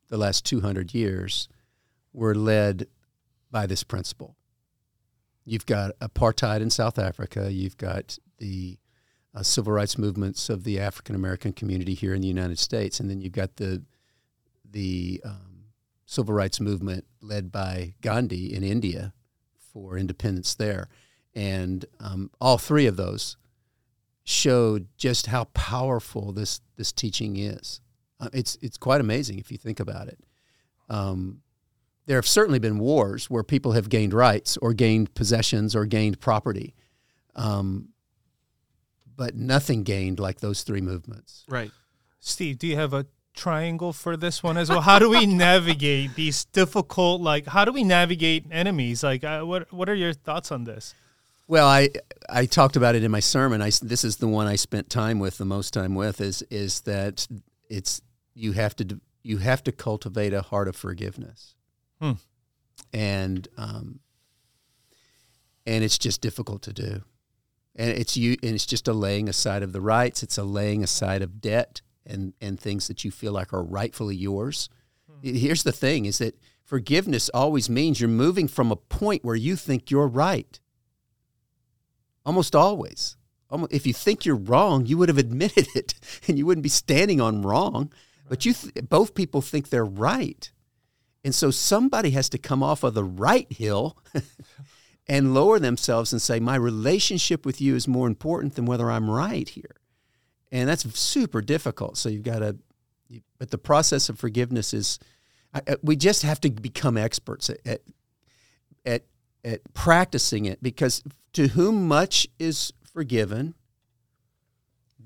the 0.09 0.17
last 0.17 0.47
200 0.47 0.95
years 0.95 1.49
were 2.13 2.35
led 2.35 2.87
by 3.51 3.67
this 3.67 3.85
principle. 3.85 4.37
You've 5.45 5.67
got 5.67 5.99
apartheid 6.01 6.63
in 6.63 6.71
South 6.71 6.99
Africa, 6.99 7.53
you've 7.53 7.77
got 7.77 8.19
the 8.39 8.79
uh, 9.35 9.43
civil 9.43 9.73
rights 9.73 9.99
movements 9.99 10.49
of 10.49 10.65
the 10.65 10.81
African 10.81 11.15
American 11.15 11.53
community 11.53 11.95
here 11.95 12.15
in 12.15 12.23
the 12.23 12.29
United 12.29 12.59
States, 12.59 13.01
and 13.01 13.11
then 13.11 13.21
you've 13.21 13.33
got 13.33 13.57
the 13.57 13.83
the 14.71 15.21
um, 15.25 15.65
civil 16.07 16.35
rights 16.35 16.61
movement 16.61 17.05
led 17.21 17.53
by 17.53 17.95
Gandhi 18.01 18.55
in 18.55 18.63
India 18.63 19.13
for 19.73 19.99
independence 19.99 20.55
there, 20.55 20.89
and 21.35 21.85
um, 22.01 22.31
all 22.41 22.57
three 22.57 22.87
of 22.87 22.97
those 22.97 23.37
showed 24.25 24.89
just 24.97 25.27
how 25.27 25.45
powerful 25.45 26.33
this 26.33 26.61
this 26.77 26.93
teaching 26.93 27.37
is. 27.37 27.81
Uh, 28.19 28.31
it's 28.33 28.57
it's 28.63 28.79
quite 28.79 29.01
amazing 29.01 29.39
if 29.39 29.53
you 29.53 29.59
think 29.59 29.81
about 29.81 30.09
it. 30.09 30.19
Um, 30.89 31.43
there 32.07 32.17
have 32.17 32.27
certainly 32.27 32.59
been 32.59 32.79
wars 32.79 33.31
where 33.31 33.43
people 33.43 33.73
have 33.73 33.89
gained 33.89 34.13
rights 34.13 34.57
or 34.59 34.75
gained 34.75 35.15
possessions 35.15 35.75
or 35.75 35.87
gained 35.87 36.21
property, 36.21 36.75
um, 37.35 37.89
but 39.17 39.35
nothing 39.35 39.85
gained 39.85 40.19
like 40.19 40.41
those 40.41 40.63
three 40.63 40.83
movements. 40.83 41.45
Right. 41.49 41.71
Steve, 42.21 42.59
do 42.59 42.67
you 42.67 42.77
have 42.77 42.93
a 42.93 43.07
triangle 43.35 43.93
for 43.93 44.17
this 44.17 44.43
one 44.43 44.57
as 44.57 44.69
well? 44.69 44.81
How 44.81 44.99
do 44.99 45.11
we 45.11 45.27
navigate 45.45 46.15
these 46.15 46.45
difficult, 46.47 47.21
like, 47.21 47.47
how 47.47 47.65
do 47.65 47.73
we 47.73 47.85
navigate 47.85 48.47
enemies? 48.51 49.03
Like, 49.03 49.25
uh, 49.25 49.43
what 49.43 49.73
what 49.73 49.89
are 49.89 49.95
your 49.95 50.13
thoughts 50.13 50.53
on 50.53 50.65
this? 50.65 50.95
Well, 51.47 51.69
I 51.69 51.91
I 52.29 52.47
talked 52.47 52.77
about 52.77 52.95
it 52.95 53.05
in 53.05 53.11
my 53.11 53.21
sermon. 53.21 53.61
I 53.61 53.71
this 53.83 54.05
is 54.05 54.17
the 54.17 54.29
one 54.29 54.47
I 54.47 54.57
spent 54.57 54.89
time 54.89 55.19
with 55.19 55.39
the 55.39 55.45
most 55.45 55.75
time 55.75 55.95
with 55.95 56.21
is 56.21 56.43
is 56.51 56.81
that 56.83 57.27
it's 57.69 58.01
you 58.35 58.53
have 58.53 58.75
to 58.77 59.01
you 59.23 59.39
have 59.39 59.63
to 59.65 59.73
cultivate 59.73 60.33
a 60.33 60.43
heart 60.43 60.69
of 60.69 60.77
forgiveness, 60.77 61.55
Hmm. 62.01 62.13
and 62.93 63.49
um, 63.57 64.01
and 65.67 65.85
it's 65.85 65.99
just 65.99 66.21
difficult 66.21 66.63
to 66.63 66.73
do, 66.73 67.03
and 67.77 67.91
it's 67.91 68.17
you 68.17 68.37
and 68.43 68.55
it's 68.55 68.67
just 68.67 68.89
a 68.89 68.93
laying 68.93 69.29
aside 69.29 69.63
of 69.63 69.73
the 69.73 69.81
rights. 69.81 70.23
It's 70.23 70.39
a 70.39 70.45
laying 70.45 70.83
aside 70.83 71.23
of 71.23 71.41
debt 71.41 71.83
and 72.07 72.33
and 72.41 72.59
things 72.59 72.89
that 72.89 73.05
you 73.05 73.11
feel 73.11 73.33
like 73.33 73.53
are 73.53 73.63
rightfully 73.63 74.17
yours. 74.17 74.69
Here's 75.23 75.63
the 75.63 75.73
thing: 75.73 76.07
is 76.07 76.19
that 76.19 76.39
forgiveness 76.65 77.31
always 77.35 77.69
means 77.69 78.01
you're 78.01 78.09
moving 78.09 78.49
from 78.49 78.71
a 78.73 78.77
point 78.77 79.25
where 79.25 79.37
you 79.37 79.57
think 79.57 79.91
you're 79.91 80.09
right 80.09 80.59
almost 82.25 82.55
always. 82.55 83.17
If 83.71 83.87
you 83.87 83.93
think 83.93 84.25
you're 84.25 84.35
wrong, 84.35 84.85
you 84.87 84.99
would 84.99 85.09
have 85.09 85.19
admitted 85.19 85.69
it, 85.77 85.95
and 86.29 86.37
you 86.39 86.47
wouldn't 86.47 86.63
be 86.65 86.69
standing 86.69 87.21
on 87.21 87.43
wrong. 87.43 87.93
But 88.29 88.45
you, 88.45 88.53
th- 88.53 88.75
both 88.89 89.15
people 89.15 89.43
think 89.43 89.69
they're 89.69 89.85
right, 89.85 90.51
and 91.23 91.35
so 91.35 91.51
somebody 91.51 92.11
has 92.11 92.29
to 92.31 92.39
come 92.39 92.63
off 92.63 92.83
of 92.83 92.95
the 92.95 93.05
right 93.05 93.51
hill 93.53 93.99
and 95.07 95.35
lower 95.35 95.59
themselves 95.59 96.13
and 96.13 96.21
say, 96.21 96.41
"My 96.41 96.57
relationship 96.57 97.45
with 97.47 97.61
you 97.61 97.77
is 97.77 97.87
more 97.87 98.07
important 98.09 98.55
than 98.57 98.65
whether 98.65 98.91
I'm 98.91 99.11
right 99.11 99.49
here," 99.49 99.77
and 100.51 100.69
that's 100.69 100.99
super 100.99 101.43
difficult. 101.43 101.97
So 101.99 102.09
you've 102.09 102.23
got 102.23 102.39
to, 102.41 102.57
but 103.39 103.51
the 103.51 103.59
process 103.59 104.09
of 104.09 104.19
forgiveness 104.19 104.73
is, 104.75 104.99
I, 105.53 105.61
I- 105.69 105.77
we 105.83 105.95
just 105.95 106.23
have 106.23 106.41
to 106.41 106.51
become 106.51 106.97
experts 106.97 107.51
at, 107.51 107.59
at 107.67 107.83
at 108.87 109.03
at 109.45 109.61
practicing 109.75 110.45
it 110.45 110.63
because 110.63 111.03
to 111.33 111.49
whom 111.49 111.87
much 111.87 112.27
is 112.39 112.73
forgiven 112.83 113.55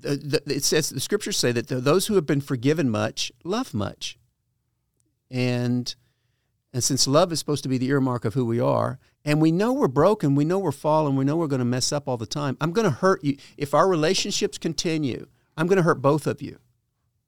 the, 0.01 0.41
the, 0.45 0.55
it 0.55 0.63
says 0.63 0.89
the 0.89 0.99
scriptures 0.99 1.37
say 1.37 1.51
that 1.51 1.67
those 1.67 2.07
who 2.07 2.15
have 2.15 2.25
been 2.25 2.41
forgiven 2.41 2.89
much 2.89 3.31
love 3.43 3.73
much. 3.73 4.17
And 5.29 5.93
and 6.71 6.83
since 6.83 7.07
love 7.07 7.31
is 7.31 7.39
supposed 7.39 7.63
to 7.63 7.69
be 7.69 7.77
the 7.77 7.87
earmark 7.87 8.25
of 8.25 8.35
who 8.35 8.45
we 8.45 8.59
are 8.59 8.99
and 9.25 9.41
we 9.41 9.51
know 9.51 9.73
we're 9.73 9.87
broken 9.87 10.35
we 10.35 10.45
know 10.45 10.59
we're 10.59 10.71
fallen 10.71 11.15
we 11.15 11.25
know 11.25 11.35
we're 11.35 11.47
going 11.47 11.59
to 11.59 11.65
mess 11.65 11.91
up 11.91 12.07
all 12.07 12.17
the 12.17 12.27
time 12.27 12.55
i'm 12.61 12.71
going 12.71 12.85
to 12.85 12.91
hurt 12.91 13.23
you. 13.23 13.37
If 13.57 13.73
our 13.73 13.87
relationships 13.87 14.57
continue 14.57 15.27
i'm 15.57 15.67
going 15.67 15.77
to 15.77 15.83
hurt 15.83 16.01
both 16.01 16.27
of 16.27 16.41
you. 16.41 16.57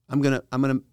I'm 0.09 0.21
going 0.21 0.33
to 0.33 0.43
i'm 0.51 0.61
going 0.61 0.79
to 0.79 0.83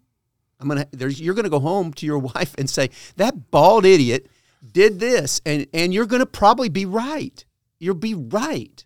i'm 0.59 0.67
going 0.67 0.79
to 0.79 0.87
there's 0.91 1.21
you're 1.21 1.35
going 1.35 1.43
to 1.43 1.49
go 1.49 1.59
home 1.59 1.93
to 1.93 2.05
your 2.05 2.19
wife 2.35 2.55
and 2.57 2.69
say 2.69 2.89
that 3.17 3.51
bald 3.51 3.85
idiot 3.85 4.27
did 4.65 4.99
this 4.99 5.41
and 5.45 5.67
and 5.73 5.93
you're 5.93 6.05
going 6.05 6.21
to 6.21 6.25
probably 6.25 6.69
be 6.69 6.85
right. 6.85 7.43
You'll 7.79 7.95
be 7.95 8.13
right. 8.13 8.85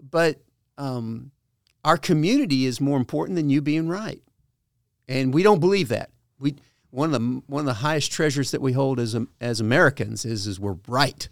But 0.00 0.40
um, 0.78 1.30
our 1.84 1.96
community 1.96 2.66
is 2.66 2.80
more 2.80 2.96
important 2.96 3.36
than 3.36 3.50
you 3.50 3.60
being 3.60 3.88
right. 3.88 4.22
And 5.08 5.34
we 5.34 5.42
don't 5.42 5.60
believe 5.60 5.88
that. 5.88 6.10
We 6.38 6.56
one 6.90 7.12
of 7.12 7.20
the 7.20 7.42
one 7.46 7.60
of 7.60 7.66
the 7.66 7.74
highest 7.74 8.12
treasures 8.12 8.50
that 8.52 8.60
we 8.60 8.72
hold 8.72 9.00
as 9.00 9.16
as 9.40 9.60
Americans 9.60 10.24
is 10.24 10.46
is 10.46 10.60
we're 10.60 10.78
right. 10.86 11.28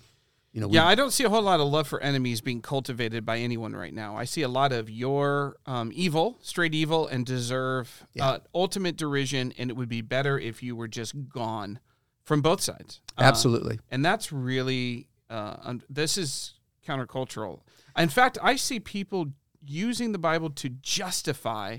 You 0.53 0.61
know 0.61 0.67
we, 0.67 0.75
Yeah, 0.75 0.87
I 0.87 0.97
don't 0.97 1.13
see 1.13 1.23
a 1.23 1.29
whole 1.29 1.43
lot 1.43 1.61
of 1.61 1.69
love 1.69 1.87
for 1.87 2.01
enemies 2.01 2.41
being 2.41 2.61
cultivated 2.61 3.25
by 3.25 3.39
anyone 3.39 3.75
right 3.75 3.95
now. 3.95 4.17
I 4.17 4.25
see 4.25 4.43
a 4.43 4.49
lot 4.49 4.73
of 4.73 4.91
your 4.91 5.57
um, 5.67 5.93
evil, 5.95 6.39
straight 6.43 6.75
evil, 6.75 7.07
and 7.07 7.25
deserve 7.25 8.07
uh, 8.19 8.39
ultimate 8.53 8.97
derision. 8.97 9.53
And 9.57 9.71
it 9.71 9.77
would 9.77 9.89
be 9.89 10.01
better 10.01 10.39
if 10.39 10.63
you 10.63 10.75
were 10.75 10.89
just 10.89 11.29
gone 11.29 11.79
from 12.25 12.41
both 12.43 12.61
sides. 12.61 13.01
Uh, 13.19 13.23
absolutely 13.23 13.79
and 13.91 14.05
that's 14.05 14.33
really 14.33 15.09
uh, 15.29 15.57
un- 15.63 15.83
this 15.89 16.17
is 16.19 16.55
countercultural. 16.87 17.61
In 17.97 18.09
fact, 18.09 18.39
I 18.43 18.57
see 18.57 18.81
people 18.81 19.33
using 19.65 20.13
the 20.13 20.19
Bible 20.19 20.51
to 20.51 20.69
justify 20.69 21.79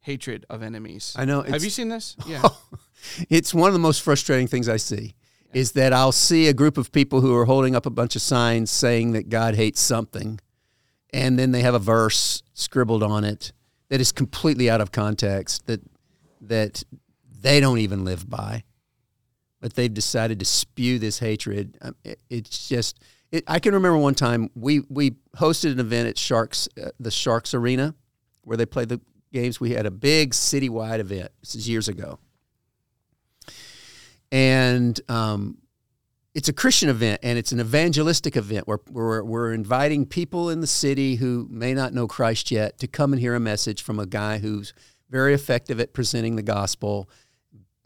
hatred 0.00 0.44
of 0.50 0.62
enemies. 0.62 1.14
I 1.18 1.24
know, 1.24 1.42
Have 1.42 1.64
you 1.64 1.70
seen 1.70 1.88
this? 1.88 2.16
Yeah. 2.26 2.42
it's 3.30 3.54
one 3.54 3.68
of 3.68 3.72
the 3.72 3.78
most 3.80 4.02
frustrating 4.02 4.46
things 4.46 4.68
I 4.68 4.76
see 4.76 5.14
is 5.54 5.72
that 5.72 5.92
I'll 5.92 6.12
see 6.12 6.48
a 6.48 6.52
group 6.52 6.76
of 6.76 6.90
people 6.92 7.20
who 7.20 7.34
are 7.36 7.44
holding 7.44 7.74
up 7.76 7.86
a 7.86 7.90
bunch 7.90 8.16
of 8.16 8.22
signs 8.22 8.70
saying 8.70 9.12
that 9.12 9.28
God 9.28 9.54
hates 9.54 9.80
something, 9.80 10.40
and 11.12 11.38
then 11.38 11.52
they 11.52 11.62
have 11.62 11.74
a 11.74 11.78
verse 11.78 12.42
scribbled 12.54 13.02
on 13.04 13.24
it 13.24 13.52
that 13.88 14.00
is 14.00 14.10
completely 14.12 14.68
out 14.68 14.80
of 14.80 14.90
context 14.92 15.66
that 15.66 15.80
that 16.40 16.82
they 17.40 17.60
don't 17.60 17.78
even 17.78 18.04
live 18.04 18.28
by, 18.28 18.64
but 19.64 19.72
they've 19.76 19.94
decided 19.94 20.38
to 20.38 20.44
spew 20.44 20.98
this 20.98 21.18
hatred. 21.20 21.78
Um, 21.80 21.96
it- 22.04 22.20
It's 22.28 22.68
just. 22.68 23.00
It, 23.32 23.44
I 23.48 23.58
can 23.60 23.72
remember 23.72 23.96
one 23.96 24.14
time 24.14 24.50
we 24.54 24.82
we 24.90 25.12
hosted 25.38 25.72
an 25.72 25.80
event 25.80 26.06
at 26.06 26.18
Sharks 26.18 26.68
uh, 26.76 26.90
the 27.00 27.10
Sharks 27.10 27.54
Arena 27.54 27.94
where 28.42 28.58
they 28.58 28.66
play 28.66 28.84
the 28.84 29.00
games. 29.32 29.60
We 29.60 29.70
had 29.70 29.86
a 29.86 29.90
big 29.90 30.32
citywide 30.32 30.98
event. 31.00 31.30
This 31.40 31.54
is 31.54 31.66
years 31.66 31.88
ago 31.88 32.18
and 34.30 35.00
um, 35.08 35.56
it's 36.34 36.48
a 36.48 36.52
Christian 36.52 36.90
event 36.90 37.20
and 37.22 37.38
it's 37.38 37.52
an 37.52 37.60
evangelistic 37.60 38.36
event 38.36 38.66
where 38.68 38.80
we're, 38.90 39.52
inviting 39.52 40.04
people 40.04 40.50
in 40.50 40.60
the 40.60 40.66
city 40.66 41.14
who 41.14 41.46
may 41.50 41.72
not 41.72 41.94
know 41.94 42.06
Christ 42.06 42.50
yet 42.50 42.78
to 42.80 42.86
come 42.86 43.12
and 43.12 43.20
hear 43.20 43.34
a 43.34 43.40
message 43.40 43.82
from 43.82 43.98
a 43.98 44.06
guy 44.06 44.38
who's 44.38 44.74
very 45.08 45.32
effective 45.34 45.78
at 45.80 45.92
presenting 45.92 46.36
the 46.36 46.42
gospel, 46.42 47.08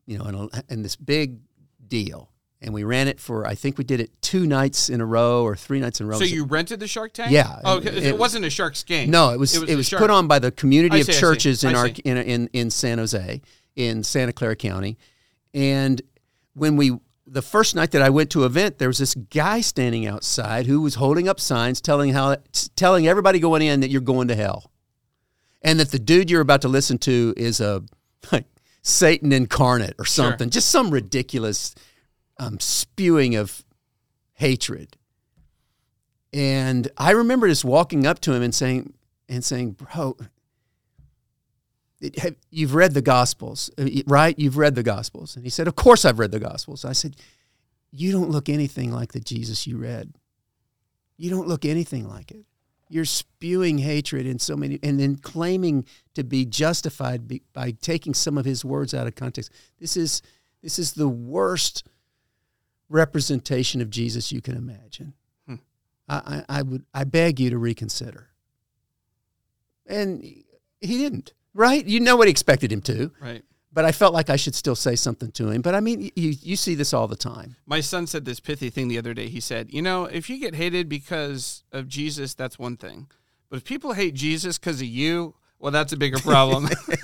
you 0.06 0.18
know, 0.18 0.24
and, 0.24 0.64
and 0.68 0.84
this 0.84 0.96
big 0.96 1.38
deal. 1.88 2.30
And 2.60 2.74
we 2.74 2.82
ran 2.82 3.06
it 3.06 3.20
for, 3.20 3.46
I 3.46 3.54
think 3.54 3.78
we 3.78 3.84
did 3.84 4.00
it 4.00 4.20
two 4.20 4.44
nights 4.44 4.88
in 4.88 5.00
a 5.00 5.06
row 5.06 5.44
or 5.44 5.54
three 5.54 5.78
nights 5.78 6.00
in 6.00 6.06
a 6.06 6.08
row. 6.08 6.18
So 6.18 6.24
you 6.24 6.44
rented 6.44 6.80
the 6.80 6.88
Shark 6.88 7.12
Tank? 7.12 7.30
Yeah. 7.30 7.60
Oh, 7.64 7.78
it, 7.78 7.86
It- 7.86 8.18
wasn't 8.18 8.44
a 8.44 8.50
Sharks 8.50 8.82
game. 8.82 9.10
No, 9.10 9.30
it 9.30 9.38
was 9.38 9.54
it 9.56 9.70
a 9.70 9.76
was, 9.76 9.88
put 9.90 10.10
on 10.10 10.26
by 10.26 10.40
the 10.40 10.50
community 10.50 10.96
I 10.96 11.00
of 11.00 11.06
see, 11.06 11.12
churches 11.12 11.62
in 11.62 11.76
our 11.76 11.86
in, 11.86 12.16
in 12.16 12.50
in 12.52 12.70
San 12.70 12.98
Jose, 12.98 13.40
in 13.76 14.02
Santa 14.02 14.32
Clara 14.32 14.56
County, 14.56 14.98
and 15.54 16.02
when 16.54 16.76
we 16.76 16.98
the 17.28 17.42
first 17.42 17.76
night 17.76 17.92
that 17.92 18.02
I 18.02 18.10
went 18.10 18.30
to 18.30 18.44
event, 18.44 18.78
there 18.78 18.88
was 18.88 18.98
this 18.98 19.14
guy 19.14 19.60
standing 19.60 20.06
outside 20.06 20.66
who 20.66 20.80
was 20.80 20.96
holding 20.96 21.28
up 21.28 21.38
signs 21.38 21.80
telling 21.80 22.12
how 22.12 22.38
telling 22.74 23.06
everybody 23.06 23.38
going 23.38 23.62
in 23.62 23.80
that 23.80 23.90
you're 23.90 24.00
going 24.00 24.26
to 24.28 24.34
hell, 24.34 24.72
and 25.62 25.78
that 25.78 25.92
the 25.92 25.98
dude 26.00 26.28
you're 26.28 26.40
about 26.40 26.62
to 26.62 26.68
listen 26.68 26.98
to 26.98 27.34
is 27.36 27.60
a 27.60 27.84
like 28.32 28.46
Satan 28.88 29.32
incarnate 29.32 29.94
or 29.98 30.04
Sure. 30.04 30.30
something, 30.30 30.50
just 30.50 30.70
some 30.70 30.90
ridiculous 30.90 31.74
um, 32.38 32.58
spewing 32.60 33.34
of 33.36 33.64
hatred. 34.34 34.96
And 36.32 36.88
I 36.96 37.10
remember 37.12 37.48
just 37.48 37.64
walking 37.64 38.06
up 38.06 38.20
to 38.20 38.32
him 38.32 38.42
and 38.42 38.54
saying, 38.54 38.94
and 39.28 39.44
saying, 39.44 39.72
bro, 39.72 40.16
it- 42.00 42.18
have, 42.20 42.36
you've 42.50 42.74
read 42.74 42.94
the 42.94 43.02
Gospels, 43.02 43.70
uh, 43.78 43.86
right? 44.06 44.38
You've 44.38 44.56
read 44.56 44.74
the 44.74 44.82
Gospels. 44.82 45.36
And 45.36 45.44
he 45.44 45.50
said, 45.50 45.66
of 45.68 45.74
course 45.76 46.04
I've 46.04 46.18
read 46.18 46.30
the 46.30 46.38
Gospels. 46.40 46.84
I 46.84 46.92
said, 46.92 47.16
you 47.90 48.12
don't 48.12 48.30
look 48.30 48.48
anything 48.48 48.92
like 48.92 49.12
the 49.12 49.20
Jesus 49.20 49.66
you 49.66 49.78
read. 49.78 50.12
You 51.16 51.30
don't 51.30 51.48
look 51.48 51.64
anything 51.64 52.08
like 52.08 52.30
it. 52.30 52.44
You're 52.88 53.04
spewing 53.04 53.78
hatred 53.78 54.26
in 54.26 54.38
so 54.38 54.56
many, 54.56 54.78
and 54.82 54.98
then 54.98 55.16
claiming 55.16 55.84
to 56.14 56.24
be 56.24 56.44
justified 56.44 57.28
be, 57.28 57.42
by 57.52 57.72
taking 57.72 58.14
some 58.14 58.38
of 58.38 58.44
his 58.44 58.64
words 58.64 58.94
out 58.94 59.06
of 59.06 59.14
context. 59.14 59.52
This 59.78 59.96
is 59.96 60.22
this 60.62 60.78
is 60.78 60.94
the 60.94 61.08
worst 61.08 61.86
representation 62.88 63.80
of 63.80 63.90
Jesus 63.90 64.32
you 64.32 64.40
can 64.40 64.56
imagine. 64.56 65.12
Hmm. 65.46 65.54
I, 66.08 66.16
I, 66.48 66.58
I 66.58 66.62
would 66.62 66.84
I 66.94 67.04
beg 67.04 67.38
you 67.38 67.50
to 67.50 67.58
reconsider. 67.58 68.28
and 69.86 70.22
he 70.22 70.98
didn't. 70.98 71.34
Right? 71.54 71.84
You 71.84 72.00
know 72.00 72.16
what 72.16 72.28
he 72.28 72.30
expected 72.30 72.70
him 72.72 72.82
to. 72.82 73.10
Right. 73.20 73.42
But 73.70 73.84
I 73.84 73.92
felt 73.92 74.14
like 74.14 74.30
I 74.30 74.36
should 74.36 74.54
still 74.54 74.74
say 74.74 74.96
something 74.96 75.30
to 75.32 75.50
him. 75.50 75.60
But 75.60 75.74
I 75.74 75.80
mean, 75.80 76.10
you, 76.16 76.34
you 76.40 76.56
see 76.56 76.74
this 76.74 76.94
all 76.94 77.06
the 77.06 77.16
time. 77.16 77.56
My 77.66 77.80
son 77.80 78.06
said 78.06 78.24
this 78.24 78.40
pithy 78.40 78.70
thing 78.70 78.88
the 78.88 78.96
other 78.98 79.12
day. 79.14 79.28
He 79.28 79.40
said, 79.40 79.72
"You 79.72 79.82
know, 79.82 80.06
if 80.06 80.30
you 80.30 80.38
get 80.38 80.54
hated 80.54 80.88
because 80.88 81.64
of 81.70 81.86
Jesus, 81.86 82.34
that's 82.34 82.58
one 82.58 82.76
thing. 82.76 83.08
But 83.50 83.58
if 83.58 83.64
people 83.64 83.92
hate 83.92 84.14
Jesus 84.14 84.58
because 84.58 84.80
of 84.80 84.86
you, 84.86 85.34
well, 85.58 85.70
that's 85.70 85.92
a 85.92 85.96
bigger 85.98 86.18
problem." 86.18 86.68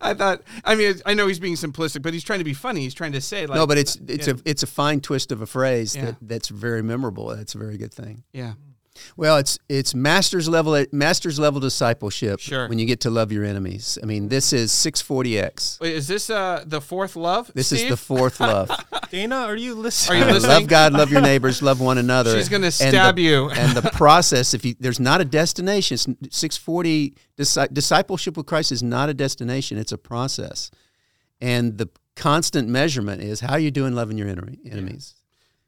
I 0.00 0.14
thought. 0.14 0.42
I 0.64 0.74
mean, 0.74 0.94
I 1.06 1.14
know 1.14 1.26
he's 1.28 1.38
being 1.38 1.54
simplistic, 1.54 2.02
but 2.02 2.12
he's 2.12 2.24
trying 2.24 2.40
to 2.40 2.44
be 2.44 2.54
funny. 2.54 2.80
He's 2.80 2.94
trying 2.94 3.12
to 3.12 3.20
say 3.20 3.46
like, 3.46 3.56
no, 3.56 3.66
but 3.66 3.78
it's 3.78 3.96
it's 4.08 4.26
yeah. 4.26 4.34
a 4.34 4.36
it's 4.44 4.62
a 4.62 4.66
fine 4.66 5.00
twist 5.00 5.30
of 5.30 5.40
a 5.40 5.46
phrase 5.46 5.94
Yeah. 5.94 6.06
that, 6.06 6.16
that's 6.20 6.48
very 6.48 6.82
memorable. 6.82 7.28
That's 7.28 7.54
a 7.54 7.58
very 7.58 7.76
good 7.78 7.94
thing. 7.94 8.24
yeah, 8.32 8.54
Well, 9.16 9.36
it's 9.38 9.58
it's 9.68 9.94
master's 9.94 10.48
level 10.48 10.84
master's 10.92 11.38
level 11.38 11.60
discipleship. 11.60 12.40
Sure. 12.40 12.68
When 12.68 12.78
you 12.78 12.86
get 12.86 13.00
to 13.00 13.10
love 13.10 13.32
your 13.32 13.44
enemies. 13.44 13.98
I 14.02 14.06
mean, 14.06 14.28
this 14.28 14.52
is 14.52 14.70
640x. 14.72 15.80
Wait, 15.80 15.94
is 15.94 16.06
this 16.08 16.30
uh 16.30 16.62
the 16.66 16.80
fourth 16.80 17.16
love? 17.16 17.50
This 17.54 17.72
is 17.72 17.88
the 17.88 17.96
fourth 17.96 18.40
love. 18.40 18.70
Dana, 19.10 19.36
are 19.36 19.56
you 19.56 19.72
Are 19.72 19.74
listening? 19.76 20.20
you 20.20 20.26
listening? 20.26 20.50
love 20.50 20.66
God, 20.68 20.92
love 20.92 21.10
your 21.10 21.20
neighbors, 21.20 21.60
love 21.62 21.80
one 21.80 21.98
another. 21.98 22.36
She's 22.36 22.48
gonna 22.48 22.66
And 22.66 22.74
stab 22.74 23.16
the- 23.16 23.22
you. 23.22 23.50
and 23.50 23.76
the 23.76 23.82
process, 23.92 24.54
if 24.54 24.64
you 24.64 24.74
there's 24.78 25.00
not 25.00 25.20
a 25.20 25.24
destination, 25.24 25.94
it's 26.22 26.38
640 26.38 27.14
discipleship 27.72 28.36
with 28.36 28.46
Christ 28.46 28.72
is 28.72 28.82
not 28.82 29.08
a 29.08 29.14
destination; 29.14 29.78
it's 29.78 29.92
a 29.92 29.98
process. 29.98 30.70
And 31.40 31.78
the 31.78 31.88
constant 32.16 32.68
measurement 32.68 33.22
is 33.22 33.40
how 33.40 33.56
you 33.56 33.70
doing 33.70 33.94
loving 33.94 34.16
your 34.16 34.28
enemy, 34.28 34.58
enemies. 34.70 35.14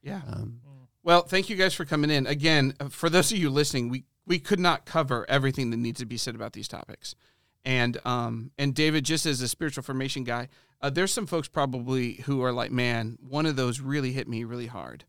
Yeah. 0.03 0.21
Um, 0.33 0.61
Well, 1.07 1.23
thank 1.23 1.49
you 1.49 1.55
guys 1.55 1.73
for 1.73 1.85
coming 1.85 2.11
in. 2.11 2.27
Again, 2.27 2.75
uh, 2.81 2.89
for 2.89 3.09
those 3.09 3.31
of 3.31 3.39
you 3.39 3.49
listening, 3.49 3.91
we 3.91 4.07
we 4.27 4.41
could 4.41 4.59
not 4.59 4.87
cover 4.87 5.25
everything 5.29 5.71
that 5.71 5.77
needs 5.77 6.01
to 6.01 6.05
be 6.05 6.17
said 6.17 6.35
about 6.35 6.53
these 6.53 6.67
topics. 6.67 7.15
And 7.65 8.05
um 8.05 8.51
and 8.59 8.75
David, 8.75 9.05
just 9.05 9.25
as 9.25 9.41
a 9.41 9.47
spiritual 9.47 9.85
formation 9.85 10.25
guy, 10.25 10.49
uh, 10.83 10.91
there's 10.91 11.13
some 11.13 11.27
folks 11.29 11.47
probably 11.47 12.15
who 12.25 12.43
are 12.43 12.51
like, 12.51 12.73
man, 12.73 13.19
one 13.21 13.47
of 13.47 13.55
those 13.55 13.81
really 13.81 14.11
hit 14.11 14.27
me 14.27 14.43
really 14.43 14.67
hard. 14.67 15.05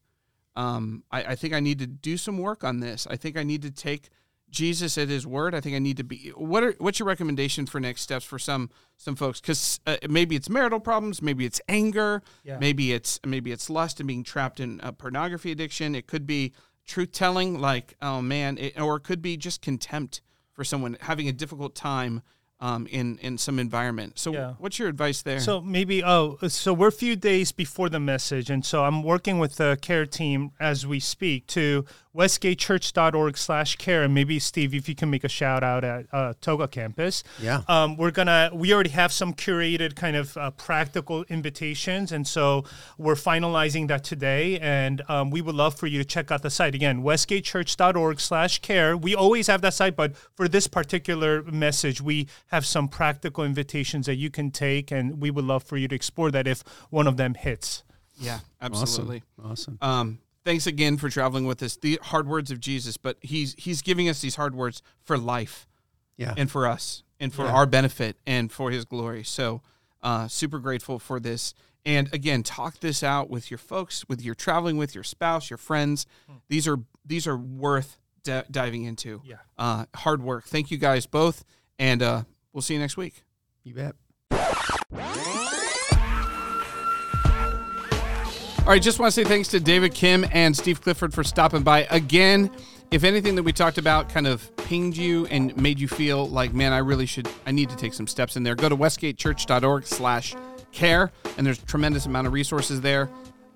Um, 0.55 1.03
I, 1.09 1.23
I 1.23 1.35
think 1.35 1.55
I 1.55 1.59
need 1.59 1.79
to 1.79 1.87
do 1.87 2.15
some 2.15 2.37
work 2.37 2.63
on 2.63 2.79
this. 2.79 3.07
I 3.09 3.15
think 3.15 3.35
I 3.35 3.41
need 3.41 3.63
to 3.63 3.71
take 3.71 4.09
Jesus 4.49 4.97
at 4.97 5.09
His 5.09 5.27
word. 5.27 5.53
I 5.53 5.59
think 5.61 5.75
I 5.75 5.79
need 5.79 5.97
to 5.97 6.03
be. 6.03 6.31
What 6.35 6.63
are 6.63 6.75
what's 6.79 6.99
your 6.99 7.07
recommendation 7.07 7.65
for 7.65 7.79
next 7.79 8.01
steps 8.01 8.25
for 8.25 8.39
some 8.39 8.69
some 8.95 9.15
folks? 9.15 9.41
Because 9.41 9.79
uh, 9.85 9.97
maybe 10.09 10.35
it's 10.35 10.49
marital 10.49 10.79
problems, 10.79 11.21
maybe 11.21 11.45
it's 11.45 11.59
anger, 11.67 12.21
Yeah. 12.43 12.57
maybe 12.59 12.93
it's 12.93 13.19
maybe 13.25 13.51
it's 13.51 13.69
lust 13.69 13.99
and 13.99 14.07
being 14.07 14.23
trapped 14.23 14.59
in 14.59 14.79
a 14.83 14.91
pornography 14.93 15.51
addiction. 15.51 15.95
It 15.95 16.07
could 16.07 16.25
be 16.25 16.53
truth 16.85 17.11
telling, 17.11 17.59
like 17.59 17.95
oh 18.01 18.21
man, 18.21 18.57
it, 18.57 18.79
or 18.79 18.95
it 18.97 19.01
could 19.03 19.21
be 19.21 19.35
just 19.37 19.61
contempt 19.61 20.21
for 20.53 20.63
someone 20.63 20.97
having 21.01 21.27
a 21.27 21.33
difficult 21.33 21.75
time 21.75 22.21
um, 22.59 22.87
in 22.87 23.19
in 23.19 23.37
some 23.37 23.59
environment. 23.59 24.17
So, 24.17 24.33
Yeah. 24.33 24.53
what's 24.57 24.79
your 24.79 24.87
advice 24.87 25.21
there? 25.21 25.39
So 25.39 25.61
maybe 25.61 26.03
oh, 26.03 26.37
so 26.47 26.73
we're 26.73 26.87
a 26.87 26.91
few 26.91 27.15
days 27.15 27.51
before 27.51 27.87
the 27.89 27.99
message, 27.99 28.49
and 28.49 28.65
so 28.65 28.83
I'm 28.83 29.03
working 29.03 29.37
with 29.37 29.57
the 29.57 29.77
care 29.79 30.07
team 30.07 30.51
as 30.59 30.87
we 30.87 30.99
speak 30.99 31.45
to 31.47 31.85
westgatechurch.org/care, 32.17 34.03
and 34.03 34.13
maybe 34.13 34.39
Steve, 34.39 34.73
if 34.73 34.89
you 34.89 34.95
can 34.95 35.09
make 35.09 35.23
a 35.23 35.29
shout 35.29 35.63
out 35.63 35.83
at 35.83 36.05
uh, 36.11 36.33
Toga 36.41 36.67
campus. 36.67 37.23
Yeah. 37.39 37.61
Um, 37.67 37.95
we're 37.95 38.11
gonna 38.11 38.49
we 38.53 38.73
already 38.73 38.89
have 38.89 39.11
some 39.11 39.33
curated 39.33 39.95
kind 39.95 40.15
of 40.15 40.35
uh, 40.35 40.51
practical 40.51 41.23
invitations, 41.29 42.11
and 42.11 42.27
so 42.27 42.65
we're 42.97 43.15
finalizing 43.15 43.87
that 43.89 44.03
today, 44.03 44.59
and 44.59 45.01
um, 45.07 45.29
we 45.29 45.41
would 45.41 45.55
love 45.55 45.75
for 45.75 45.87
you 45.87 45.99
to 45.99 46.05
check 46.05 46.31
out 46.31 46.41
the 46.41 46.49
site 46.49 46.73
again, 46.75 47.03
westgatechurch.org 47.03 48.19
slash 48.19 48.59
care 48.59 48.97
We 48.97 49.15
always 49.15 49.47
have 49.47 49.61
that 49.61 49.73
site, 49.73 49.95
but 49.95 50.15
for 50.35 50.47
this 50.47 50.67
particular 50.67 51.43
message, 51.43 52.01
we 52.01 52.27
have 52.47 52.65
some 52.65 52.87
practical 52.87 53.43
invitations 53.43 54.05
that 54.07 54.15
you 54.15 54.29
can 54.29 54.51
take, 54.51 54.91
and 54.91 55.21
we 55.21 55.29
would 55.29 55.45
love 55.45 55.63
for 55.63 55.77
you 55.77 55.87
to 55.87 55.95
explore 55.95 56.31
that 56.31 56.47
if 56.47 56.63
one 56.89 57.07
of 57.07 57.17
them 57.17 57.35
hits. 57.35 57.83
yeah, 58.19 58.39
absolutely. 58.61 59.23
awesome. 59.43 59.77
Um, 59.81 60.19
thanks 60.47 60.65
again 60.65 60.95
for 60.95 61.09
traveling 61.09 61.45
with 61.45 61.61
us. 61.61 61.75
The 61.75 61.99
hard 62.03 62.25
words 62.25 62.51
of 62.51 62.59
Jesus, 62.61 62.95
but 62.95 63.17
he's 63.21 63.53
he's 63.57 63.81
giving 63.81 64.07
us 64.07 64.21
these 64.21 64.35
hard 64.35 64.55
words 64.55 64.81
for 65.03 65.17
life 65.17 65.67
Yeah. 66.15 66.33
and 66.37 66.49
for 66.49 66.65
us 66.65 67.03
and 67.19 67.33
for 67.33 67.43
Yeah. 67.45 67.51
our 67.51 67.65
benefit 67.65 68.15
and 68.25 68.49
for 68.51 68.71
His 68.71 68.85
glory. 68.85 69.23
So, 69.25 69.61
uh, 70.01 70.27
super 70.29 70.59
grateful 70.59 70.99
for 70.99 71.19
this. 71.19 71.53
And 71.85 72.11
again, 72.13 72.43
talk 72.43 72.79
this 72.79 73.03
out 73.03 73.29
with 73.29 73.51
your 73.51 73.57
folks, 73.57 74.05
with 74.07 74.21
your 74.21 74.35
traveling 74.35 74.77
with 74.77 74.95
your 74.95 75.03
spouse, 75.03 75.49
your 75.49 75.57
friends. 75.57 76.05
These 76.47 76.65
are 76.67 76.77
these 77.05 77.27
are 77.27 77.37
worth 77.37 77.97
d- 78.23 78.41
diving 78.49 78.85
into. 78.85 79.21
Yeah. 79.25 79.37
Uh, 79.57 79.85
hard 79.95 80.21
work. 80.21 80.45
Thank 80.45 80.71
you 80.71 80.77
guys 80.77 81.05
both, 81.05 81.43
and 81.77 82.01
uh, 82.01 82.23
we'll 82.53 82.61
see 82.61 82.73
you 82.73 82.79
next 82.79 82.95
week. 82.97 83.23
you 83.63 83.73
bet. 83.73 85.36
All 88.67 88.73
right, 88.73 88.81
just 88.81 88.99
want 88.99 89.13
to 89.13 89.23
say 89.23 89.23
thanks 89.23 89.47
to 89.47 89.61
David 89.61 89.93
Kim 89.93 90.25
and 90.33 90.53
Steve 90.53 90.81
Clifford 90.81 91.13
for 91.13 91.23
stopping 91.23 91.63
by 91.63 91.87
again. 91.89 92.51
If 92.91 93.05
anything 93.05 93.35
that 93.35 93.43
we 93.43 93.53
talked 93.53 93.77
about 93.77 94.09
kind 94.09 94.27
of 94.27 94.53
pinged 94.57 94.97
you 94.97 95.25
and 95.27 95.55
made 95.55 95.79
you 95.79 95.87
feel 95.87 96.27
like, 96.27 96.53
man, 96.53 96.73
I 96.73 96.79
really 96.79 97.05
should, 97.05 97.29
I 97.45 97.51
need 97.51 97.69
to 97.69 97.77
take 97.77 97.93
some 97.93 98.07
steps 98.07 98.35
in 98.35 98.43
there, 98.43 98.55
go 98.55 98.67
to 98.67 98.75
westgatechurch.org/slash 98.75 100.35
care, 100.73 101.13
and 101.37 101.47
there's 101.47 101.63
a 101.63 101.65
tremendous 101.65 102.07
amount 102.07 102.27
of 102.27 102.33
resources 102.33 102.81
there. 102.81 103.09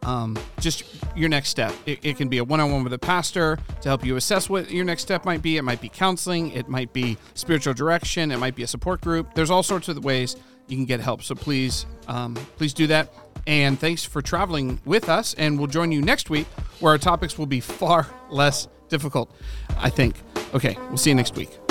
Um, 0.04 0.40
just 0.62 0.86
your 1.14 1.28
next 1.28 1.50
step. 1.50 1.74
It, 1.86 2.00
it 2.04 2.16
can 2.16 2.30
be 2.30 2.38
a 2.38 2.44
one-on-one 2.46 2.82
with 2.82 2.94
a 2.94 2.98
pastor 2.98 3.60
to 3.82 3.90
help 3.90 4.06
you 4.06 4.16
assess 4.16 4.50
what 4.50 4.72
your 4.72 4.86
next 4.86 5.02
step 5.02 5.26
might 5.26 5.42
be. 5.42 5.58
It 5.58 5.64
might 5.64 5.82
be 5.82 5.90
counseling. 5.90 6.52
It 6.52 6.70
might 6.70 6.94
be 6.94 7.18
spiritual 7.34 7.74
direction. 7.74 8.32
It 8.32 8.38
might 8.38 8.56
be 8.56 8.64
a 8.64 8.68
support 8.68 9.02
group. 9.02 9.34
There's 9.34 9.50
all 9.50 9.62
sorts 9.62 9.90
of 9.90 10.02
ways 10.06 10.38
you 10.70 10.78
can 10.78 10.86
get 10.86 11.02
help. 11.02 11.22
So 11.22 11.36
please, 11.36 11.86
um, 12.08 12.36
please 12.56 12.74
do 12.74 12.88
that. 12.88 13.14
And 13.48 13.80
thanks 13.80 14.04
for 14.04 14.22
traveling 14.22 14.80
with 14.86 15.10
us. 15.10 15.34
And 15.36 15.58
we'll 15.58 15.68
join 15.68 15.92
you 15.92 16.02
next 16.02 16.30
week 16.30 16.48
where 16.80 16.92
our 16.92 16.98
topics 16.98 17.38
will 17.38 17.46
be 17.46 17.60
far 17.60 18.08
less 18.30 18.68
difficult, 18.90 19.34
I 19.78 19.90
think. 19.90 20.16
Okay, 20.54 20.78
we'll 20.90 20.98
see 20.98 21.10
you 21.10 21.16
next 21.16 21.36
week. 21.36 21.71